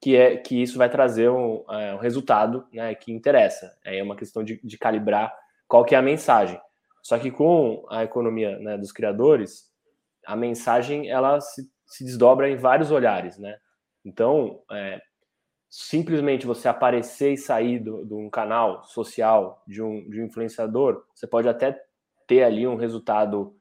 que 0.00 0.16
é 0.16 0.36
que 0.36 0.62
isso 0.62 0.78
vai 0.78 0.88
trazer 0.88 1.28
um, 1.30 1.62
é, 1.68 1.94
um 1.94 1.98
resultado 1.98 2.66
né, 2.72 2.94
que 2.94 3.12
interessa. 3.12 3.76
É 3.84 4.02
uma 4.02 4.16
questão 4.16 4.42
de, 4.42 4.58
de, 4.64 4.78
calibrar 4.78 5.36
qual 5.68 5.84
que 5.84 5.94
é 5.94 5.98
a 5.98 6.02
mensagem. 6.02 6.58
Só 7.02 7.18
que 7.18 7.30
com 7.30 7.84
a 7.90 8.04
economia 8.04 8.58
né, 8.58 8.78
dos 8.78 8.92
criadores, 8.92 9.70
a 10.26 10.34
mensagem 10.34 11.10
ela 11.10 11.40
se, 11.40 11.70
se, 11.86 12.04
desdobra 12.04 12.48
em 12.48 12.56
vários 12.56 12.90
olhares, 12.90 13.38
né? 13.38 13.56
Então, 14.04 14.62
é, 14.70 15.00
simplesmente 15.68 16.46
você 16.46 16.68
aparecer 16.68 17.32
e 17.34 17.38
sair 17.38 17.78
de 17.80 18.14
um 18.14 18.30
canal 18.30 18.84
social 18.84 19.62
de 19.66 19.82
um, 19.82 20.08
de 20.08 20.20
um 20.20 20.24
influenciador, 20.24 21.04
você 21.14 21.26
pode 21.26 21.48
até 21.48 21.78
ter 22.26 22.42
ali 22.42 22.66
um 22.66 22.76
resultado 22.76 23.54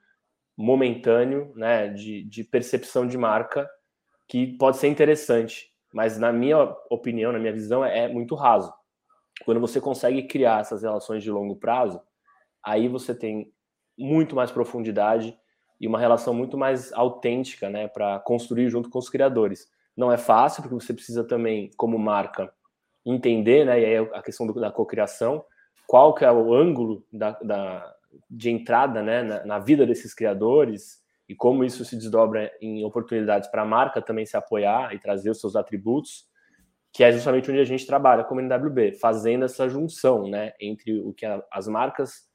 momentâneo, 0.56 1.54
né, 1.56 1.88
de, 1.90 2.24
de 2.24 2.44
percepção 2.44 3.08
de 3.08 3.18
marca 3.18 3.70
que 4.28 4.58
pode 4.58 4.78
ser 4.78 4.88
interessante 4.88 5.69
mas 5.94 6.18
na 6.18 6.32
minha 6.32 6.76
opinião, 6.90 7.32
na 7.32 7.40
minha 7.40 7.54
visão, 7.54 7.84
é, 7.84 8.08
muito 8.08 8.36
raso. 8.36 8.74
Quando 9.46 9.60
você 9.60 9.80
consegue 9.80 10.24
criar 10.24 10.62
essas 10.62 10.84
relações 10.84 11.24
de 11.24 11.32
longo 11.32 11.56
prazo, 11.56 12.02
aí 12.64 12.88
você 12.88 13.16
tem 13.16 13.52
muito 13.98 14.36
mais 14.36 14.52
profundidade 14.52 15.38
e 15.80 15.88
uma 15.88 16.00
relação 16.00 16.34
muito 16.34 16.58
mais 16.58 16.92
autêntica, 16.94 17.70
né, 17.70 17.88
para 17.88 18.20
construir 18.20 18.70
junto 18.70 18.90
com 18.90 19.00
os 19.00 19.10
criadores. 19.10 19.68
Não 19.96 20.12
é 20.12 20.18
fácil, 20.18 20.62
porque 20.62 20.76
você 20.76 20.94
precisa 20.94 21.24
também, 21.24 21.72
como 21.78 21.98
marca, 21.98 22.52
entender, 23.06 23.66
né, 23.66 23.80
e 23.80 23.86
aí 23.86 23.94
é 23.94 24.00
a 24.00 24.22
questão 24.22 24.46
do, 24.46 24.54
da 24.54 24.72
cocriação, 24.72 25.44
qual 25.88 26.14
que 26.14 26.26
é 26.26 26.32
o 26.32 26.54
ângulo 26.54 27.04
da, 27.12 27.32
da 27.42 27.96
de 28.30 28.50
entrada, 28.50 29.02
né, 29.02 29.24
na, 29.24 29.46
na 29.46 29.60
vida 29.60 29.86
desses 29.86 30.14
criadores, 30.14 30.99
e 31.30 31.36
como 31.36 31.64
isso 31.64 31.86
se 31.86 31.96
desdobra 31.96 32.52
em 32.60 32.84
oportunidades 32.84 33.48
para 33.52 33.62
a 33.62 33.66
marca 33.66 34.02
também 34.02 34.26
se 34.26 34.36
apoiar 34.36 34.96
e 34.96 35.00
trazer 35.00 35.30
os 35.30 35.40
seus 35.40 35.56
atributos, 35.56 36.28
que 36.92 37.04
é 37.04 37.12
justamente 37.12 37.52
onde 37.52 37.60
a 37.60 37.66
gente 37.66 37.86
trabalha 37.86 38.24
como 38.24 38.42
NWB, 38.42 38.94
fazendo 38.94 39.46
essa 39.46 39.70
junção 39.70 40.28
né, 40.28 40.54
entre 40.60 41.00
o 41.00 41.14
que 41.14 41.28
a, 41.28 41.44
as 41.52 41.68
marcas 41.68 42.28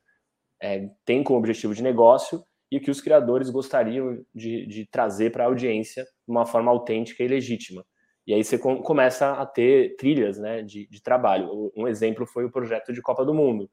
é, 0.63 0.89
têm 1.05 1.25
como 1.25 1.41
objetivo 1.41 1.75
de 1.75 1.83
negócio 1.83 2.45
e 2.71 2.77
o 2.77 2.81
que 2.81 2.91
os 2.91 3.01
criadores 3.01 3.51
gostariam 3.51 4.25
de, 4.33 4.65
de 4.67 4.87
trazer 4.87 5.33
para 5.33 5.43
a 5.43 5.49
audiência 5.49 6.05
de 6.05 6.31
uma 6.31 6.47
forma 6.47 6.71
autêntica 6.71 7.25
e 7.25 7.29
legítima. 7.29 7.85
E 8.25 8.33
aí 8.33 8.45
você 8.45 8.57
com, 8.57 8.81
começa 8.81 9.33
a 9.33 9.45
ter 9.45 9.97
trilhas 9.97 10.39
né, 10.39 10.63
de, 10.63 10.87
de 10.87 11.03
trabalho. 11.03 11.73
Um 11.77 11.89
exemplo 11.89 12.25
foi 12.25 12.45
o 12.45 12.51
projeto 12.51 12.93
de 12.93 13.03
Copa 13.03 13.25
do 13.25 13.35
Mundo, 13.35 13.69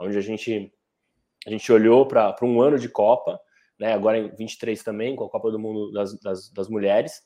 onde 0.00 0.18
a 0.18 0.20
gente, 0.20 0.72
a 1.46 1.50
gente 1.50 1.72
olhou 1.72 2.06
para 2.08 2.36
um 2.42 2.60
ano 2.60 2.76
de 2.76 2.88
Copa, 2.88 3.40
né? 3.78 3.92
Agora 3.92 4.18
em 4.18 4.34
23 4.34 4.82
também, 4.82 5.16
com 5.16 5.24
a 5.24 5.30
Copa 5.30 5.50
do 5.50 5.58
Mundo 5.58 5.92
das, 5.92 6.18
das, 6.20 6.50
das 6.50 6.68
Mulheres, 6.68 7.22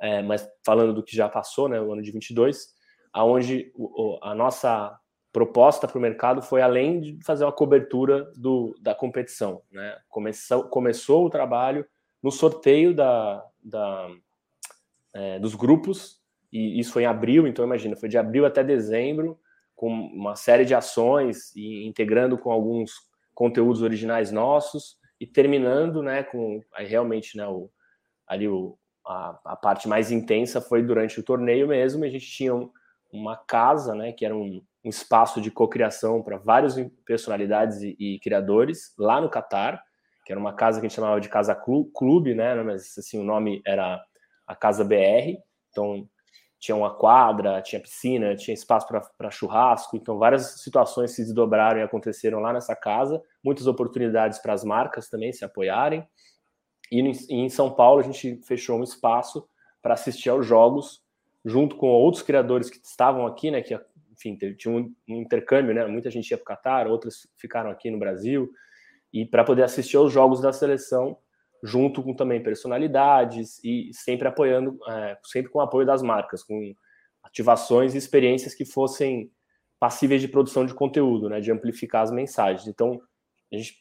é, 0.00 0.22
mas 0.22 0.48
falando 0.64 0.94
do 0.94 1.02
que 1.02 1.14
já 1.14 1.28
passou, 1.28 1.68
né? 1.68 1.80
O 1.80 1.92
ano 1.92 2.02
de 2.02 2.10
22, 2.10 2.68
aonde 3.12 3.72
a 4.22 4.34
nossa 4.34 4.98
proposta 5.32 5.86
para 5.86 5.98
o 5.98 6.00
mercado 6.00 6.42
foi 6.42 6.60
além 6.60 7.00
de 7.00 7.18
fazer 7.24 7.44
uma 7.44 7.52
cobertura 7.52 8.30
do, 8.36 8.74
da 8.80 8.94
competição, 8.94 9.62
né? 9.70 9.98
Começou, 10.08 10.64
começou 10.64 11.26
o 11.26 11.30
trabalho 11.30 11.86
no 12.22 12.30
sorteio 12.30 12.94
da, 12.94 13.44
da 13.62 14.08
é, 15.14 15.38
dos 15.38 15.54
grupos, 15.54 16.20
e 16.52 16.78
isso 16.80 16.92
foi 16.92 17.04
em 17.04 17.06
abril, 17.06 17.46
então 17.46 17.64
imagina, 17.64 17.96
foi 17.96 18.08
de 18.08 18.18
abril 18.18 18.44
até 18.44 18.62
dezembro, 18.64 19.38
com 19.76 19.88
uma 19.88 20.36
série 20.36 20.64
de 20.64 20.74
ações 20.74 21.54
e 21.56 21.86
integrando 21.86 22.36
com 22.36 22.50
alguns 22.50 22.92
conteúdos 23.34 23.82
originais 23.82 24.30
nossos, 24.30 24.98
e 25.20 25.26
terminando, 25.26 26.02
né, 26.02 26.22
com 26.22 26.62
aí 26.74 26.86
realmente, 26.86 27.36
né, 27.36 27.46
o, 27.46 27.70
ali 28.26 28.48
o, 28.48 28.78
a, 29.06 29.38
a, 29.44 29.56
parte 29.56 29.86
mais 29.86 30.10
intensa 30.10 30.60
foi 30.60 30.82
durante 30.82 31.20
o 31.20 31.22
torneio 31.22 31.68
mesmo, 31.68 32.04
a 32.04 32.08
gente 32.08 32.26
tinha 32.26 32.54
um, 32.54 32.70
uma 33.12 33.36
casa, 33.36 33.94
né, 33.94 34.12
que 34.12 34.24
era 34.24 34.34
um, 34.34 34.64
um 34.82 34.88
espaço 34.88 35.40
de 35.40 35.50
cocriação 35.50 36.22
para 36.22 36.38
várias 36.38 36.74
personalidades 37.04 37.82
e, 37.82 37.94
e, 37.98 38.18
criadores 38.20 38.94
lá 38.98 39.20
no 39.20 39.28
Catar, 39.28 39.82
que 40.24 40.32
era 40.32 40.40
uma 40.40 40.54
casa 40.54 40.80
que 40.80 40.86
a 40.86 40.88
gente 40.88 40.96
chamava 40.96 41.20
de 41.20 41.28
Casa 41.28 41.54
Clube, 41.54 42.34
né, 42.34 42.54
mas 42.62 42.96
assim, 42.96 43.20
o 43.20 43.24
nome 43.24 43.60
era 43.66 44.02
a 44.46 44.56
Casa 44.56 44.82
BR, 44.82 45.38
então 45.70 46.08
tinha 46.60 46.76
uma 46.76 46.94
quadra, 46.94 47.62
tinha 47.62 47.80
piscina, 47.80 48.36
tinha 48.36 48.54
espaço 48.54 48.86
para 49.16 49.30
churrasco, 49.30 49.96
então 49.96 50.18
várias 50.18 50.60
situações 50.60 51.12
se 51.12 51.24
desdobraram 51.24 51.80
e 51.80 51.82
aconteceram 51.82 52.38
lá 52.38 52.52
nessa 52.52 52.76
casa, 52.76 53.20
muitas 53.42 53.66
oportunidades 53.66 54.38
para 54.38 54.52
as 54.52 54.62
marcas 54.62 55.08
também 55.08 55.32
se 55.32 55.42
apoiarem. 55.42 56.06
E 56.92 57.00
em 57.30 57.48
São 57.48 57.70
Paulo 57.70 58.00
a 58.00 58.02
gente 58.02 58.38
fechou 58.46 58.78
um 58.78 58.84
espaço 58.84 59.48
para 59.80 59.94
assistir 59.94 60.28
aos 60.28 60.46
jogos 60.46 61.02
junto 61.42 61.76
com 61.76 61.86
outros 61.86 62.22
criadores 62.22 62.68
que 62.68 62.76
estavam 62.84 63.26
aqui, 63.26 63.50
né, 63.50 63.62
que 63.62 63.74
enfim, 64.12 64.36
tinha 64.36 64.74
um, 64.74 64.94
intercâmbio, 65.08 65.74
né, 65.74 65.86
muita 65.86 66.10
gente 66.10 66.30
ia 66.30 66.36
para 66.36 66.42
o 66.42 66.46
Catar, 66.46 66.86
outros 66.86 67.26
ficaram 67.38 67.70
aqui 67.70 67.90
no 67.90 67.98
Brasil, 67.98 68.50
e 69.10 69.24
para 69.24 69.42
poder 69.42 69.62
assistir 69.62 69.96
aos 69.96 70.12
jogos 70.12 70.42
da 70.42 70.52
seleção 70.52 71.16
junto 71.62 72.02
com 72.02 72.14
também 72.14 72.42
personalidades 72.42 73.62
e 73.62 73.90
sempre 73.92 74.26
apoiando, 74.28 74.78
é, 74.88 75.18
sempre 75.24 75.50
com 75.50 75.58
o 75.58 75.62
apoio 75.62 75.86
das 75.86 76.02
marcas, 76.02 76.42
com 76.42 76.74
ativações 77.22 77.94
e 77.94 77.98
experiências 77.98 78.54
que 78.54 78.64
fossem 78.64 79.30
passíveis 79.78 80.20
de 80.20 80.28
produção 80.28 80.66
de 80.66 80.74
conteúdo, 80.74 81.28
né, 81.28 81.40
de 81.40 81.50
amplificar 81.50 82.02
as 82.02 82.10
mensagens. 82.10 82.66
Então, 82.66 83.00
a 83.52 83.56
gente 83.56 83.74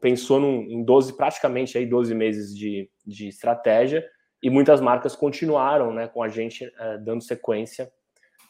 pensou 0.00 0.38
num, 0.38 0.62
em 0.62 0.84
12, 0.84 1.16
praticamente 1.16 1.76
aí 1.76 1.86
12 1.86 2.14
meses 2.14 2.56
de, 2.56 2.88
de 3.04 3.28
estratégia, 3.28 4.08
e 4.42 4.48
muitas 4.48 4.80
marcas 4.80 5.14
continuaram 5.14 5.92
né, 5.92 6.08
com 6.08 6.22
a 6.22 6.28
gente 6.28 6.64
é, 6.78 6.98
dando 6.98 7.22
sequência 7.22 7.92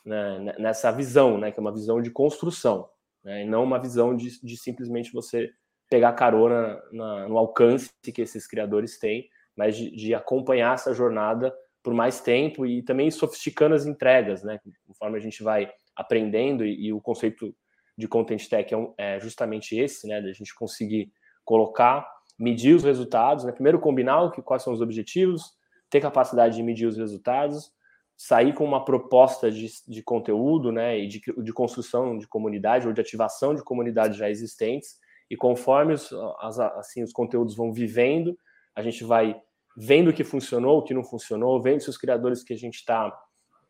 né, 0.04 0.54
nessa 0.58 0.90
visão, 0.90 1.38
né, 1.38 1.50
que 1.50 1.58
é 1.58 1.62
uma 1.62 1.72
visão 1.72 2.00
de 2.00 2.10
construção, 2.10 2.88
né, 3.24 3.42
e 3.42 3.46
não 3.46 3.64
uma 3.64 3.80
visão 3.80 4.14
de, 4.14 4.40
de 4.40 4.56
simplesmente 4.56 5.12
você 5.12 5.50
pegar 5.90 6.12
carona 6.12 6.80
na, 6.92 7.28
no 7.28 7.36
alcance 7.36 7.90
que 8.14 8.22
esses 8.22 8.46
criadores 8.46 8.98
têm, 8.98 9.28
mas 9.56 9.76
de, 9.76 9.90
de, 9.90 10.14
acompanhar 10.14 10.74
essa 10.74 10.94
jornada 10.94 11.52
por 11.82 11.92
mais 11.92 12.20
tempo 12.20 12.64
e 12.64 12.82
também 12.82 13.10
sofisticando 13.10 13.74
as 13.74 13.84
entregas, 13.84 14.44
né? 14.44 14.60
Conforme 14.86 15.18
a 15.18 15.20
gente 15.20 15.42
vai 15.42 15.70
aprendendo 15.96 16.64
e, 16.64 16.86
e 16.86 16.92
o 16.92 17.00
conceito 17.00 17.52
de 17.98 18.06
content 18.06 18.46
tech 18.48 18.72
é, 18.72 18.76
um, 18.76 18.94
é, 18.96 19.18
justamente 19.18 19.76
esse, 19.76 20.06
né? 20.06 20.22
Da 20.22 20.32
gente 20.32 20.54
conseguir 20.54 21.12
colocar, 21.44 22.08
medir 22.38 22.76
os 22.76 22.84
resultados, 22.84 23.44
né? 23.44 23.50
Primeiro 23.50 23.80
combinar 23.80 24.22
o 24.22 24.30
que, 24.30 24.40
quais 24.40 24.62
são 24.62 24.72
os 24.72 24.80
objetivos, 24.80 25.42
ter 25.90 26.00
capacidade 26.00 26.54
de 26.54 26.62
medir 26.62 26.86
os 26.86 26.96
resultados, 26.96 27.72
sair 28.16 28.54
com 28.54 28.64
uma 28.64 28.84
proposta 28.84 29.50
de, 29.50 29.66
de 29.88 30.02
conteúdo, 30.04 30.70
né? 30.70 31.00
E 31.00 31.08
de, 31.08 31.20
de 31.20 31.52
construção 31.52 32.16
de 32.16 32.28
comunidade 32.28 32.86
ou 32.86 32.92
de 32.92 33.00
ativação 33.00 33.56
de 33.56 33.64
comunidades 33.64 34.16
já 34.16 34.30
existentes 34.30 35.00
e 35.30 35.36
conforme 35.36 35.94
os, 35.94 36.12
as, 36.40 36.58
assim, 36.58 37.02
os 37.02 37.12
conteúdos 37.12 37.54
vão 37.54 37.72
vivendo, 37.72 38.36
a 38.74 38.82
gente 38.82 39.04
vai 39.04 39.40
vendo 39.76 40.10
o 40.10 40.12
que 40.12 40.24
funcionou, 40.24 40.78
o 40.78 40.82
que 40.82 40.92
não 40.92 41.04
funcionou, 41.04 41.62
vendo 41.62 41.80
se 41.80 41.88
os 41.88 41.96
criadores 41.96 42.42
que 42.42 42.52
a 42.52 42.58
gente 42.58 42.76
está 42.76 43.16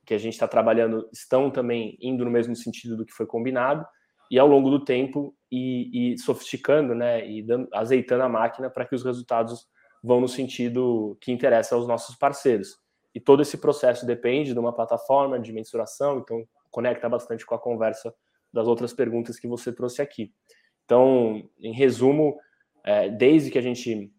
que 0.06 0.14
a 0.14 0.18
gente 0.18 0.32
está 0.32 0.48
trabalhando 0.48 1.08
estão 1.12 1.50
também 1.50 1.96
indo 2.00 2.24
no 2.24 2.30
mesmo 2.30 2.56
sentido 2.56 2.96
do 2.96 3.04
que 3.04 3.12
foi 3.12 3.26
combinado 3.26 3.86
e 4.30 4.38
ao 4.38 4.48
longo 4.48 4.70
do 4.70 4.82
tempo 4.82 5.36
e, 5.52 6.14
e 6.14 6.18
sofisticando, 6.18 6.94
né, 6.94 7.28
e 7.28 7.42
dando, 7.42 7.68
azeitando 7.72 8.24
a 8.24 8.28
máquina 8.28 8.70
para 8.70 8.86
que 8.86 8.94
os 8.94 9.04
resultados 9.04 9.66
vão 10.02 10.20
no 10.20 10.26
sentido 10.26 11.16
que 11.20 11.30
interessa 11.30 11.74
aos 11.74 11.86
nossos 11.86 12.16
parceiros. 12.16 12.78
E 13.14 13.20
todo 13.20 13.42
esse 13.42 13.58
processo 13.58 14.06
depende 14.06 14.52
de 14.52 14.58
uma 14.58 14.72
plataforma 14.72 15.38
de 15.38 15.52
mensuração, 15.52 16.18
então 16.18 16.44
conecta 16.70 17.08
bastante 17.08 17.44
com 17.44 17.54
a 17.54 17.58
conversa 17.58 18.12
das 18.52 18.66
outras 18.66 18.92
perguntas 18.92 19.38
que 19.38 19.46
você 19.46 19.72
trouxe 19.72 20.00
aqui. 20.00 20.32
Então, 20.90 21.48
em 21.60 21.72
resumo, 21.72 22.36
é, 22.82 23.08
desde 23.08 23.48
que 23.48 23.56
a 23.56 23.62
gente 23.62 24.12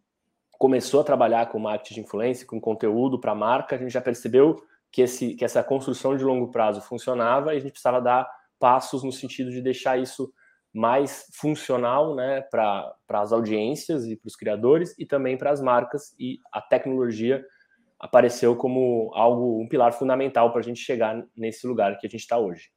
começou 0.52 1.02
a 1.02 1.04
trabalhar 1.04 1.48
com 1.48 1.60
marketing 1.60 1.96
de 1.96 2.00
influência, 2.00 2.48
com 2.48 2.62
conteúdo 2.62 3.20
para 3.20 3.34
a 3.34 3.36
marca, 3.36 3.76
a 3.76 3.78
gente 3.78 3.92
já 3.92 4.00
percebeu 4.00 4.64
que, 4.90 5.02
esse, 5.02 5.36
que 5.36 5.44
essa 5.44 5.62
construção 5.62 6.16
de 6.16 6.24
longo 6.24 6.50
prazo 6.50 6.80
funcionava 6.80 7.54
e 7.54 7.58
a 7.58 7.60
gente 7.60 7.74
precisava 7.74 8.00
dar 8.00 8.26
passos 8.58 9.04
no 9.04 9.12
sentido 9.12 9.52
de 9.52 9.62
deixar 9.62 10.00
isso 10.00 10.32
mais 10.74 11.28
funcional 11.34 12.16
né, 12.16 12.40
para 12.40 12.96
as 13.10 13.34
audiências 13.34 14.06
e 14.06 14.16
para 14.16 14.30
os 14.30 14.38
criadores 14.38 14.98
e 14.98 15.06
também 15.06 15.38
para 15.38 15.52
as 15.52 15.62
marcas 15.62 16.16
e 16.18 16.40
a 16.54 16.62
tecnologia 16.62 17.44
apareceu 18.00 18.56
como 18.56 19.12
algo 19.14 19.62
um 19.62 19.68
pilar 19.68 19.92
fundamental 19.92 20.52
para 20.52 20.62
a 20.62 20.64
gente 20.64 20.80
chegar 20.80 21.22
nesse 21.36 21.68
lugar 21.68 21.98
que 21.98 22.08
a 22.08 22.10
gente 22.10 22.22
está 22.22 22.38
hoje. 22.38 22.70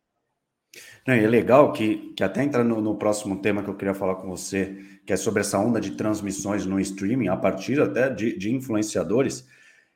Não, 1.06 1.14
é 1.14 1.26
legal 1.26 1.72
que, 1.72 2.12
que 2.16 2.24
até 2.24 2.42
entra 2.42 2.64
no, 2.64 2.80
no, 2.80 2.96
próximo 2.96 3.37
tema 3.40 3.62
que 3.62 3.68
eu 3.68 3.74
queria 3.74 3.94
falar 3.94 4.16
com 4.16 4.28
você, 4.28 4.76
que 5.04 5.12
é 5.12 5.16
sobre 5.16 5.40
essa 5.40 5.58
onda 5.58 5.80
de 5.80 5.92
transmissões 5.92 6.64
no 6.64 6.80
streaming, 6.80 7.28
a 7.28 7.37
partir 7.37 7.80
até 7.80 8.08
de, 8.08 8.37
de 8.38 8.54
influenciadores, 8.54 9.46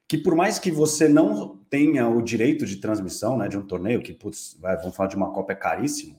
que 0.06 0.18
por 0.18 0.34
mais 0.34 0.58
que 0.58 0.70
você 0.70 1.08
não 1.08 1.58
tenha 1.70 2.08
o 2.08 2.22
direito 2.22 2.66
de 2.66 2.76
transmissão 2.76 3.36
né, 3.36 3.48
de 3.48 3.56
um 3.58 3.66
torneio, 3.66 4.02
que, 4.02 4.12
putz, 4.12 4.56
vai, 4.60 4.76
vamos 4.76 4.96
falar 4.96 5.08
de 5.08 5.16
uma 5.16 5.32
Copa, 5.32 5.52
é 5.52 5.56
caríssimo, 5.56 6.18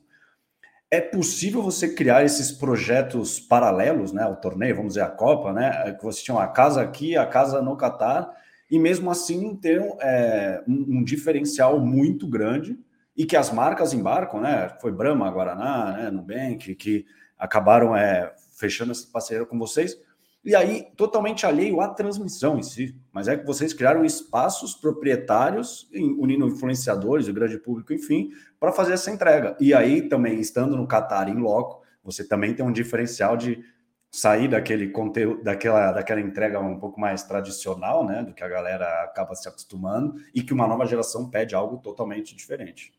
é 0.92 1.00
possível 1.00 1.62
você 1.62 1.94
criar 1.94 2.26
esses 2.26 2.52
projetos 2.52 3.40
paralelos 3.40 4.12
né, 4.12 4.24
ao 4.24 4.36
torneio, 4.36 4.76
vamos 4.76 4.94
dizer, 4.94 5.02
a 5.02 5.10
Copa, 5.10 5.54
né? 5.54 5.92
Que 5.94 6.04
você 6.04 6.24
tinha 6.24 6.36
uma 6.36 6.48
casa 6.48 6.82
aqui, 6.82 7.16
a 7.16 7.28
casa 7.28 7.62
no 7.62 7.78
Catar, 7.78 8.36
e 8.72 8.80
mesmo 8.80 9.12
assim 9.12 9.56
ter 9.56 9.80
é, 10.02 10.64
um, 10.68 10.98
um 10.98 11.04
diferencial 11.04 11.80
muito 11.80 12.28
grande 12.28 12.76
e 13.20 13.26
que 13.26 13.36
as 13.36 13.52
marcas 13.52 13.92
embarcam, 13.94 14.40
né? 14.40 14.70
Foi 14.80 14.94
Brahma, 14.94 15.30
Guaraná, 15.30 15.92
né? 15.92 16.10
Nubank, 16.10 16.74
que 16.74 17.06
acabaram 17.38 17.94
é, 17.94 18.34
fechando 18.54 18.94
essa 18.94 19.06
parceria 19.12 19.46
com 19.46 19.60
vocês. 19.60 20.00
E 20.42 20.56
aí, 20.56 20.88
totalmente 20.96 21.46
alheio 21.46 21.82
à 21.82 21.90
transmissão 21.90 22.58
em 22.58 22.64
si. 22.64 22.96
Mas 23.12 23.28
é 23.28 23.36
que 23.36 23.46
vocês 23.46 23.74
criaram 23.74 24.06
espaços 24.06 24.74
proprietários, 24.74 25.90
unindo 25.94 26.48
influenciadores, 26.48 27.28
o 27.28 27.34
grande 27.34 27.58
público, 27.58 27.92
enfim, 27.92 28.30
para 28.58 28.72
fazer 28.72 28.94
essa 28.94 29.12
entrega. 29.12 29.58
E 29.60 29.74
aí, 29.74 30.08
também, 30.08 30.40
estando 30.40 30.78
no 30.78 30.88
Qatar 30.88 31.28
em 31.28 31.40
loco, 31.42 31.84
você 32.02 32.26
também 32.26 32.54
tem 32.54 32.66
um 32.66 32.72
diferencial 32.72 33.36
de 33.36 33.62
sair 34.10 34.48
daquele 34.48 34.92
conteúdo, 34.92 35.44
daquela, 35.44 35.92
daquela 35.92 36.22
entrega 36.22 36.58
um 36.58 36.80
pouco 36.80 36.98
mais 36.98 37.22
tradicional, 37.24 38.08
né? 38.08 38.24
Do 38.24 38.34
que 38.34 38.46
a 38.46 38.48
galera 38.48 39.04
acaba 39.04 39.36
se 39.36 39.50
acostumando, 39.50 40.16
e 40.34 40.42
que 40.42 40.54
uma 40.54 40.66
nova 40.66 40.86
geração 40.86 41.30
pede 41.30 41.54
algo 41.54 41.80
totalmente 41.80 42.34
diferente. 42.34 42.98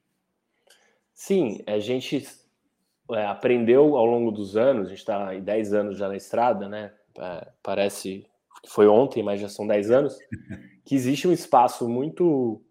Sim, 1.20 1.62
a 1.66 1.78
gente 1.78 2.26
é, 3.10 3.26
aprendeu 3.26 3.94
ao 3.94 4.06
longo 4.06 4.30
dos 4.30 4.56
anos, 4.56 4.86
a 4.86 4.88
gente 4.88 5.00
está 5.00 5.28
há 5.28 5.38
10 5.38 5.74
anos 5.74 5.98
já 5.98 6.08
na 6.08 6.16
estrada, 6.16 6.66
né? 6.66 6.94
É, 7.18 7.46
parece 7.62 8.26
que 8.62 8.70
foi 8.70 8.88
ontem, 8.88 9.22
mas 9.22 9.38
já 9.38 9.46
são 9.46 9.66
10 9.66 9.90
anos, 9.90 10.16
que 10.82 10.94
existe 10.94 11.28
um 11.28 11.32
espaço 11.32 11.86
muito 11.86 12.62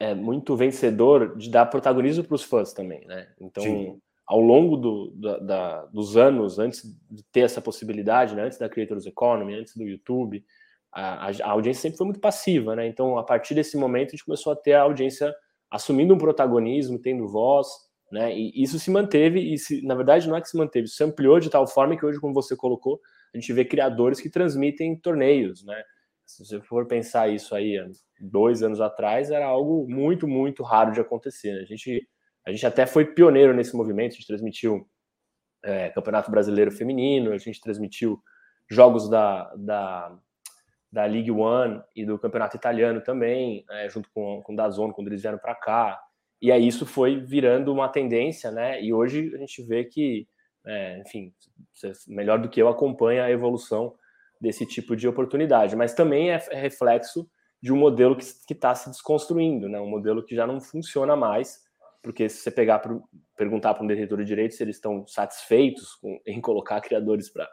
é, 0.00 0.14
muito 0.14 0.56
vencedor 0.56 1.36
de 1.36 1.50
dar 1.50 1.66
protagonismo 1.66 2.24
para 2.24 2.34
os 2.34 2.42
fãs 2.42 2.72
também, 2.72 3.06
né? 3.06 3.28
Então, 3.38 3.62
Sim. 3.62 4.00
ao 4.26 4.40
longo 4.40 4.78
do, 4.78 5.10
da, 5.10 5.38
da, 5.38 5.84
dos 5.84 6.16
anos, 6.16 6.58
antes 6.58 6.82
de 7.10 7.22
ter 7.24 7.40
essa 7.40 7.60
possibilidade, 7.60 8.34
né? 8.34 8.44
antes 8.44 8.56
da 8.56 8.70
Creators 8.70 9.04
Economy, 9.04 9.52
antes 9.52 9.76
do 9.76 9.84
YouTube, 9.84 10.42
a, 10.90 11.26
a, 11.26 11.50
audiência 11.50 11.82
sempre 11.82 11.98
foi 11.98 12.06
muito 12.06 12.20
passiva, 12.20 12.74
né? 12.74 12.86
Então, 12.86 13.18
a 13.18 13.22
partir 13.22 13.54
desse 13.54 13.76
momento, 13.76 14.08
a 14.08 14.10
gente 14.12 14.24
começou 14.24 14.50
a 14.50 14.56
ter 14.56 14.72
a 14.72 14.80
audiência 14.80 15.30
assumindo 15.70 16.14
um 16.14 16.18
protagonismo, 16.18 16.98
tendo 16.98 17.28
voz, 17.28 17.68
né? 18.10 18.36
E 18.36 18.62
isso 18.62 18.78
se 18.78 18.90
manteve, 18.90 19.52
e 19.52 19.58
se, 19.58 19.82
na 19.84 19.94
verdade 19.94 20.28
não 20.28 20.36
é 20.36 20.40
que 20.40 20.48
se 20.48 20.56
manteve, 20.56 20.88
se 20.88 21.02
ampliou 21.04 21.38
de 21.38 21.50
tal 21.50 21.66
forma 21.66 21.96
que 21.96 22.04
hoje, 22.04 22.20
como 22.20 22.32
você 22.32 22.56
colocou, 22.56 23.00
a 23.34 23.38
gente 23.38 23.52
vê 23.52 23.64
criadores 23.64 24.20
que 24.20 24.30
transmitem 24.30 24.96
torneios, 24.96 25.64
né? 25.64 25.82
Se 26.24 26.44
você 26.44 26.60
for 26.60 26.86
pensar 26.86 27.28
isso 27.28 27.54
aí 27.54 27.78
dois 28.20 28.62
anos 28.62 28.80
atrás, 28.80 29.30
era 29.30 29.46
algo 29.46 29.86
muito, 29.88 30.28
muito 30.28 30.62
raro 30.62 30.92
de 30.92 31.00
acontecer. 31.00 31.54
Né? 31.54 31.62
A 31.62 31.64
gente, 31.64 32.06
a 32.46 32.50
gente 32.50 32.66
até 32.66 32.86
foi 32.86 33.06
pioneiro 33.06 33.54
nesse 33.54 33.74
movimento, 33.74 34.12
a 34.12 34.14
gente 34.16 34.26
transmitiu 34.26 34.86
é, 35.64 35.88
Campeonato 35.88 36.30
Brasileiro 36.30 36.70
Feminino, 36.70 37.32
a 37.32 37.38
gente 37.38 37.60
transmitiu 37.60 38.20
jogos 38.70 39.08
da, 39.08 39.54
da 39.56 40.18
da 40.90 41.04
League 41.04 41.30
One 41.30 41.82
e 41.94 42.04
do 42.04 42.18
Campeonato 42.18 42.56
Italiano 42.56 43.00
também, 43.00 43.64
é, 43.70 43.88
junto 43.88 44.08
com, 44.12 44.42
com 44.42 44.52
o 44.52 44.56
Dazon, 44.56 44.92
quando 44.92 45.08
eles 45.08 45.22
vieram 45.22 45.38
para 45.38 45.54
cá. 45.54 46.00
E 46.40 46.50
aí 46.50 46.66
isso 46.66 46.86
foi 46.86 47.20
virando 47.20 47.72
uma 47.72 47.88
tendência, 47.88 48.50
né? 48.50 48.82
E 48.82 48.92
hoje 48.92 49.32
a 49.34 49.38
gente 49.38 49.62
vê 49.62 49.84
que, 49.84 50.26
é, 50.66 51.00
enfim, 51.00 51.32
melhor 52.06 52.38
do 52.38 52.48
que 52.48 52.60
eu 52.60 52.68
acompanha 52.68 53.24
a 53.24 53.30
evolução 53.30 53.94
desse 54.40 54.64
tipo 54.64 54.96
de 54.96 55.06
oportunidade. 55.06 55.76
Mas 55.76 55.94
também 55.94 56.30
é, 56.30 56.42
é 56.50 56.60
reflexo 56.60 57.28
de 57.60 57.72
um 57.72 57.76
modelo 57.76 58.16
que 58.16 58.52
está 58.52 58.74
se 58.74 58.88
desconstruindo, 58.88 59.68
né? 59.68 59.80
Um 59.80 59.90
modelo 59.90 60.24
que 60.24 60.34
já 60.34 60.46
não 60.46 60.60
funciona 60.60 61.16
mais, 61.16 61.58
porque 62.02 62.28
se 62.28 62.38
você 62.38 62.50
pegar 62.50 62.78
pro, 62.78 63.02
perguntar 63.36 63.74
para 63.74 63.82
um 63.82 63.86
detentor 63.86 64.18
de 64.18 64.24
direitos 64.24 64.56
se 64.56 64.62
eles 64.62 64.76
estão 64.76 65.06
satisfeitos 65.06 65.94
com, 65.96 66.20
em 66.26 66.40
colocar 66.40 66.80
criadores 66.80 67.28
para 67.28 67.48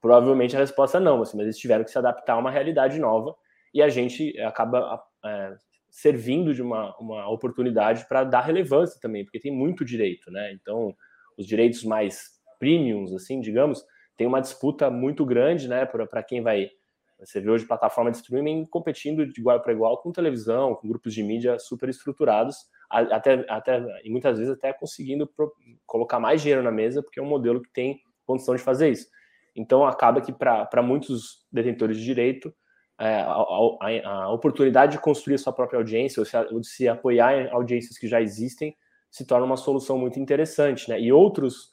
Provavelmente 0.00 0.56
a 0.56 0.60
resposta 0.60 0.98
é 0.98 1.00
não, 1.00 1.20
assim, 1.22 1.36
mas 1.36 1.44
eles 1.44 1.58
tiveram 1.58 1.84
que 1.84 1.90
se 1.90 1.98
adaptar 1.98 2.34
a 2.34 2.38
uma 2.38 2.50
realidade 2.50 2.98
nova 2.98 3.34
e 3.72 3.82
a 3.82 3.88
gente 3.88 4.38
acaba 4.40 5.02
é, 5.24 5.54
servindo 5.90 6.54
de 6.54 6.62
uma, 6.62 6.96
uma 6.98 7.28
oportunidade 7.28 8.06
para 8.08 8.24
dar 8.24 8.40
relevância 8.40 8.98
também, 9.00 9.24
porque 9.24 9.40
tem 9.40 9.52
muito 9.52 9.84
direito, 9.84 10.30
né? 10.30 10.52
Então, 10.52 10.94
os 11.36 11.46
direitos 11.46 11.84
mais 11.84 12.40
premiums, 12.58 13.12
assim, 13.12 13.40
digamos, 13.40 13.84
tem 14.16 14.26
uma 14.26 14.40
disputa 14.40 14.90
muito 14.90 15.24
grande, 15.24 15.68
né, 15.68 15.86
para 15.86 16.22
quem 16.22 16.42
vai. 16.42 16.70
Você 17.18 17.40
vê 17.40 17.50
hoje 17.50 17.66
plataforma 17.66 18.10
de 18.10 18.18
streaming 18.18 18.66
competindo 18.66 19.26
de 19.26 19.40
igual 19.40 19.60
para 19.60 19.72
igual 19.72 19.98
com 19.98 20.12
televisão, 20.12 20.74
com 20.74 20.88
grupos 20.88 21.12
de 21.12 21.22
mídia 21.22 21.58
super 21.58 21.88
estruturados, 21.88 22.56
até, 22.90 23.44
até 23.48 23.82
e 24.04 24.10
muitas 24.10 24.38
vezes 24.38 24.52
até 24.52 24.72
conseguindo 24.72 25.26
pro, 25.26 25.52
colocar 25.86 26.18
mais 26.18 26.40
dinheiro 26.40 26.62
na 26.62 26.70
mesa, 26.70 27.02
porque 27.02 27.20
é 27.20 27.22
um 27.22 27.26
modelo 27.26 27.62
que 27.62 27.70
tem 27.70 28.00
condição 28.26 28.54
de 28.54 28.62
fazer 28.62 28.90
isso. 28.90 29.06
Então, 29.54 29.84
acaba 29.84 30.20
que 30.20 30.32
para 30.32 30.82
muitos 30.82 31.46
detentores 31.52 31.96
de 31.96 32.04
direito, 32.04 32.54
é, 32.98 33.20
a, 33.20 33.32
a, 33.32 34.12
a, 34.24 34.32
oportunidade 34.32 34.92
de 34.92 34.98
construir 34.98 35.38
sua 35.38 35.52
própria 35.52 35.78
audiência, 35.78 36.20
ou 36.20 36.26
se, 36.26 36.36
ou 36.36 36.60
de 36.60 36.68
se 36.68 36.86
apoiar 36.88 37.34
em 37.34 37.50
audiências 37.50 37.98
que 37.98 38.06
já 38.06 38.20
existem, 38.20 38.76
se 39.10 39.24
torna 39.24 39.46
uma 39.46 39.56
solução 39.56 39.98
muito 39.98 40.20
interessante. 40.20 40.88
Né? 40.88 41.00
E 41.00 41.12
outros, 41.12 41.70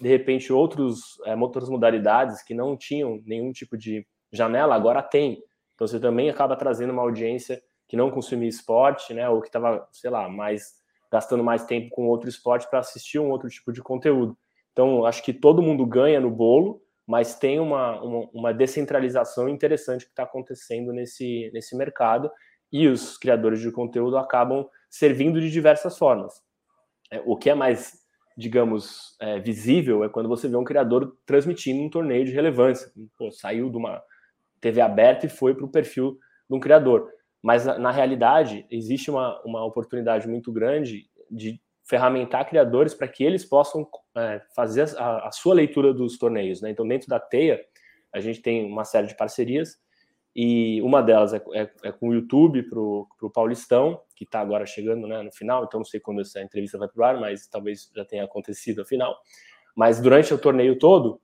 de 0.00 0.08
repente, 0.08 0.52
outros, 0.52 1.20
é, 1.26 1.36
outras 1.36 1.68
modalidades 1.68 2.42
que 2.42 2.54
não 2.54 2.76
tinham 2.76 3.20
nenhum 3.24 3.52
tipo 3.52 3.76
de 3.76 4.06
janela, 4.32 4.74
agora 4.74 5.02
tem. 5.02 5.42
Então 5.74 5.86
você 5.86 6.00
também 6.00 6.30
acaba 6.30 6.56
trazendo 6.56 6.92
uma 6.92 7.02
audiência 7.02 7.62
que 7.86 7.96
não 7.96 8.10
consumia 8.10 8.48
esporte, 8.48 9.12
né, 9.12 9.28
ou 9.28 9.42
que 9.42 9.48
estava, 9.48 9.86
sei 9.92 10.10
lá, 10.10 10.28
mais 10.28 10.80
gastando 11.10 11.44
mais 11.44 11.66
tempo 11.66 11.90
com 11.90 12.06
outro 12.06 12.26
esporte 12.26 12.68
para 12.70 12.78
assistir 12.78 13.18
um 13.18 13.28
outro 13.28 13.50
tipo 13.50 13.70
de 13.70 13.82
conteúdo. 13.82 14.36
Então, 14.72 15.04
acho 15.04 15.22
que 15.22 15.34
todo 15.34 15.60
mundo 15.60 15.84
ganha 15.84 16.18
no 16.18 16.30
bolo, 16.30 16.81
mas 17.06 17.38
tem 17.38 17.58
uma, 17.58 18.00
uma, 18.02 18.28
uma 18.32 18.54
descentralização 18.54 19.48
interessante 19.48 20.04
que 20.04 20.12
está 20.12 20.22
acontecendo 20.22 20.92
nesse, 20.92 21.50
nesse 21.52 21.76
mercado 21.76 22.30
e 22.72 22.88
os 22.88 23.18
criadores 23.18 23.60
de 23.60 23.70
conteúdo 23.70 24.16
acabam 24.16 24.66
servindo 24.88 25.40
de 25.40 25.50
diversas 25.50 25.98
formas. 25.98 26.34
É, 27.10 27.22
o 27.26 27.36
que 27.36 27.50
é 27.50 27.54
mais, 27.54 27.92
digamos, 28.36 29.16
é, 29.20 29.38
visível 29.40 30.04
é 30.04 30.08
quando 30.08 30.28
você 30.28 30.48
vê 30.48 30.56
um 30.56 30.64
criador 30.64 31.16
transmitindo 31.26 31.82
um 31.82 31.90
torneio 31.90 32.24
de 32.24 32.32
relevância. 32.32 32.90
Pô, 33.18 33.30
saiu 33.30 33.68
de 33.68 33.76
uma 33.76 34.02
TV 34.60 34.80
aberta 34.80 35.26
e 35.26 35.28
foi 35.28 35.54
para 35.54 35.64
o 35.64 35.70
perfil 35.70 36.18
de 36.48 36.56
um 36.56 36.60
criador. 36.60 37.10
Mas, 37.42 37.66
na, 37.66 37.78
na 37.78 37.90
realidade, 37.90 38.64
existe 38.70 39.10
uma, 39.10 39.40
uma 39.44 39.64
oportunidade 39.64 40.28
muito 40.28 40.52
grande 40.52 41.10
de 41.30 41.60
ferramentar 41.84 42.48
criadores 42.48 42.94
para 42.94 43.08
que 43.08 43.24
eles 43.24 43.44
possam 43.44 43.88
é, 44.16 44.40
fazer 44.54 44.88
a, 44.98 45.28
a, 45.28 45.32
sua 45.32 45.54
leitura 45.54 45.92
dos 45.92 46.16
torneios. 46.18 46.60
Né? 46.60 46.70
Então, 46.70 46.86
dentro 46.86 47.08
da 47.08 47.18
Teia, 47.18 47.60
a 48.12 48.20
gente 48.20 48.40
tem 48.40 48.64
uma 48.64 48.84
série 48.84 49.06
de 49.06 49.16
parcerias 49.16 49.76
e 50.34 50.80
uma 50.82 51.02
delas 51.02 51.34
é, 51.34 51.42
é, 51.52 51.70
é 51.84 51.92
com 51.92 52.08
o 52.08 52.14
YouTube 52.14 52.62
para 52.62 52.80
o 52.80 53.30
Paulistão, 53.32 54.00
que 54.16 54.24
está 54.24 54.40
agora 54.40 54.64
chegando 54.64 55.06
né, 55.06 55.22
no 55.22 55.32
final, 55.32 55.64
então 55.64 55.80
não 55.80 55.84
sei 55.84 56.00
quando 56.00 56.22
essa 56.22 56.40
entrevista 56.40 56.78
vai 56.78 56.88
para 56.88 57.00
o 57.00 57.04
ar, 57.04 57.20
mas 57.20 57.46
talvez 57.46 57.90
já 57.94 58.04
tenha 58.04 58.24
acontecido 58.24 58.82
a 58.82 58.84
final. 58.84 59.14
Mas 59.76 60.00
durante 60.00 60.32
o 60.32 60.38
torneio 60.38 60.78
todo, 60.78 61.20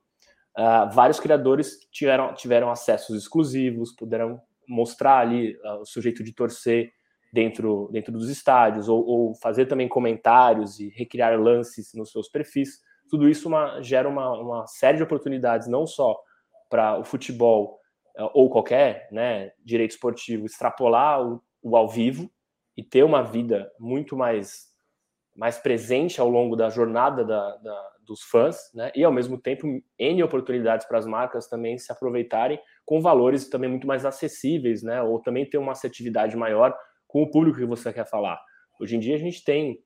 uh, 0.59 0.91
vários 0.93 1.19
criadores 1.19 1.79
tiveram, 1.91 2.35
tiveram 2.35 2.71
acessos 2.71 3.17
exclusivos, 3.17 3.95
puderam 3.95 4.41
mostrar 4.69 5.21
ali 5.21 5.57
uh, 5.65 5.81
o 5.81 5.87
sujeito 5.87 6.23
de 6.23 6.35
torcer 6.35 6.93
dentro, 7.33 7.89
dentro 7.93 8.13
dos 8.13 8.29
estádios, 8.29 8.89
ou, 8.89 9.05
ou, 9.07 9.35
fazer 9.35 9.67
também 9.67 9.89
comentários 9.89 10.81
e 10.81 10.89
recriar 10.89 11.39
lances 11.39 11.93
nos 11.95 12.11
seus 12.11 12.29
perfis. 12.29 12.81
Tudo 13.11 13.29
isso 13.29 13.49
uma, 13.49 13.83
gera 13.83 14.09
uma, 14.09 14.31
uma 14.39 14.67
série 14.67 14.97
de 14.97 15.03
oportunidades, 15.03 15.69
não 15.69 15.87
só 15.87 16.17
para 16.69 16.99
o 16.99 17.05
futebol 17.05 17.79
eh, 18.17 18.31
ou 18.35 18.51
qualquer 18.51 19.09
né, 19.11 19.53
direito 19.65 19.93
esportivo 19.93 20.47
extrapolar 20.47 21.23
o, 21.23 21.43
o, 21.63 21.77
ao 21.77 21.89
vivo 21.89 22.31
e 22.77 22.83
ter 22.83 23.03
uma 23.03 23.23
vida 23.23 23.71
muito 23.79 24.17
mais, 24.17 24.67
mais 25.35 25.59
presente 25.59 26.21
ao 26.21 26.29
longo 26.29 26.55
da 26.55 26.69
jornada 26.69 27.25
da, 27.25 27.57
da, 27.57 27.91
dos 28.07 28.23
fãs, 28.23 28.71
né, 28.75 28.91
e 28.95 29.05
ao 29.05 29.13
mesmo 29.13 29.39
tempo 29.39 29.67
N 29.99 30.23
oportunidades 30.23 30.87
para 30.87 30.99
as 30.99 31.07
marcas 31.07 31.49
também 31.49 31.79
se 31.79 31.91
aproveitarem 31.91 32.61
com 32.85 33.01
valores 33.01 33.49
também 33.49 33.71
muito 33.71 33.87
mais 33.87 34.05
acessíveis, 34.05 34.83
né, 34.83 35.03
ou 35.03 35.21
também 35.21 35.49
ter 35.49 35.59
uma 35.59 35.73
assertividade 35.73 36.37
maior 36.37 36.77
com 37.09 37.23
o 37.23 37.31
público 37.31 37.59
que 37.59 37.67
você 37.67 37.93
quer 37.93 38.09
falar. 38.09 38.41
Hoje 38.81 38.95
em 38.95 39.01
dia 39.01 39.17
a 39.17 39.19
gente 39.19 39.43
tem 39.43 39.83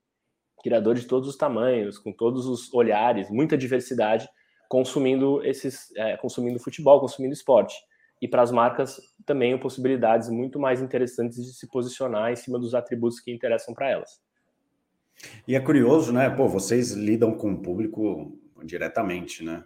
criadores 0.63 1.03
de 1.03 1.09
todos 1.09 1.29
os 1.29 1.37
tamanhos, 1.37 1.99
com 1.99 2.13
todos 2.13 2.47
os 2.47 2.73
olhares, 2.75 3.31
muita 3.31 3.57
diversidade, 3.57 4.29
consumindo 4.69 5.43
esses, 5.45 5.95
é, 5.97 6.17
consumindo 6.19 6.59
futebol, 6.59 7.01
consumindo 7.01 7.33
esporte 7.33 7.75
e 8.23 8.29
para 8.29 8.43
as 8.43 8.53
marcas 8.53 9.01
também 9.27 9.59
possibilidades 9.59 10.29
muito 10.29 10.59
mais 10.59 10.81
interessantes 10.81 11.45
de 11.45 11.53
se 11.55 11.67
posicionar 11.69 12.31
em 12.31 12.37
cima 12.37 12.59
dos 12.59 12.73
atributos 12.73 13.19
que 13.19 13.33
interessam 13.33 13.75
para 13.75 13.91
elas. 13.91 14.21
E 15.47 15.57
é 15.57 15.61
curioso, 15.61 16.13
né? 16.13 16.31
Pô, 16.31 16.49
vocês 16.49 16.93
lidam 16.93 17.37
com 17.37 17.53
o 17.53 17.61
público 17.61 18.39
diretamente, 18.65 19.45
né? 19.45 19.65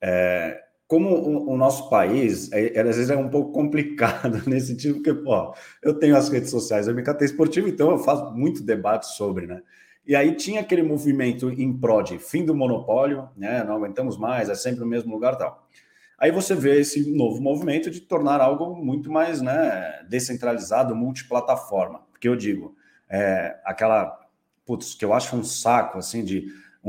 É, 0.00 0.58
como 0.88 1.10
o, 1.10 1.52
o, 1.52 1.56
nosso 1.58 1.90
país, 1.90 2.50
é, 2.50 2.74
é, 2.74 2.80
às 2.80 2.96
vezes 2.96 3.10
é 3.10 3.16
um 3.16 3.28
pouco 3.28 3.52
complicado 3.52 4.42
nesse 4.48 4.68
sentido, 4.68 4.94
porque, 4.94 5.12
pô, 5.12 5.54
eu 5.82 5.92
tenho 5.92 6.16
as 6.16 6.30
redes 6.30 6.50
sociais 6.50 6.86
do 6.86 6.94
MKT 6.94 7.26
Esportivo, 7.26 7.68
então 7.68 7.90
eu 7.90 7.98
faço 7.98 8.32
muito 8.34 8.62
debate 8.62 9.06
sobre, 9.14 9.46
né? 9.46 9.62
E 10.06 10.16
aí 10.16 10.34
tinha 10.34 10.62
aquele 10.62 10.82
movimento 10.82 11.50
em 11.50 11.70
prol 11.78 12.02
de 12.02 12.18
fim 12.18 12.42
do 12.42 12.54
monopólio, 12.54 13.28
né? 13.36 13.62
Não 13.62 13.74
aguentamos 13.76 14.16
mais, 14.16 14.48
é 14.48 14.54
sempre 14.54 14.82
o 14.82 14.86
mesmo 14.86 15.12
lugar 15.12 15.36
tal. 15.36 15.68
Aí 16.18 16.32
você 16.32 16.54
vê 16.54 16.80
esse 16.80 17.14
novo 17.14 17.40
movimento 17.40 17.90
de 17.90 18.00
tornar 18.00 18.40
algo 18.40 18.74
muito 18.74 19.12
mais 19.12 19.42
né, 19.42 20.02
descentralizado, 20.08 20.96
multiplataforma. 20.96 22.00
Porque 22.10 22.26
eu 22.26 22.34
digo, 22.34 22.74
é, 23.08 23.56
aquela, 23.62 24.18
putz, 24.64 24.94
que 24.94 25.04
eu 25.04 25.12
acho 25.12 25.36
um 25.36 25.44
saco, 25.44 25.98
assim, 25.98 26.24
de 26.24 26.46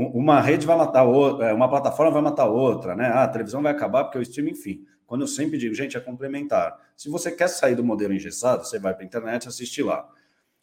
uma 0.08 0.40
rede 0.40 0.66
vai 0.66 0.76
matar 0.76 1.04
outra, 1.04 1.48
é, 1.48 1.52
uma 1.52 1.68
plataforma 1.68 2.10
vai 2.12 2.22
matar 2.22 2.46
outra, 2.46 2.94
né? 2.94 3.06
Ah, 3.06 3.24
a 3.24 3.28
televisão 3.28 3.62
vai 3.62 3.72
acabar 3.72 4.04
porque 4.04 4.18
o 4.18 4.22
streaming, 4.22 4.52
enfim. 4.52 4.84
Quando 5.06 5.22
eu 5.22 5.26
sempre 5.26 5.58
digo, 5.58 5.74
gente, 5.74 5.96
é 5.96 6.00
complementar. 6.00 6.78
Se 6.96 7.10
você 7.10 7.30
quer 7.30 7.48
sair 7.48 7.74
do 7.74 7.84
modelo 7.84 8.14
engessado, 8.14 8.64
você 8.64 8.78
vai 8.78 8.94
para 8.94 9.02
a 9.02 9.06
internet 9.06 9.48
assistir 9.48 9.82
lá. 9.82 10.08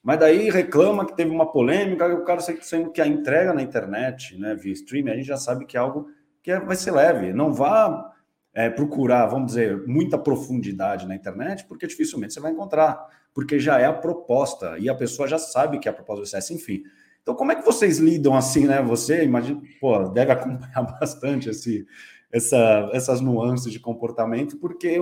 Mas 0.01 0.19
daí 0.19 0.49
reclama 0.49 1.05
que 1.05 1.15
teve 1.15 1.29
uma 1.29 1.51
polêmica, 1.51 2.07
o 2.07 2.23
cara 2.23 2.39
sendo 2.39 2.91
que 2.91 3.01
a 3.01 3.05
entrega 3.05 3.53
na 3.53 3.61
internet, 3.61 4.37
né, 4.37 4.55
via 4.55 4.71
streaming, 4.71 5.11
a 5.11 5.15
gente 5.15 5.27
já 5.27 5.37
sabe 5.37 5.65
que 5.65 5.75
é 5.75 5.79
algo 5.79 6.09
que 6.41 6.49
é, 6.49 6.59
vai 6.59 6.75
ser 6.75 6.91
leve. 6.91 7.33
Não 7.33 7.53
vá 7.53 8.13
é, 8.53 8.69
procurar, 8.69 9.25
vamos 9.27 9.47
dizer, 9.47 9.85
muita 9.85 10.17
profundidade 10.17 11.05
na 11.05 11.13
internet, 11.13 11.65
porque 11.65 11.85
dificilmente 11.85 12.33
você 12.33 12.39
vai 12.39 12.53
encontrar, 12.53 13.05
porque 13.33 13.59
já 13.59 13.79
é 13.79 13.85
a 13.85 13.93
proposta 13.93 14.77
e 14.79 14.89
a 14.89 14.95
pessoa 14.95 15.27
já 15.27 15.37
sabe 15.37 15.77
que 15.77 15.87
é 15.87 15.91
a 15.91 15.93
proposta 15.93 16.21
do 16.21 16.27
CS, 16.27 16.51
enfim. 16.51 16.83
Então, 17.27 17.35
como 17.35 17.51
é 17.51 17.55
que 17.55 17.65
vocês 17.65 17.97
lidam 17.99 18.37
assim, 18.37 18.65
né? 18.65 18.81
Você, 18.83 19.25
imagina, 19.25 19.61
pô, 19.81 20.07
deve 20.07 20.31
acompanhar 20.31 20.81
bastante 20.97 21.49
esse, 21.49 21.85
essa, 22.31 22.89
essas 22.93 23.19
nuances 23.19 23.69
de 23.69 23.81
comportamento, 23.81 24.55
porque 24.55 24.97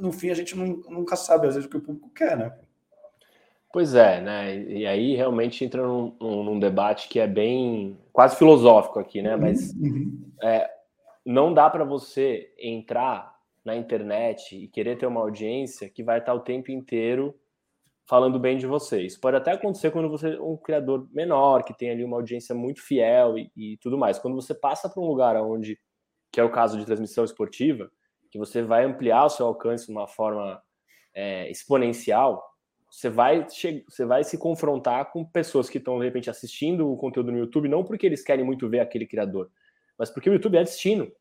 no 0.00 0.10
fim 0.10 0.30
a 0.30 0.34
gente 0.34 0.56
nunca 0.56 1.16
sabe, 1.16 1.46
às 1.46 1.56
vezes, 1.56 1.68
o 1.68 1.70
que 1.70 1.76
o 1.76 1.82
público 1.82 2.08
quer, 2.14 2.34
né? 2.34 2.50
Pois 3.70 3.94
é, 3.94 4.22
né? 4.22 4.58
E 4.70 4.86
aí 4.86 5.14
realmente 5.14 5.62
entra 5.62 5.86
num, 5.86 6.16
num 6.18 6.58
debate 6.58 7.10
que 7.10 7.20
é 7.20 7.26
bem 7.26 7.98
quase 8.10 8.36
filosófico 8.36 8.98
aqui, 8.98 9.20
né? 9.20 9.36
Mas 9.36 9.74
uhum. 9.74 10.32
é, 10.42 10.66
não 11.26 11.52
dá 11.52 11.68
para 11.68 11.84
você 11.84 12.54
entrar 12.58 13.34
na 13.62 13.76
internet 13.76 14.56
e 14.56 14.66
querer 14.66 14.96
ter 14.96 15.04
uma 15.04 15.20
audiência 15.20 15.90
que 15.90 16.02
vai 16.02 16.20
estar 16.20 16.32
o 16.32 16.40
tempo 16.40 16.70
inteiro 16.70 17.34
falando 18.10 18.40
bem 18.40 18.58
de 18.58 18.66
você. 18.66 19.02
Isso 19.02 19.20
pode 19.20 19.36
até 19.36 19.52
acontecer 19.52 19.92
quando 19.92 20.08
você 20.10 20.34
é 20.34 20.40
um 20.40 20.56
criador 20.56 21.08
menor, 21.12 21.62
que 21.62 21.72
tem 21.72 21.92
ali 21.92 22.02
uma 22.02 22.16
audiência 22.16 22.52
muito 22.52 22.82
fiel 22.82 23.38
e, 23.38 23.52
e 23.56 23.76
tudo 23.76 23.96
mais. 23.96 24.18
Quando 24.18 24.34
você 24.34 24.52
passa 24.52 24.88
para 24.88 25.00
um 25.00 25.06
lugar 25.06 25.36
onde, 25.36 25.78
que 26.32 26.40
é 26.40 26.42
o 26.42 26.50
caso 26.50 26.76
de 26.76 26.84
transmissão 26.84 27.24
esportiva, 27.24 27.88
que 28.28 28.36
você 28.36 28.62
vai 28.62 28.84
ampliar 28.84 29.26
o 29.26 29.30
seu 29.30 29.46
alcance 29.46 29.86
de 29.86 29.92
uma 29.92 30.08
forma 30.08 30.60
é, 31.14 31.48
exponencial, 31.52 32.44
você 32.90 33.08
vai, 33.08 33.46
você 33.46 34.04
vai 34.04 34.24
se 34.24 34.36
confrontar 34.36 35.12
com 35.12 35.24
pessoas 35.24 35.70
que 35.70 35.78
estão, 35.78 35.96
de 36.00 36.04
repente, 36.04 36.28
assistindo 36.28 36.90
o 36.90 36.96
conteúdo 36.96 37.30
no 37.30 37.38
YouTube, 37.38 37.68
não 37.68 37.84
porque 37.84 38.06
eles 38.06 38.24
querem 38.24 38.44
muito 38.44 38.68
ver 38.68 38.80
aquele 38.80 39.06
criador, 39.06 39.48
mas 39.96 40.10
porque 40.10 40.28
o 40.28 40.32
YouTube 40.32 40.56
é 40.56 40.64
destino. 40.64 41.12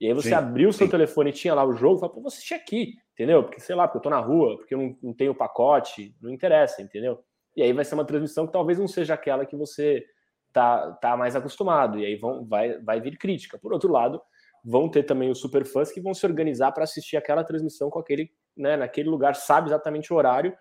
E 0.00 0.06
aí 0.06 0.14
você 0.14 0.28
sim, 0.28 0.34
abriu 0.34 0.68
o 0.68 0.72
seu 0.72 0.88
telefone 0.88 1.30
e 1.30 1.32
tinha 1.32 1.54
lá 1.54 1.64
o 1.64 1.72
jogo, 1.72 1.98
fala, 1.98 2.12
pô, 2.12 2.20
vou 2.20 2.28
assistir 2.28 2.54
aqui, 2.54 2.94
entendeu? 3.12 3.42
Porque, 3.42 3.60
sei 3.60 3.74
lá, 3.74 3.88
porque 3.88 3.98
eu 3.98 4.02
tô 4.02 4.10
na 4.10 4.20
rua, 4.20 4.56
porque 4.56 4.74
eu 4.74 4.78
não, 4.78 4.96
não 5.02 5.14
tenho 5.14 5.34
pacote, 5.34 6.14
não 6.20 6.30
interessa, 6.30 6.80
entendeu? 6.80 7.18
E 7.56 7.62
aí 7.62 7.72
vai 7.72 7.84
ser 7.84 7.94
uma 7.94 8.04
transmissão 8.04 8.46
que 8.46 8.52
talvez 8.52 8.78
não 8.78 8.86
seja 8.86 9.14
aquela 9.14 9.44
que 9.44 9.56
você 9.56 10.04
tá, 10.52 10.92
tá 10.92 11.16
mais 11.16 11.34
acostumado, 11.34 11.98
e 11.98 12.06
aí 12.06 12.16
vão, 12.16 12.46
vai, 12.46 12.78
vai 12.80 13.00
vir 13.00 13.18
crítica. 13.18 13.58
Por 13.58 13.72
outro 13.72 13.90
lado, 13.90 14.22
vão 14.64 14.88
ter 14.88 15.02
também 15.02 15.30
os 15.30 15.40
superfãs 15.40 15.90
que 15.90 16.00
vão 16.00 16.14
se 16.14 16.24
organizar 16.24 16.70
para 16.70 16.84
assistir 16.84 17.16
aquela 17.16 17.42
transmissão 17.42 17.90
com 17.90 17.98
aquele, 17.98 18.30
né, 18.56 18.76
naquele 18.76 19.08
lugar, 19.08 19.34
sabe 19.34 19.68
exatamente 19.68 20.12
o 20.12 20.16
horário, 20.16 20.56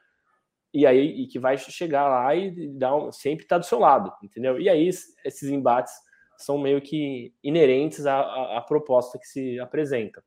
e 0.74 0.86
aí 0.86 1.22
e 1.22 1.28
que 1.28 1.40
vai 1.40 1.58
chegar 1.58 2.08
lá 2.08 2.36
e 2.36 2.70
dar 2.70 2.96
um, 2.96 3.12
sempre 3.12 3.46
tá 3.46 3.58
do 3.58 3.66
seu 3.66 3.80
lado, 3.80 4.12
entendeu? 4.24 4.60
E 4.60 4.70
aí 4.70 4.88
esses 4.88 5.50
embates 5.50 5.94
são 6.38 6.58
meio 6.58 6.82
que 6.82 7.34
inerentes 7.44 8.06
à, 8.06 8.20
à, 8.20 8.58
à 8.58 8.62
proposta 8.62 9.18
que 9.18 9.28
se 9.28 9.60
apresenta. 9.60 10.24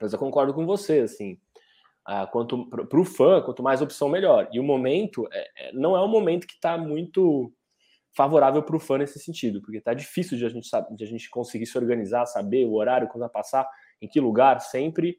Mas 0.00 0.12
eu 0.12 0.18
concordo 0.18 0.52
com 0.52 0.66
você, 0.66 1.00
assim, 1.00 1.38
ah, 2.04 2.26
quanto 2.26 2.66
para 2.68 3.00
o 3.00 3.04
fã, 3.04 3.40
quanto 3.40 3.62
mais 3.62 3.80
opção, 3.80 4.08
melhor. 4.08 4.48
E 4.52 4.58
o 4.58 4.64
momento 4.64 5.28
é, 5.32 5.68
é 5.68 5.72
não 5.72 5.96
é 5.96 6.02
um 6.02 6.08
momento 6.08 6.46
que 6.46 6.54
está 6.54 6.76
muito 6.76 7.52
favorável 8.14 8.62
para 8.62 8.76
o 8.76 8.80
fã 8.80 8.98
nesse 8.98 9.18
sentido, 9.18 9.60
porque 9.62 9.78
está 9.78 9.94
difícil 9.94 10.36
de 10.36 10.44
a, 10.44 10.48
gente, 10.48 10.68
de 10.90 11.04
a 11.04 11.06
gente 11.06 11.30
conseguir 11.30 11.66
se 11.66 11.78
organizar, 11.78 12.26
saber 12.26 12.66
o 12.66 12.74
horário, 12.74 13.08
quando 13.08 13.20
vai 13.20 13.30
passar, 13.30 13.68
em 14.00 14.08
que 14.08 14.20
lugar, 14.20 14.60
sempre. 14.60 15.16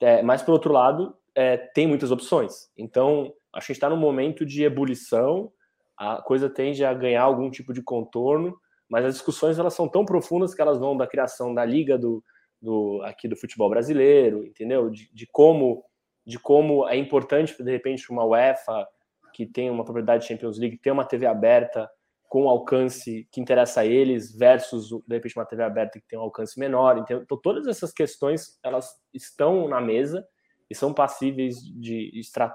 É, 0.00 0.22
mas, 0.22 0.42
por 0.42 0.52
outro 0.52 0.72
lado, 0.72 1.16
é, 1.34 1.56
tem 1.56 1.86
muitas 1.86 2.10
opções. 2.10 2.70
Então, 2.76 3.32
acho 3.52 3.66
que 3.66 3.72
está 3.72 3.88
num 3.88 3.96
momento 3.96 4.44
de 4.44 4.62
ebulição, 4.62 5.50
a 5.96 6.20
coisa 6.20 6.48
tende 6.50 6.84
a 6.84 6.92
ganhar 6.92 7.22
algum 7.22 7.50
tipo 7.50 7.72
de 7.72 7.82
contorno, 7.82 8.56
mas 8.88 9.04
as 9.04 9.14
discussões 9.14 9.58
elas 9.58 9.74
são 9.74 9.88
tão 9.88 10.04
profundas 10.04 10.54
que 10.54 10.62
elas 10.62 10.78
vão 10.78 10.96
da 10.96 11.06
criação 11.06 11.54
da 11.54 11.64
liga 11.64 11.98
do, 11.98 12.22
do 12.60 13.02
aqui 13.04 13.28
do 13.28 13.36
futebol 13.36 13.68
brasileiro, 13.68 14.46
entendeu? 14.46 14.90
De, 14.90 15.12
de 15.12 15.26
como 15.26 15.84
de 16.24 16.40
como 16.40 16.88
é 16.88 16.96
importante 16.96 17.62
de 17.62 17.70
repente 17.70 18.10
uma 18.10 18.24
UEFA 18.24 18.86
que 19.32 19.46
tem 19.46 19.70
uma 19.70 19.84
propriedade 19.84 20.22
de 20.22 20.28
Champions 20.28 20.58
League 20.58 20.78
ter 20.78 20.90
uma 20.90 21.04
TV 21.04 21.24
aberta 21.24 21.88
com 22.28 22.48
alcance 22.48 23.28
que 23.30 23.40
interessa 23.40 23.82
a 23.82 23.86
eles 23.86 24.36
versus 24.36 24.88
de 24.88 25.14
repente 25.14 25.36
uma 25.36 25.46
TV 25.46 25.62
aberta 25.62 26.00
que 26.00 26.06
tem 26.08 26.18
um 26.18 26.22
alcance 26.22 26.58
menor. 26.58 26.98
Então 26.98 27.24
todas 27.42 27.66
essas 27.68 27.92
questões 27.92 28.58
elas 28.64 28.90
estão 29.14 29.68
na 29.68 29.80
mesa 29.80 30.26
e 30.68 30.74
são 30.74 30.92
passíveis 30.92 31.56
de, 31.60 32.10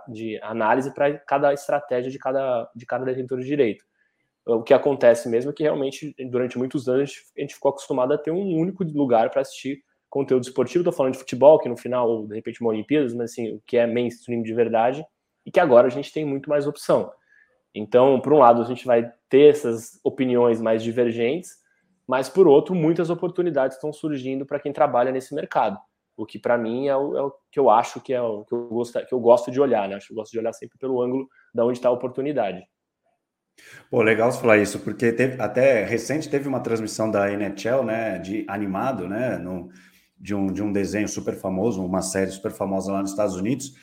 de 0.09 0.39
análise 0.43 0.93
para 0.93 1.17
cada 1.19 1.53
estratégia 1.53 2.11
de 2.11 2.19
cada, 2.19 2.69
de 2.75 2.85
cada 2.85 3.05
detentor 3.05 3.39
de 3.39 3.45
direito. 3.45 3.85
O 4.45 4.63
que 4.63 4.73
acontece 4.73 5.29
mesmo 5.29 5.51
é 5.51 5.53
que 5.53 5.63
realmente, 5.63 6.15
durante 6.29 6.57
muitos 6.57 6.89
anos, 6.89 7.13
a 7.37 7.41
gente 7.41 7.53
ficou 7.53 7.69
acostumado 7.69 8.13
a 8.13 8.17
ter 8.17 8.31
um 8.31 8.57
único 8.57 8.83
lugar 8.83 9.29
para 9.29 9.41
assistir 9.41 9.83
conteúdo 10.09 10.43
esportivo. 10.43 10.79
Estou 10.79 10.93
falando 10.93 11.13
de 11.13 11.19
futebol, 11.19 11.59
que 11.59 11.69
no 11.69 11.77
final, 11.77 12.09
ou 12.09 12.27
de 12.27 12.35
repente, 12.35 12.59
uma 12.61 12.71
Olimpíadas, 12.71 13.13
mas 13.13 13.31
assim, 13.31 13.55
o 13.55 13.61
que 13.65 13.77
é 13.77 13.85
mainstream 13.85 14.41
de 14.41 14.53
verdade, 14.53 15.05
e 15.45 15.51
que 15.51 15.59
agora 15.59 15.87
a 15.87 15.91
gente 15.91 16.11
tem 16.11 16.25
muito 16.25 16.49
mais 16.49 16.67
opção. 16.67 17.11
Então, 17.73 18.19
por 18.19 18.33
um 18.33 18.39
lado, 18.39 18.61
a 18.61 18.65
gente 18.65 18.85
vai 18.85 19.11
ter 19.29 19.49
essas 19.49 19.99
opiniões 20.03 20.59
mais 20.59 20.83
divergentes, 20.83 21.51
mas 22.07 22.27
por 22.27 22.47
outro, 22.47 22.75
muitas 22.75 23.09
oportunidades 23.09 23.77
estão 23.77 23.93
surgindo 23.93 24.45
para 24.45 24.59
quem 24.59 24.73
trabalha 24.73 25.11
nesse 25.11 25.33
mercado. 25.33 25.79
O 26.17 26.25
que 26.25 26.37
para 26.37 26.57
mim 26.57 26.87
é 26.87 26.95
o, 26.95 27.17
é 27.17 27.21
o, 27.21 27.33
que 27.49 27.59
eu 27.59 27.69
acho 27.69 28.01
que 28.01 28.13
é 28.13 28.21
o 28.21 28.43
que 28.43 28.53
eu, 28.53 28.67
gosto, 28.67 29.05
que 29.05 29.13
eu 29.13 29.19
gosto 29.19 29.49
de 29.49 29.61
olhar, 29.61 29.87
né? 29.87 29.97
Eu 30.09 30.15
gosto 30.15 30.31
de 30.31 30.39
olhar 30.39 30.51
sempre 30.51 30.77
pelo 30.77 31.01
ângulo 31.01 31.27
da 31.53 31.65
onde 31.65 31.77
está 31.77 31.87
a 31.87 31.93
oportunidade. 31.93 32.61
Pô, 33.91 34.01
legal 34.01 34.31
você 34.31 34.39
falar 34.39 34.57
isso, 34.57 34.79
porque 34.79 35.11
teve, 35.11 35.41
até 35.41 35.83
recente 35.83 36.29
teve 36.29 36.47
uma 36.47 36.61
transmissão 36.61 37.11
da 37.11 37.29
NHL, 37.29 37.83
né, 37.83 38.19
de 38.19 38.45
animado, 38.47 39.05
né, 39.07 39.37
no, 39.37 39.69
de, 40.17 40.33
um, 40.33 40.47
de 40.47 40.63
um 40.63 40.71
desenho 40.71 41.09
super 41.09 41.35
famoso, 41.35 41.83
uma 41.83 42.01
série 42.01 42.31
super 42.31 42.51
famosa 42.51 42.91
lá 42.93 43.01
nos 43.01 43.11
Estados 43.11 43.35
Unidos, 43.35 43.75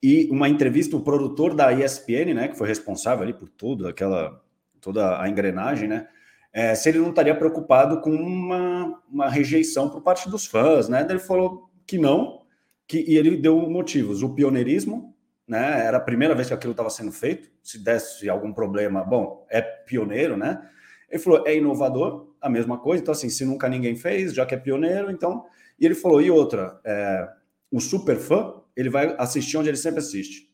e 0.00 0.28
uma 0.30 0.48
entrevista, 0.48 0.96
o 0.96 1.00
produtor 1.00 1.52
da 1.52 1.72
ESPN, 1.72 2.32
né, 2.32 2.46
que 2.46 2.56
foi 2.56 2.68
responsável 2.68 3.24
ali 3.24 3.34
por 3.34 3.48
tudo, 3.48 3.88
aquela, 3.88 4.40
toda 4.80 5.20
a 5.20 5.28
engrenagem, 5.28 5.88
né, 5.88 6.06
é, 6.52 6.74
se 6.76 6.88
ele 6.88 7.00
não 7.00 7.10
estaria 7.10 7.34
preocupado 7.34 8.00
com 8.00 8.10
uma, 8.10 9.02
uma 9.10 9.28
rejeição 9.28 9.90
por 9.90 10.00
parte 10.00 10.30
dos 10.30 10.46
fãs, 10.46 10.88
né, 10.88 11.04
ele 11.10 11.18
falou 11.18 11.68
que 11.84 11.98
não, 11.98 12.42
que, 12.86 13.04
e 13.08 13.16
ele 13.16 13.36
deu 13.36 13.68
motivos, 13.68 14.22
o 14.22 14.32
pioneirismo, 14.32 15.15
né? 15.46 15.86
Era 15.86 15.98
a 15.98 16.00
primeira 16.00 16.34
vez 16.34 16.48
que 16.48 16.54
aquilo 16.54 16.72
estava 16.72 16.90
sendo 16.90 17.12
feito. 17.12 17.50
Se 17.62 17.78
desse 17.78 18.28
algum 18.28 18.52
problema, 18.52 19.04
bom, 19.04 19.46
é 19.50 19.60
pioneiro, 19.60 20.36
né? 20.36 20.68
Ele 21.08 21.22
falou, 21.22 21.46
é 21.46 21.56
inovador, 21.56 22.34
a 22.40 22.48
mesma 22.48 22.78
coisa. 22.78 23.02
Então, 23.02 23.12
assim, 23.12 23.28
se 23.28 23.44
nunca 23.44 23.68
ninguém 23.68 23.94
fez, 23.94 24.34
já 24.34 24.44
que 24.44 24.54
é 24.54 24.58
pioneiro, 24.58 25.10
então. 25.10 25.44
E 25.78 25.86
ele 25.86 25.94
falou, 25.94 26.20
e 26.20 26.30
outra, 26.30 26.80
é, 26.84 27.28
o 27.70 27.80
super 27.80 28.16
fã, 28.16 28.54
ele 28.76 28.90
vai 28.90 29.14
assistir 29.18 29.56
onde 29.56 29.68
ele 29.68 29.76
sempre 29.76 30.00
assiste. 30.00 30.50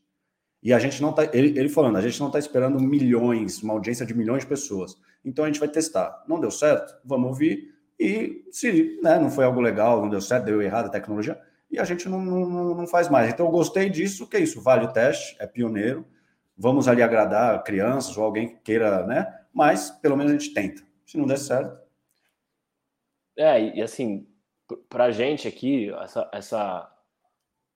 E 0.61 0.71
a 0.71 0.79
gente 0.79 1.01
não 1.01 1.11
tá, 1.11 1.29
ele, 1.33 1.59
ele 1.59 1.67
falando, 1.67 1.97
a 1.97 2.01
gente 2.01 2.17
não 2.19 2.27
está 2.27 2.39
esperando 2.39 2.79
milhões, 2.79 3.61
uma 3.61 3.73
audiência 3.73 4.05
de 4.05 4.13
milhões 4.13 4.43
de 4.43 4.47
pessoas. 4.47 4.95
Então 5.25 5.43
a 5.43 5.47
gente 5.47 5.59
vai 5.59 5.67
testar. 5.67 6.23
Não 6.27 6.39
deu 6.39 6.49
certo? 6.49 6.95
Vamos 7.03 7.27
ouvir. 7.27 7.73
E 7.99 8.45
se 8.49 8.97
né, 9.03 9.19
não 9.19 9.29
foi 9.29 9.43
algo 9.43 9.59
legal, 9.59 10.01
não 10.01 10.09
deu 10.09 10.21
certo, 10.21 10.45
deu 10.45 10.61
errado 10.61 10.85
a 10.85 10.89
tecnologia, 10.89 11.39
e 11.73 11.79
a 11.79 11.83
gente 11.83 12.07
não, 12.07 12.21
não, 12.21 12.75
não 12.75 12.87
faz 12.87 13.09
mais. 13.09 13.33
Então, 13.33 13.47
eu 13.47 13.51
gostei 13.51 13.89
disso, 13.89 14.29
que 14.29 14.37
é 14.37 14.39
isso, 14.39 14.61
vale 14.61 14.85
o 14.85 14.93
teste, 14.93 15.35
é 15.39 15.47
pioneiro, 15.47 16.05
vamos 16.55 16.87
ali 16.87 17.01
agradar 17.01 17.63
crianças 17.63 18.15
ou 18.15 18.23
alguém 18.23 18.47
que 18.47 18.61
queira, 18.61 19.05
né? 19.07 19.41
Mas 19.51 19.89
pelo 19.89 20.15
menos 20.15 20.31
a 20.31 20.37
gente 20.37 20.53
tenta. 20.53 20.83
Se 21.05 21.17
não 21.17 21.25
der 21.25 21.37
certo. 21.37 21.81
É, 23.35 23.75
e 23.75 23.81
assim, 23.81 24.27
para 24.87 25.05
a 25.05 25.11
gente 25.11 25.47
aqui, 25.47 25.91
essa, 25.95 26.29
essa, 26.31 26.95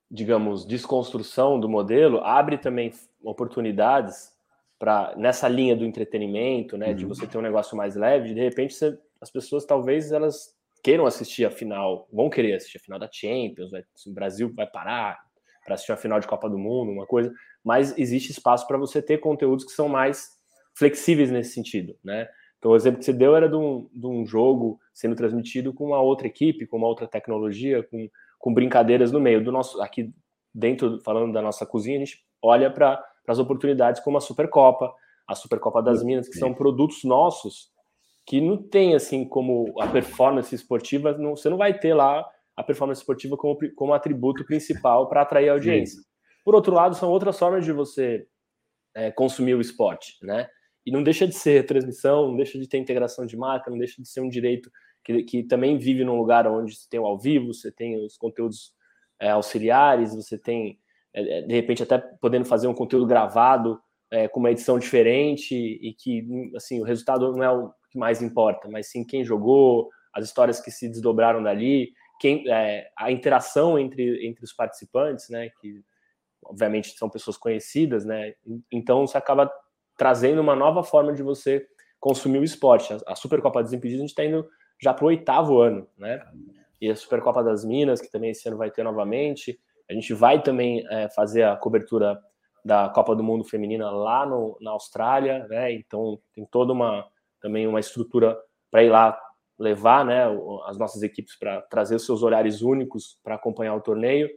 digamos, 0.09 0.63
desconstrução 0.63 1.59
do 1.59 1.67
modelo 1.67 2.19
abre 2.19 2.57
também 2.59 2.93
oportunidades 3.23 4.31
para 4.77 5.15
nessa 5.17 5.47
linha 5.47 5.75
do 5.75 5.85
entretenimento, 5.85 6.77
né, 6.77 6.89
uhum. 6.89 6.95
de 6.95 7.05
você 7.05 7.25
ter 7.25 7.39
um 7.39 7.41
negócio 7.41 7.75
mais 7.75 7.95
leve, 7.95 8.35
de 8.35 8.41
repente 8.41 8.75
você, 8.75 8.95
as 9.19 9.31
pessoas 9.31 9.65
talvez 9.65 10.11
elas 10.11 10.55
queiram 10.87 11.05
assistir 11.05 11.43
a 11.43 11.51
final, 11.51 12.07
vão 12.13 12.29
querer 12.29 12.53
assistir 12.53 12.77
a 12.77 12.79
final 12.79 12.97
da 12.97 13.09
Champions, 13.11 13.71
vai, 13.71 13.81
o 13.81 14.13
Brasil 14.13 14.49
vai 14.55 14.65
parar 14.65 15.19
para 15.65 15.73
assistir 15.73 15.91
a 15.91 15.97
final 15.97 16.17
de 16.17 16.25
Copa 16.25 16.49
do 16.49 16.57
Mundo, 16.57 16.93
uma 16.93 17.05
coisa, 17.05 17.29
mas 17.61 17.93
existe 17.97 18.31
espaço 18.31 18.65
para 18.65 18.77
você 18.77 19.01
ter 19.01 19.17
conteúdos 19.17 19.65
que 19.65 19.73
são 19.73 19.89
mais 19.89 20.29
flexíveis 20.77 21.29
nesse 21.29 21.51
sentido, 21.51 21.97
né? 22.01 22.25
Então, 22.57 22.71
o 22.71 22.75
exemplo 22.77 22.99
que 22.99 23.03
você 23.05 23.11
deu 23.11 23.35
era 23.35 23.49
de 23.49 23.57
um, 23.57 23.89
de 23.91 24.07
um 24.07 24.25
jogo 24.25 24.79
sendo 24.93 25.13
transmitido 25.13 25.73
com 25.73 25.87
uma 25.87 25.99
outra 25.99 26.25
equipe, 26.25 26.65
com 26.65 26.77
uma 26.77 26.87
outra 26.87 27.05
tecnologia, 27.05 27.83
com, 27.83 28.07
com 28.39 28.53
brincadeiras 28.53 29.11
no 29.11 29.19
meio. 29.19 29.43
Do 29.43 29.51
nosso 29.51 29.81
aqui 29.81 30.13
dentro, 30.55 31.01
falando 31.03 31.33
da 31.33 31.41
nossa 31.41 31.65
cozinha, 31.65 31.97
a 31.97 32.05
gente 32.05 32.23
olha 32.41 32.71
para 32.71 33.03
as 33.27 33.39
oportunidades 33.39 34.01
como 34.01 34.17
a 34.17 34.21
Supercopa, 34.21 34.93
a 35.27 35.35
Supercopa 35.35 35.83
das 35.83 36.01
Minas, 36.01 36.29
que 36.29 36.37
são 36.37 36.53
produtos 36.53 37.03
nossos 37.03 37.75
que 38.27 38.41
não 38.41 38.61
tem 38.61 38.93
assim 38.93 39.25
como 39.25 39.73
a 39.79 39.87
performance 39.87 40.53
esportiva, 40.53 41.17
não, 41.17 41.37
você 41.37 41.49
não 41.49 41.55
vai 41.55 41.79
ter 41.79 41.93
lá 41.93 42.29
a 42.57 42.61
performance 42.61 42.99
esportiva 42.99 43.37
como, 43.37 43.57
como 43.73 43.93
atributo 43.93 44.43
principal 44.45 45.07
para 45.07 45.21
atrair 45.21 45.47
a 45.47 45.53
audiência. 45.53 46.01
Por 46.43 46.53
outro 46.53 46.73
lado, 46.73 46.93
são 46.93 47.09
outras 47.09 47.39
formas 47.39 47.63
de 47.63 47.71
você 47.71 48.27
é, 48.93 49.11
consumir 49.11 49.55
o 49.55 49.61
esporte, 49.61 50.17
né? 50.21 50.49
E 50.85 50.91
não 50.91 51.03
deixa 51.03 51.25
de 51.25 51.35
ser 51.35 51.65
transmissão, 51.65 52.27
não 52.29 52.35
deixa 52.35 52.59
de 52.59 52.67
ter 52.67 52.77
integração 52.77 53.25
de 53.25 53.37
marca, 53.37 53.71
não 53.71 53.77
deixa 53.77 54.01
de 54.01 54.07
ser 54.07 54.19
um 54.19 54.29
direito 54.29 54.69
que, 55.03 55.23
que 55.23 55.43
também 55.43 55.77
vive 55.77 56.03
num 56.03 56.17
lugar 56.17 56.47
onde 56.47 56.75
você 56.75 56.87
tem 56.89 56.99
o 56.99 57.05
ao 57.05 57.17
vivo, 57.17 57.53
você 57.53 57.71
tem 57.71 58.03
os 58.03 58.17
conteúdos 58.17 58.73
é, 59.21 59.29
auxiliares, 59.29 60.13
você 60.13 60.37
tem, 60.37 60.79
é, 61.13 61.39
é 61.39 61.41
de 61.43 61.53
repente, 61.53 61.81
até 61.81 61.97
podendo 61.97 62.45
fazer 62.45 62.67
um 62.67 62.73
conteúdo 62.73 63.05
gravado 63.05 63.79
é, 64.11 64.27
com 64.27 64.39
uma 64.41 64.51
edição 64.51 64.77
diferente 64.77 65.55
e 65.55 65.93
que, 65.93 66.25
assim, 66.55 66.81
o 66.81 66.83
resultado 66.83 67.31
não 67.33 67.43
é 67.43 67.51
o 67.51 67.71
que 67.89 67.97
mais 67.97 68.21
importa, 68.21 68.67
mas 68.69 68.89
sim 68.89 69.03
quem 69.03 69.23
jogou, 69.23 69.89
as 70.13 70.25
histórias 70.25 70.59
que 70.59 70.71
se 70.71 70.87
desdobraram 70.87 71.41
dali, 71.41 71.91
quem, 72.19 72.49
é, 72.49 72.89
a 72.97 73.11
interação 73.11 73.77
entre, 73.77 74.25
entre 74.25 74.43
os 74.43 74.53
participantes, 74.53 75.29
né, 75.29 75.49
que 75.61 75.81
obviamente 76.43 76.97
são 76.97 77.09
pessoas 77.09 77.37
conhecidas, 77.37 78.05
né, 78.05 78.33
então 78.71 79.05
você 79.05 79.17
acaba 79.17 79.51
trazendo 79.97 80.41
uma 80.41 80.55
nova 80.55 80.83
forma 80.83 81.13
de 81.13 81.23
você 81.23 81.65
consumir 81.99 82.39
o 82.39 82.43
esporte. 82.43 82.95
A, 83.05 83.15
Supercopa 83.15 83.63
Desimpedidos 83.63 84.01
a 84.01 84.03
gente 84.03 84.09
está 84.09 84.25
indo 84.25 84.47
já 84.81 84.93
para 84.93 85.05
o 85.05 85.07
oitavo 85.07 85.59
ano, 85.59 85.87
né, 85.97 86.23
e 86.79 86.89
a 86.89 86.95
Supercopa 86.95 87.43
das 87.43 87.65
Minas, 87.65 88.01
que 88.01 88.11
também 88.11 88.31
esse 88.31 88.47
ano 88.47 88.57
vai 88.57 88.71
ter 88.71 88.83
novamente, 88.83 89.59
a 89.89 89.93
gente 89.93 90.13
vai 90.13 90.41
também 90.41 90.85
é, 90.89 91.09
fazer 91.09 91.43
a 91.43 91.55
cobertura 91.55 92.21
da 92.67 92.89
Copa 92.89 93.15
do 93.15 93.23
Mundo 93.23 93.45
Feminina 93.45 93.89
lá 93.89 94.25
no, 94.25 94.57
na 94.59 94.71
Austrália, 94.71 95.47
né? 95.47 95.71
Então 95.71 96.19
tem 96.33 96.45
toda 96.45 96.73
uma 96.73 97.07
também 97.41 97.67
uma 97.67 97.79
estrutura 97.79 98.37
para 98.71 98.83
ir 98.83 98.89
lá 98.89 99.19
levar, 99.59 100.05
né, 100.05 100.25
as 100.65 100.77
nossas 100.77 101.01
equipes 101.01 101.37
para 101.37 101.61
trazer 101.63 101.95
os 101.95 102.05
seus 102.05 102.21
olhares 102.21 102.61
únicos 102.61 103.19
para 103.23 103.35
acompanhar 103.35 103.75
o 103.75 103.81
torneio. 103.81 104.29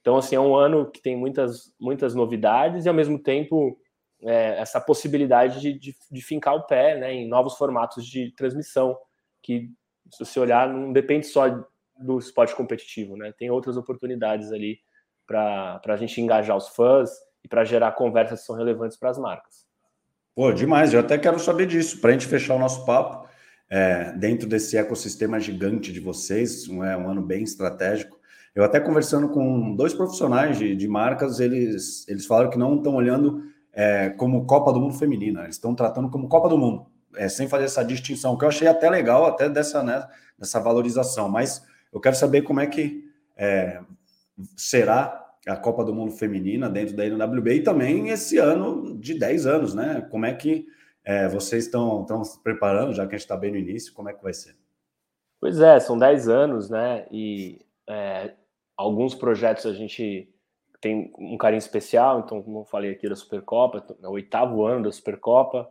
Então 0.00 0.16
assim 0.16 0.36
é 0.36 0.40
um 0.40 0.54
ano 0.54 0.90
que 0.90 1.00
tem 1.00 1.16
muitas 1.16 1.74
muitas 1.80 2.14
novidades 2.14 2.84
e 2.84 2.88
ao 2.88 2.94
mesmo 2.94 3.18
tempo 3.18 3.78
é, 4.22 4.58
essa 4.60 4.80
possibilidade 4.80 5.60
de, 5.60 5.78
de, 5.78 5.96
de, 6.10 6.22
fincar 6.22 6.54
o 6.54 6.66
pé, 6.66 6.98
né, 6.98 7.12
em 7.12 7.28
novos 7.28 7.56
formatos 7.56 8.06
de 8.06 8.32
transmissão 8.34 8.96
que 9.42 9.70
se 10.10 10.24
você 10.24 10.40
olhar 10.40 10.68
não 10.68 10.92
depende 10.92 11.26
só 11.26 11.44
do 11.98 12.18
esporte 12.18 12.54
competitivo, 12.54 13.16
né? 13.16 13.32
Tem 13.38 13.50
outras 13.50 13.76
oportunidades 13.76 14.52
ali 14.52 14.78
para 15.26 15.80
a 15.84 15.96
gente 15.96 16.20
engajar 16.20 16.56
os 16.56 16.68
fãs 16.68 17.10
e 17.42 17.48
para 17.48 17.64
gerar 17.64 17.92
conversas 17.92 18.40
que 18.40 18.46
são 18.46 18.56
relevantes 18.56 18.96
para 18.96 19.10
as 19.10 19.18
marcas. 19.18 19.65
Pô, 20.36 20.52
demais. 20.52 20.92
Eu 20.92 21.00
até 21.00 21.16
quero 21.16 21.40
saber 21.40 21.66
disso. 21.66 21.98
Para 21.98 22.10
a 22.10 22.12
gente 22.12 22.26
fechar 22.26 22.54
o 22.54 22.58
nosso 22.58 22.84
papo, 22.84 23.26
é, 23.70 24.12
dentro 24.12 24.46
desse 24.46 24.76
ecossistema 24.76 25.40
gigante 25.40 25.90
de 25.90 25.98
vocês, 25.98 26.68
um, 26.68 26.84
é 26.84 26.94
um 26.94 27.08
ano 27.08 27.22
bem 27.22 27.42
estratégico. 27.42 28.20
Eu 28.54 28.62
até 28.62 28.78
conversando 28.78 29.30
com 29.30 29.74
dois 29.74 29.94
profissionais 29.94 30.58
de, 30.58 30.76
de 30.76 30.86
marcas, 30.86 31.40
eles, 31.40 32.06
eles 32.06 32.26
falaram 32.26 32.50
que 32.50 32.58
não 32.58 32.76
estão 32.76 32.94
olhando 32.96 33.44
é, 33.72 34.10
como 34.10 34.44
Copa 34.44 34.74
do 34.74 34.80
Mundo 34.80 34.98
Feminina, 34.98 35.44
eles 35.44 35.56
estão 35.56 35.74
tratando 35.74 36.10
como 36.10 36.28
Copa 36.28 36.50
do 36.50 36.58
Mundo, 36.58 36.86
é, 37.16 37.28
sem 37.30 37.48
fazer 37.48 37.64
essa 37.64 37.82
distinção, 37.82 38.36
que 38.36 38.44
eu 38.44 38.48
achei 38.48 38.68
até 38.68 38.90
legal, 38.90 39.24
até 39.24 39.48
dessa, 39.48 39.82
né, 39.82 40.06
dessa 40.38 40.60
valorização. 40.60 41.30
Mas 41.30 41.62
eu 41.90 41.98
quero 41.98 42.14
saber 42.14 42.42
como 42.42 42.60
é 42.60 42.66
que 42.66 43.04
é, 43.36 43.80
será 44.54 45.25
a 45.46 45.56
Copa 45.56 45.84
do 45.84 45.94
Mundo 45.94 46.12
Feminina 46.12 46.68
dentro 46.68 46.96
da 46.96 47.06
NWB 47.06 47.54
e 47.54 47.62
também 47.62 48.08
esse 48.08 48.38
ano 48.38 48.98
de 48.98 49.18
10 49.18 49.46
anos, 49.46 49.74
né? 49.74 50.06
Como 50.10 50.26
é 50.26 50.34
que 50.34 50.66
é, 51.04 51.28
vocês 51.28 51.64
estão, 51.64 52.04
se 52.24 52.42
preparando, 52.42 52.92
já 52.92 53.06
que 53.06 53.14
a 53.14 53.18
gente 53.18 53.24
está 53.24 53.36
bem 53.36 53.52
no 53.52 53.58
início, 53.58 53.94
como 53.94 54.08
é 54.08 54.12
que 54.12 54.22
vai 54.22 54.34
ser? 54.34 54.56
Pois 55.40 55.60
é, 55.60 55.78
são 55.78 55.96
10 55.96 56.28
anos, 56.28 56.68
né? 56.68 57.06
E 57.12 57.60
é, 57.88 58.32
alguns 58.76 59.14
projetos 59.14 59.66
a 59.66 59.72
gente 59.72 60.28
tem 60.80 61.12
um 61.16 61.38
carinho 61.38 61.58
especial, 61.58 62.20
então, 62.20 62.42
como 62.42 62.60
eu 62.60 62.64
falei 62.64 62.90
aqui 62.90 63.08
da 63.08 63.14
Supercopa, 63.14 63.84
é 64.02 64.08
o 64.08 64.12
oitavo 64.12 64.64
ano 64.64 64.84
da 64.84 64.92
Supercopa, 64.92 65.70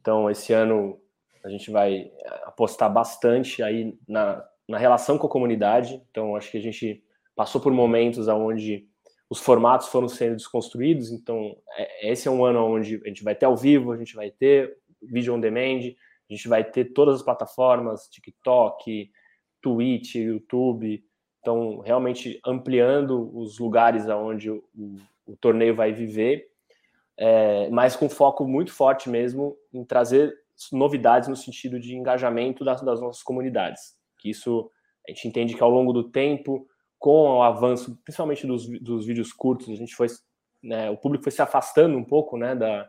então 0.00 0.30
esse 0.30 0.52
ano 0.52 1.00
a 1.42 1.48
gente 1.48 1.70
vai 1.70 2.10
apostar 2.44 2.92
bastante 2.92 3.62
aí 3.62 3.98
na, 4.06 4.44
na 4.68 4.78
relação 4.78 5.16
com 5.16 5.26
a 5.26 5.30
comunidade, 5.30 6.02
então 6.10 6.36
acho 6.36 6.50
que 6.50 6.58
a 6.58 6.62
gente 6.62 7.02
passou 7.34 7.60
por 7.60 7.72
momentos 7.72 8.28
onde 8.28 8.88
os 9.28 9.40
formatos 9.40 9.88
foram 9.88 10.08
sendo 10.08 10.36
desconstruídos, 10.36 11.10
então 11.10 11.56
é, 11.76 12.10
esse 12.10 12.28
é 12.28 12.30
um 12.30 12.44
ano 12.44 12.64
onde 12.64 13.00
a 13.04 13.08
gente 13.08 13.24
vai 13.24 13.34
ter 13.34 13.46
ao 13.46 13.56
vivo, 13.56 13.92
a 13.92 13.96
gente 13.96 14.14
vai 14.14 14.30
ter 14.30 14.76
vídeo 15.02 15.34
on 15.34 15.40
demand, 15.40 15.94
a 16.28 16.32
gente 16.32 16.48
vai 16.48 16.64
ter 16.64 16.86
todas 16.86 17.16
as 17.16 17.22
plataformas, 17.22 18.08
TikTok, 18.08 19.10
Twitch, 19.60 20.14
YouTube, 20.16 21.04
Então, 21.40 21.78
realmente 21.78 22.40
ampliando 22.44 23.30
os 23.36 23.58
lugares 23.58 24.08
aonde 24.08 24.50
o, 24.50 24.64
o, 24.74 24.96
o 25.26 25.36
torneio 25.36 25.74
vai 25.74 25.92
viver, 25.92 26.48
é, 27.16 27.68
mas 27.70 27.96
com 27.96 28.08
foco 28.08 28.46
muito 28.46 28.72
forte 28.72 29.08
mesmo 29.08 29.56
em 29.72 29.84
trazer 29.84 30.34
novidades 30.72 31.28
no 31.28 31.36
sentido 31.36 31.78
de 31.78 31.96
engajamento 31.96 32.64
das, 32.64 32.82
das 32.82 33.00
nossas 33.00 33.22
comunidades. 33.22 33.96
Que 34.18 34.30
isso 34.30 34.70
a 35.06 35.12
gente 35.12 35.28
entende 35.28 35.54
que 35.54 35.62
ao 35.62 35.70
longo 35.70 35.92
do 35.92 36.04
tempo, 36.10 36.66
com 36.98 37.38
o 37.38 37.42
avanço, 37.42 37.98
principalmente 38.04 38.46
dos, 38.46 38.66
dos 38.80 39.06
vídeos 39.06 39.32
curtos, 39.32 39.68
a 39.68 39.74
gente 39.74 39.94
foi, 39.94 40.08
né, 40.62 40.90
o 40.90 40.96
público 40.96 41.24
foi 41.24 41.32
se 41.32 41.42
afastando 41.42 41.96
um 41.96 42.04
pouco, 42.04 42.36
né, 42.36 42.54
da, 42.54 42.88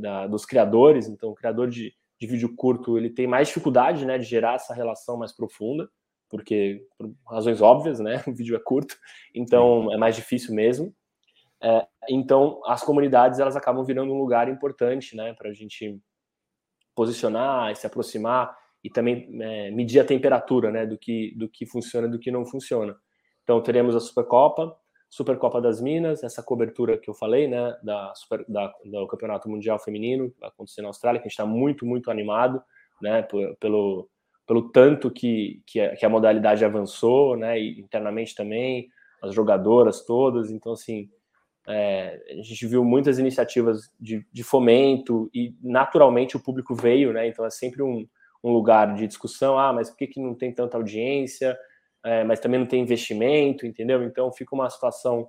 da 0.00 0.26
dos 0.26 0.44
criadores. 0.44 1.08
Então, 1.08 1.30
o 1.30 1.34
criador 1.34 1.68
de, 1.68 1.92
de 2.18 2.26
vídeo 2.26 2.54
curto 2.54 2.96
ele 2.96 3.10
tem 3.10 3.26
mais 3.26 3.48
dificuldade, 3.48 4.06
né, 4.06 4.18
de 4.18 4.24
gerar 4.24 4.54
essa 4.54 4.74
relação 4.74 5.16
mais 5.16 5.32
profunda, 5.32 5.88
porque 6.28 6.86
por 6.96 7.12
razões 7.28 7.60
óbvias, 7.60 8.00
né, 8.00 8.22
o 8.26 8.32
vídeo 8.32 8.56
é 8.56 8.60
curto, 8.60 8.96
então 9.34 9.92
é 9.92 9.96
mais 9.96 10.16
difícil 10.16 10.54
mesmo. 10.54 10.94
É, 11.62 11.86
então, 12.08 12.60
as 12.66 12.82
comunidades 12.82 13.38
elas 13.38 13.54
acabam 13.54 13.84
virando 13.84 14.12
um 14.12 14.18
lugar 14.18 14.48
importante, 14.48 15.16
né, 15.16 15.32
para 15.34 15.50
a 15.50 15.52
gente 15.52 16.00
posicionar, 16.94 17.74
se 17.76 17.86
aproximar 17.86 18.56
e 18.82 18.90
também 18.90 19.28
é, 19.40 19.70
medir 19.70 20.00
a 20.00 20.04
temperatura, 20.04 20.70
né, 20.70 20.86
do 20.86 20.98
que 20.98 21.34
do 21.36 21.48
que 21.48 21.64
funciona, 21.64 22.06
e 22.06 22.10
do 22.10 22.18
que 22.18 22.30
não 22.30 22.44
funciona. 22.44 22.96
Então, 23.42 23.60
teremos 23.60 23.96
a 23.96 24.00
Supercopa, 24.00 24.76
Supercopa 25.08 25.60
das 25.60 25.80
Minas, 25.80 26.24
essa 26.24 26.42
cobertura 26.42 26.96
que 26.96 27.10
eu 27.10 27.14
falei, 27.14 27.46
né, 27.46 27.76
da, 27.82 28.14
super, 28.14 28.44
da 28.48 28.72
do 28.84 29.06
Campeonato 29.06 29.48
Mundial 29.48 29.78
Feminino, 29.78 30.32
vai 30.40 30.48
acontecer 30.48 30.80
na 30.80 30.88
Austrália, 30.88 31.20
que 31.20 31.26
a 31.26 31.28
gente 31.28 31.38
está 31.38 31.44
muito, 31.44 31.84
muito 31.84 32.10
animado, 32.10 32.62
né, 33.00 33.22
pelo, 33.60 34.08
pelo 34.46 34.70
tanto 34.70 35.10
que, 35.10 35.62
que 35.66 35.80
a, 35.80 35.94
que, 35.94 36.06
a, 36.06 36.08
modalidade 36.08 36.64
avançou, 36.64 37.36
né, 37.36 37.60
e 37.60 37.78
internamente 37.78 38.34
também, 38.34 38.88
as 39.22 39.34
jogadoras 39.34 40.04
todas, 40.04 40.50
então, 40.50 40.72
assim, 40.72 41.10
é, 41.68 42.20
a 42.30 42.34
gente 42.42 42.66
viu 42.66 42.84
muitas 42.84 43.18
iniciativas 43.18 43.90
de, 44.00 44.26
de, 44.32 44.42
fomento 44.42 45.30
e 45.32 45.54
naturalmente 45.62 46.36
o 46.36 46.40
público 46.40 46.74
veio, 46.74 47.12
né? 47.12 47.28
Então 47.28 47.44
é 47.46 47.50
sempre 47.50 47.82
um, 47.82 48.06
um 48.42 48.52
lugar 48.52 48.94
de 48.94 49.06
discussão. 49.06 49.58
Ah, 49.58 49.72
mas 49.72 49.88
por 49.88 49.96
que, 49.96 50.08
que 50.08 50.20
não 50.20 50.34
tem 50.34 50.52
tanta 50.52 50.76
audiência? 50.76 51.56
É, 52.04 52.24
mas 52.24 52.40
também 52.40 52.58
não 52.58 52.66
tem 52.66 52.82
investimento, 52.82 53.66
entendeu? 53.66 54.02
Então 54.02 54.32
fica 54.32 54.54
uma 54.54 54.68
situação 54.68 55.28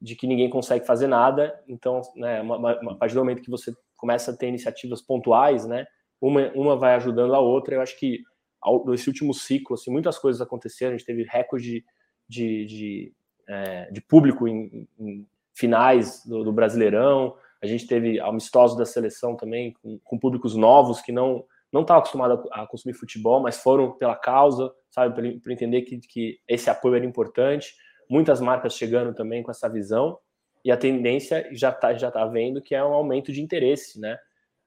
de 0.00 0.14
que 0.14 0.26
ninguém 0.26 0.50
consegue 0.50 0.86
fazer 0.86 1.06
nada. 1.06 1.58
Então, 1.66 2.00
né, 2.14 2.40
uma, 2.40 2.56
uma, 2.56 2.92
a 2.92 2.94
partir 2.94 3.14
do 3.14 3.20
momento 3.20 3.42
que 3.42 3.50
você 3.50 3.74
começa 3.96 4.30
a 4.30 4.36
ter 4.36 4.48
iniciativas 4.48 5.00
pontuais, 5.00 5.66
né? 5.66 5.86
Uma, 6.20 6.52
uma 6.54 6.76
vai 6.76 6.94
ajudando 6.94 7.34
a 7.34 7.40
outra. 7.40 7.74
Eu 7.74 7.80
acho 7.80 7.98
que 7.98 8.22
ao, 8.60 8.86
nesse 8.86 9.08
último 9.08 9.32
ciclo, 9.34 9.74
assim, 9.74 9.90
muitas 9.90 10.18
coisas 10.18 10.40
aconteceram. 10.40 10.94
A 10.94 10.96
gente 10.96 11.06
teve 11.06 11.22
recorde 11.24 11.62
de, 11.62 11.84
de, 12.28 12.66
de, 12.66 13.12
é, 13.48 13.90
de 13.90 14.00
público 14.00 14.46
em, 14.46 14.88
em 14.98 15.26
finais 15.54 16.24
do, 16.26 16.44
do, 16.44 16.52
Brasileirão. 16.52 17.36
A 17.62 17.66
gente 17.66 17.86
teve 17.86 18.20
amistosos 18.20 18.76
da 18.76 18.84
seleção 18.84 19.36
também, 19.36 19.72
com, 19.82 19.98
com 20.04 20.18
públicos 20.18 20.54
novos 20.54 21.00
que 21.00 21.12
não 21.12 21.44
não 21.74 21.80
estavam 21.80 21.98
acostumados 21.98 22.46
a, 22.52 22.64
consumir 22.68 22.94
futebol, 22.94 23.40
mas 23.40 23.58
foram 23.60 23.90
pela 23.98 24.14
causa, 24.14 24.72
sabe, 24.92 25.40
para 25.40 25.52
entender 25.52 25.82
que, 25.82 25.98
que 25.98 26.38
esse 26.46 26.70
apoio 26.70 26.94
era 26.94 27.04
importante. 27.04 27.74
Muitas 28.08 28.40
marcas 28.40 28.76
chegando 28.76 29.12
também 29.12 29.42
com 29.42 29.50
essa 29.50 29.68
visão 29.68 30.16
e 30.64 30.70
a 30.70 30.76
tendência 30.76 31.48
já 31.50 31.70
está 31.70 31.92
já 31.94 32.12
tá 32.12 32.24
vendo 32.26 32.62
que 32.62 32.76
é 32.76 32.84
um 32.84 32.94
aumento 32.94 33.32
de 33.32 33.42
interesse, 33.42 34.00
né? 34.00 34.16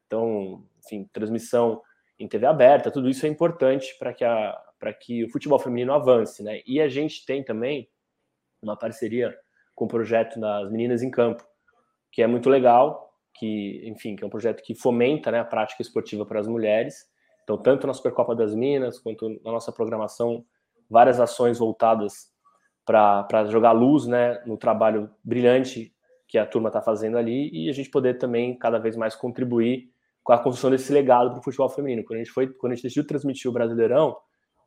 Então, 0.05 0.65
enfim, 0.85 1.09
transmissão 1.13 1.81
em 2.19 2.27
TV 2.27 2.45
aberta, 2.45 2.91
tudo 2.91 3.07
isso 3.07 3.25
é 3.25 3.29
importante 3.29 3.95
para 3.97 4.13
que, 4.13 4.25
a, 4.25 4.61
que 4.99 5.23
o 5.23 5.29
futebol 5.29 5.59
feminino 5.59 5.93
avance, 5.93 6.43
né? 6.43 6.59
E 6.67 6.81
a 6.81 6.89
gente 6.89 7.25
tem 7.25 7.41
também 7.41 7.89
uma 8.61 8.75
parceria 8.75 9.33
com 9.73 9.85
o 9.85 9.87
projeto 9.87 10.37
das 10.41 10.69
Meninas 10.69 11.01
em 11.01 11.09
Campo, 11.09 11.47
que 12.11 12.21
é 12.21 12.27
muito 12.27 12.49
legal, 12.49 13.06
que, 13.37 13.81
enfim, 13.85 14.15
que 14.15 14.23
é 14.23 14.27
um 14.27 14.29
projeto 14.29 14.61
que 14.63 14.75
fomenta 14.75 15.31
né, 15.31 15.39
a 15.39 15.45
prática 15.45 15.81
esportiva 15.81 16.25
para 16.25 16.39
as 16.39 16.47
mulheres. 16.47 17.05
Então, 17.43 17.57
tanto 17.57 17.87
na 17.87 17.93
Supercopa 17.93 18.35
das 18.35 18.53
Minas, 18.53 18.99
quanto 18.99 19.29
na 19.43 19.51
nossa 19.51 19.71
programação, 19.71 20.45
várias 20.89 21.19
ações 21.19 21.59
voltadas 21.59 22.31
para 22.85 23.45
jogar 23.49 23.73
luz 23.73 24.05
né, 24.07 24.41
no 24.45 24.57
trabalho 24.57 25.09
brilhante 25.23 25.93
que 26.27 26.37
a 26.37 26.45
turma 26.45 26.69
está 26.69 26.81
fazendo 26.81 27.17
ali 27.17 27.49
e 27.53 27.69
a 27.69 27.73
gente 27.73 27.89
poder 27.89 28.17
também 28.17 28.57
cada 28.57 28.79
vez 28.79 28.95
mais 28.95 29.15
contribuir 29.15 29.89
com 30.23 30.33
a 30.33 30.37
construção 30.37 30.69
desse 30.69 30.91
legado 30.91 31.31
para 31.31 31.39
o 31.39 31.43
futebol 31.43 31.69
feminino. 31.69 32.03
Quando 32.03 32.19
a 32.19 32.23
gente 32.23 32.33
foi, 32.33 32.47
quando 32.47 32.73
a 32.73 32.75
gente 32.75 32.83
decidiu 32.83 33.07
transmitir 33.07 33.49
o 33.49 33.53
Brasileirão, 33.53 34.17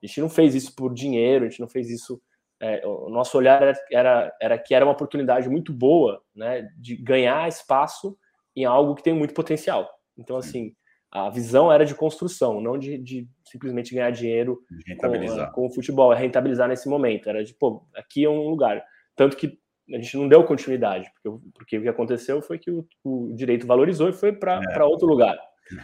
a 0.02 0.06
gente 0.06 0.20
não 0.20 0.30
fez 0.30 0.54
isso 0.54 0.74
por 0.74 0.94
dinheiro, 0.94 1.44
a 1.44 1.48
gente 1.48 1.60
não 1.60 1.68
fez 1.68 1.90
isso 1.90 2.20
é, 2.62 2.86
o 2.86 3.08
nosso 3.08 3.38
olhar 3.38 3.62
era, 3.62 3.74
era, 3.90 4.36
era, 4.40 4.58
que 4.58 4.74
era 4.74 4.84
uma 4.84 4.92
oportunidade 4.92 5.48
muito 5.48 5.72
boa 5.72 6.22
né, 6.34 6.68
de 6.76 6.94
ganhar 6.94 7.48
espaço 7.48 8.16
em 8.60 8.64
algo 8.64 8.94
que 8.94 9.02
tem 9.02 9.14
muito 9.14 9.34
potencial. 9.34 9.88
Então, 10.16 10.36
assim, 10.36 10.72
a 11.10 11.30
visão 11.30 11.72
era 11.72 11.84
de 11.84 11.94
construção, 11.94 12.60
não 12.60 12.78
de, 12.78 12.98
de 12.98 13.28
simplesmente 13.44 13.94
ganhar 13.94 14.10
dinheiro 14.10 14.60
com, 14.98 15.52
com, 15.52 15.66
o 15.66 15.74
futebol, 15.74 16.12
é 16.12 16.16
rentabilizar 16.16 16.68
nesse 16.68 16.88
momento. 16.88 17.28
Era 17.28 17.42
de, 17.42 17.54
pô, 17.54 17.86
aqui 17.94 18.24
é 18.24 18.28
um 18.28 18.48
lugar. 18.48 18.82
Tanto 19.16 19.36
que 19.36 19.58
a 19.92 19.96
gente 19.96 20.16
não 20.16 20.28
deu 20.28 20.44
continuidade, 20.44 21.10
porque, 21.14 21.44
porque 21.54 21.78
o 21.78 21.82
que 21.82 21.88
aconteceu 21.88 22.40
foi 22.40 22.58
que 22.58 22.70
o, 22.70 22.86
o 23.04 23.34
direito 23.34 23.66
valorizou 23.66 24.08
e 24.08 24.12
foi 24.12 24.32
para 24.32 24.60
é. 24.72 24.82
outro 24.82 25.08
lugar. 25.08 25.36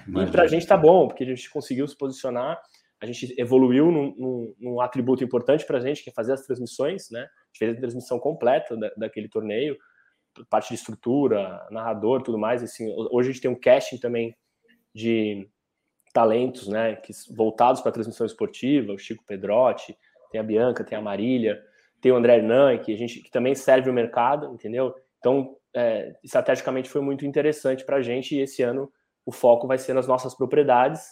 Imagina. 0.06 0.28
E 0.28 0.32
para 0.32 0.42
a 0.44 0.46
gente 0.46 0.66
tá 0.66 0.76
bom, 0.76 1.08
porque 1.08 1.24
a 1.24 1.26
gente 1.26 1.50
conseguiu 1.50 1.86
se 1.88 1.96
posicionar 1.96 2.60
a 3.00 3.06
gente 3.06 3.34
evoluiu 3.38 3.90
num, 3.90 4.14
num, 4.16 4.54
num 4.58 4.80
atributo 4.80 5.22
importante 5.22 5.66
para 5.66 5.78
a 5.78 5.80
gente, 5.80 6.02
que 6.02 6.10
é 6.10 6.12
fazer 6.12 6.32
as 6.32 6.42
transmissões, 6.42 7.10
né? 7.10 7.20
A 7.20 7.22
gente 7.22 7.58
fez 7.58 7.76
a 7.76 7.80
transmissão 7.80 8.18
completa 8.18 8.76
da, 8.76 8.90
daquele 8.96 9.28
torneio, 9.28 9.76
parte 10.48 10.68
de 10.68 10.74
estrutura, 10.74 11.66
narrador, 11.70 12.22
tudo 12.22 12.38
mais. 12.38 12.62
Assim, 12.62 12.92
hoje 13.10 13.30
a 13.30 13.32
gente 13.32 13.42
tem 13.42 13.50
um 13.50 13.58
casting 13.58 13.98
também 13.98 14.36
de 14.94 15.48
talentos, 16.12 16.68
né? 16.68 16.96
Que, 16.96 17.12
voltados 17.34 17.80
para 17.80 17.90
a 17.90 17.92
transmissão 17.92 18.26
esportiva, 18.26 18.92
o 18.92 18.98
Chico 18.98 19.24
Pedrotti, 19.26 19.96
tem 20.30 20.40
a 20.40 20.44
Bianca, 20.44 20.84
tem 20.84 20.96
a 20.96 21.02
Marília, 21.02 21.62
tem 22.00 22.12
o 22.12 22.16
André 22.16 22.36
Hernan, 22.36 22.78
que 22.78 22.92
a 22.92 22.96
gente 22.96 23.20
que 23.20 23.30
também 23.30 23.54
serve 23.54 23.90
o 23.90 23.92
mercado, 23.92 24.52
entendeu? 24.52 24.94
Então, 25.18 25.56
é, 25.74 26.14
estrategicamente 26.22 26.88
foi 26.88 27.00
muito 27.00 27.26
interessante 27.26 27.84
para 27.84 27.96
a 27.96 28.02
gente 28.02 28.34
e 28.34 28.40
esse 28.40 28.62
ano 28.62 28.90
o 29.24 29.32
foco 29.32 29.66
vai 29.66 29.76
ser 29.76 29.92
nas 29.92 30.06
nossas 30.06 30.34
propriedades 30.34 31.04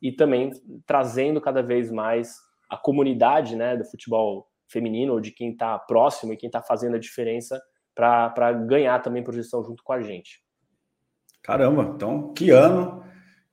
e 0.00 0.10
também 0.10 0.50
trazendo 0.86 1.40
cada 1.40 1.62
vez 1.62 1.90
mais 1.90 2.36
a 2.68 2.76
comunidade 2.76 3.56
né, 3.56 3.76
do 3.76 3.84
futebol 3.84 4.48
feminino, 4.68 5.14
ou 5.14 5.20
de 5.20 5.30
quem 5.30 5.52
está 5.52 5.78
próximo 5.78 6.32
e 6.32 6.36
quem 6.36 6.48
está 6.48 6.62
fazendo 6.62 6.96
a 6.96 6.98
diferença 6.98 7.60
para 7.98 8.52
ganhar 8.52 9.00
também 9.00 9.24
projeção 9.24 9.64
junto 9.64 9.82
com 9.82 9.92
a 9.92 10.00
gente. 10.00 10.40
Caramba, 11.42 11.92
então 11.96 12.32
que 12.32 12.50
ano 12.50 13.02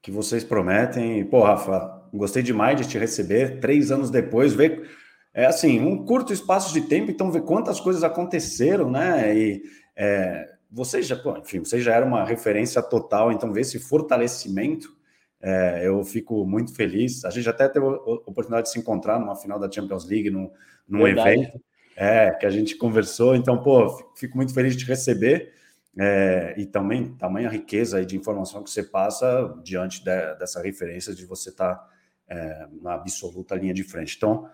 que 0.01 0.11
vocês 0.11 0.43
prometem. 0.43 1.25
Pô, 1.25 1.41
Rafa, 1.41 2.07
gostei 2.13 2.43
demais 2.43 2.79
de 2.79 2.87
te 2.87 2.99
receber 2.99 3.59
três 3.59 3.91
anos 3.91 4.11
depois, 4.11 4.53
ver. 4.53 4.87
É 5.33 5.47
assim, 5.47 5.81
um 5.81 6.05
curto 6.05 6.31
espaço 6.31 6.71
de 6.71 6.81
tempo, 6.81 7.09
então 7.09 7.31
ver 7.31 7.41
quantas 7.41 7.79
coisas 7.79 8.03
aconteceram, 8.03 8.89
né? 8.91 9.35
E 9.35 9.63
é, 9.95 10.53
vocês 10.71 11.07
já, 11.07 11.15
pô, 11.15 11.35
enfim, 11.37 11.59
vocês 11.59 11.83
já 11.83 11.93
eram 11.93 12.07
uma 12.07 12.23
referência 12.23 12.81
total, 12.83 13.31
então 13.31 13.51
ver 13.51 13.61
esse 13.61 13.79
fortalecimento 13.79 14.95
é, 15.41 15.87
eu 15.87 16.03
fico 16.03 16.45
muito 16.45 16.73
feliz. 16.73 17.25
A 17.25 17.31
gente 17.31 17.49
até 17.49 17.67
teve 17.67 17.85
a 17.85 17.89
oportunidade 17.89 18.67
de 18.67 18.73
se 18.73 18.79
encontrar 18.79 19.19
numa 19.19 19.35
final 19.35 19.59
da 19.59 19.69
Champions 19.69 20.07
League, 20.07 20.29
num, 20.29 20.51
num 20.87 21.07
evento 21.07 21.59
é, 21.95 22.31
que 22.31 22.45
a 22.45 22.49
gente 22.49 22.75
conversou. 22.75 23.35
Então, 23.35 23.61
pô, 23.61 24.11
fico 24.15 24.35
muito 24.35 24.53
feliz 24.53 24.75
de 24.75 24.83
te 24.83 24.89
receber. 24.89 25.53
É, 25.97 26.53
e 26.57 26.65
também 26.65 27.15
tamanha 27.15 27.47
riqueza 27.47 28.05
de 28.05 28.17
informação 28.17 28.61
que 28.61 28.69
você 28.69 28.83
passa 28.83 29.57
diante 29.63 30.03
de, 30.03 30.35
dessa 30.35 30.61
referência 30.61 31.15
de 31.15 31.25
você 31.25 31.51
estar 31.51 31.75
tá, 31.75 31.89
é, 32.27 32.67
na 32.81 32.95
absoluta 32.95 33.55
linha 33.55 33.73
de 33.73 33.83
frente. 33.83 34.15
Então, 34.17 34.49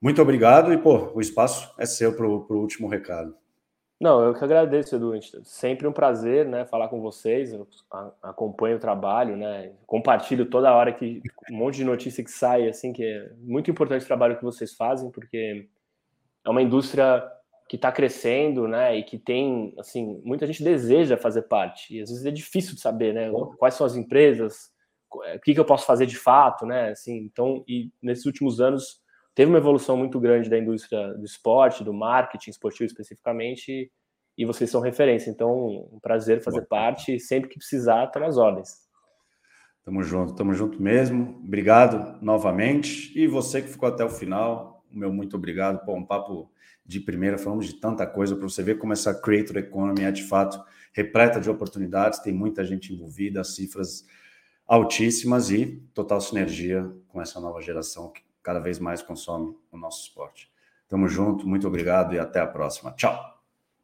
muito 0.00 0.20
obrigado 0.20 0.72
e, 0.74 0.76
pô, 0.76 1.10
o 1.14 1.20
espaço 1.20 1.72
é 1.78 1.86
seu 1.86 2.14
para 2.14 2.26
o 2.26 2.46
último 2.50 2.86
recado. 2.86 3.34
Não, 3.98 4.22
eu 4.22 4.34
que 4.34 4.44
agradeço, 4.44 4.96
Edu. 4.96 5.12
Sempre 5.44 5.86
um 5.86 5.92
prazer, 5.92 6.46
né, 6.46 6.66
falar 6.66 6.88
com 6.88 7.00
vocês. 7.00 7.54
Eu 7.54 7.66
acompanho 8.22 8.76
o 8.76 8.80
trabalho, 8.80 9.34
né, 9.34 9.72
compartilho 9.86 10.44
toda 10.44 10.74
hora 10.74 10.92
que 10.92 11.22
um 11.50 11.56
monte 11.56 11.76
de 11.76 11.84
notícia 11.84 12.22
que 12.22 12.30
sai, 12.30 12.68
assim, 12.68 12.92
que 12.92 13.02
é 13.02 13.30
muito 13.38 13.70
importante 13.70 14.02
o 14.02 14.06
trabalho 14.06 14.36
que 14.36 14.44
vocês 14.44 14.74
fazem, 14.74 15.10
porque 15.10 15.68
é 16.44 16.50
uma 16.50 16.62
indústria 16.62 17.24
que 17.68 17.76
está 17.76 17.90
crescendo, 17.90 18.68
né, 18.68 18.96
e 18.98 19.02
que 19.02 19.18
tem, 19.18 19.74
assim, 19.78 20.20
muita 20.24 20.46
gente 20.46 20.62
deseja 20.62 21.16
fazer 21.16 21.42
parte. 21.42 21.96
E 21.96 22.02
às 22.02 22.10
vezes 22.10 22.26
é 22.26 22.30
difícil 22.30 22.74
de 22.74 22.80
saber, 22.80 23.14
né, 23.14 23.30
quais 23.58 23.74
são 23.74 23.86
as 23.86 23.96
empresas, 23.96 24.70
o 25.10 25.40
que, 25.40 25.54
que 25.54 25.60
eu 25.60 25.64
posso 25.64 25.86
fazer 25.86 26.06
de 26.06 26.16
fato, 26.16 26.66
né, 26.66 26.90
assim. 26.90 27.16
Então, 27.18 27.64
e 27.66 27.90
nesses 28.02 28.26
últimos 28.26 28.60
anos 28.60 29.00
teve 29.34 29.50
uma 29.50 29.58
evolução 29.58 29.96
muito 29.96 30.20
grande 30.20 30.50
da 30.50 30.58
indústria 30.58 31.14
do 31.14 31.24
esporte, 31.24 31.82
do 31.82 31.92
marketing 31.92 32.50
esportivo 32.50 32.84
especificamente, 32.84 33.90
e 34.36 34.44
vocês 34.44 34.70
são 34.70 34.80
referência. 34.80 35.30
Então, 35.30 35.88
um 35.92 35.98
prazer 36.00 36.42
fazer 36.42 36.58
Boa. 36.58 36.68
parte. 36.68 37.18
Sempre 37.20 37.48
que 37.48 37.58
precisar, 37.58 38.08
tá 38.08 38.18
nas 38.18 38.36
ordens. 38.36 38.84
Tamo 39.84 40.02
junto, 40.02 40.34
tamo 40.34 40.54
junto 40.54 40.82
mesmo. 40.82 41.40
Obrigado 41.44 42.20
novamente. 42.20 43.16
E 43.18 43.26
você 43.26 43.62
que 43.62 43.68
ficou 43.68 43.88
até 43.88 44.04
o 44.04 44.08
final, 44.08 44.73
meu 44.94 45.12
muito 45.12 45.36
obrigado. 45.36 45.84
Pô, 45.84 45.94
um 45.94 46.04
papo 46.04 46.50
de 46.84 47.00
primeira, 47.00 47.38
falamos 47.38 47.66
de 47.66 47.74
tanta 47.74 48.06
coisa 48.06 48.36
para 48.36 48.48
você 48.48 48.62
ver 48.62 48.78
como 48.78 48.92
essa 48.92 49.14
creator 49.14 49.56
economy 49.56 50.02
é 50.02 50.10
de 50.10 50.22
fato 50.22 50.62
repleta 50.92 51.40
de 51.40 51.50
oportunidades, 51.50 52.20
tem 52.20 52.32
muita 52.32 52.64
gente 52.64 52.92
envolvida, 52.92 53.42
cifras 53.42 54.06
altíssimas 54.66 55.50
e 55.50 55.82
total 55.92 56.20
sinergia 56.20 56.90
com 57.08 57.20
essa 57.20 57.40
nova 57.40 57.60
geração 57.60 58.10
que 58.10 58.22
cada 58.42 58.60
vez 58.60 58.78
mais 58.78 59.02
consome 59.02 59.56
o 59.72 59.76
nosso 59.76 60.06
esporte. 60.06 60.50
Tamo 60.88 61.08
junto, 61.08 61.48
muito 61.48 61.66
obrigado 61.66 62.14
e 62.14 62.18
até 62.18 62.40
a 62.40 62.46
próxima. 62.46 62.92
Tchau! 62.92 63.33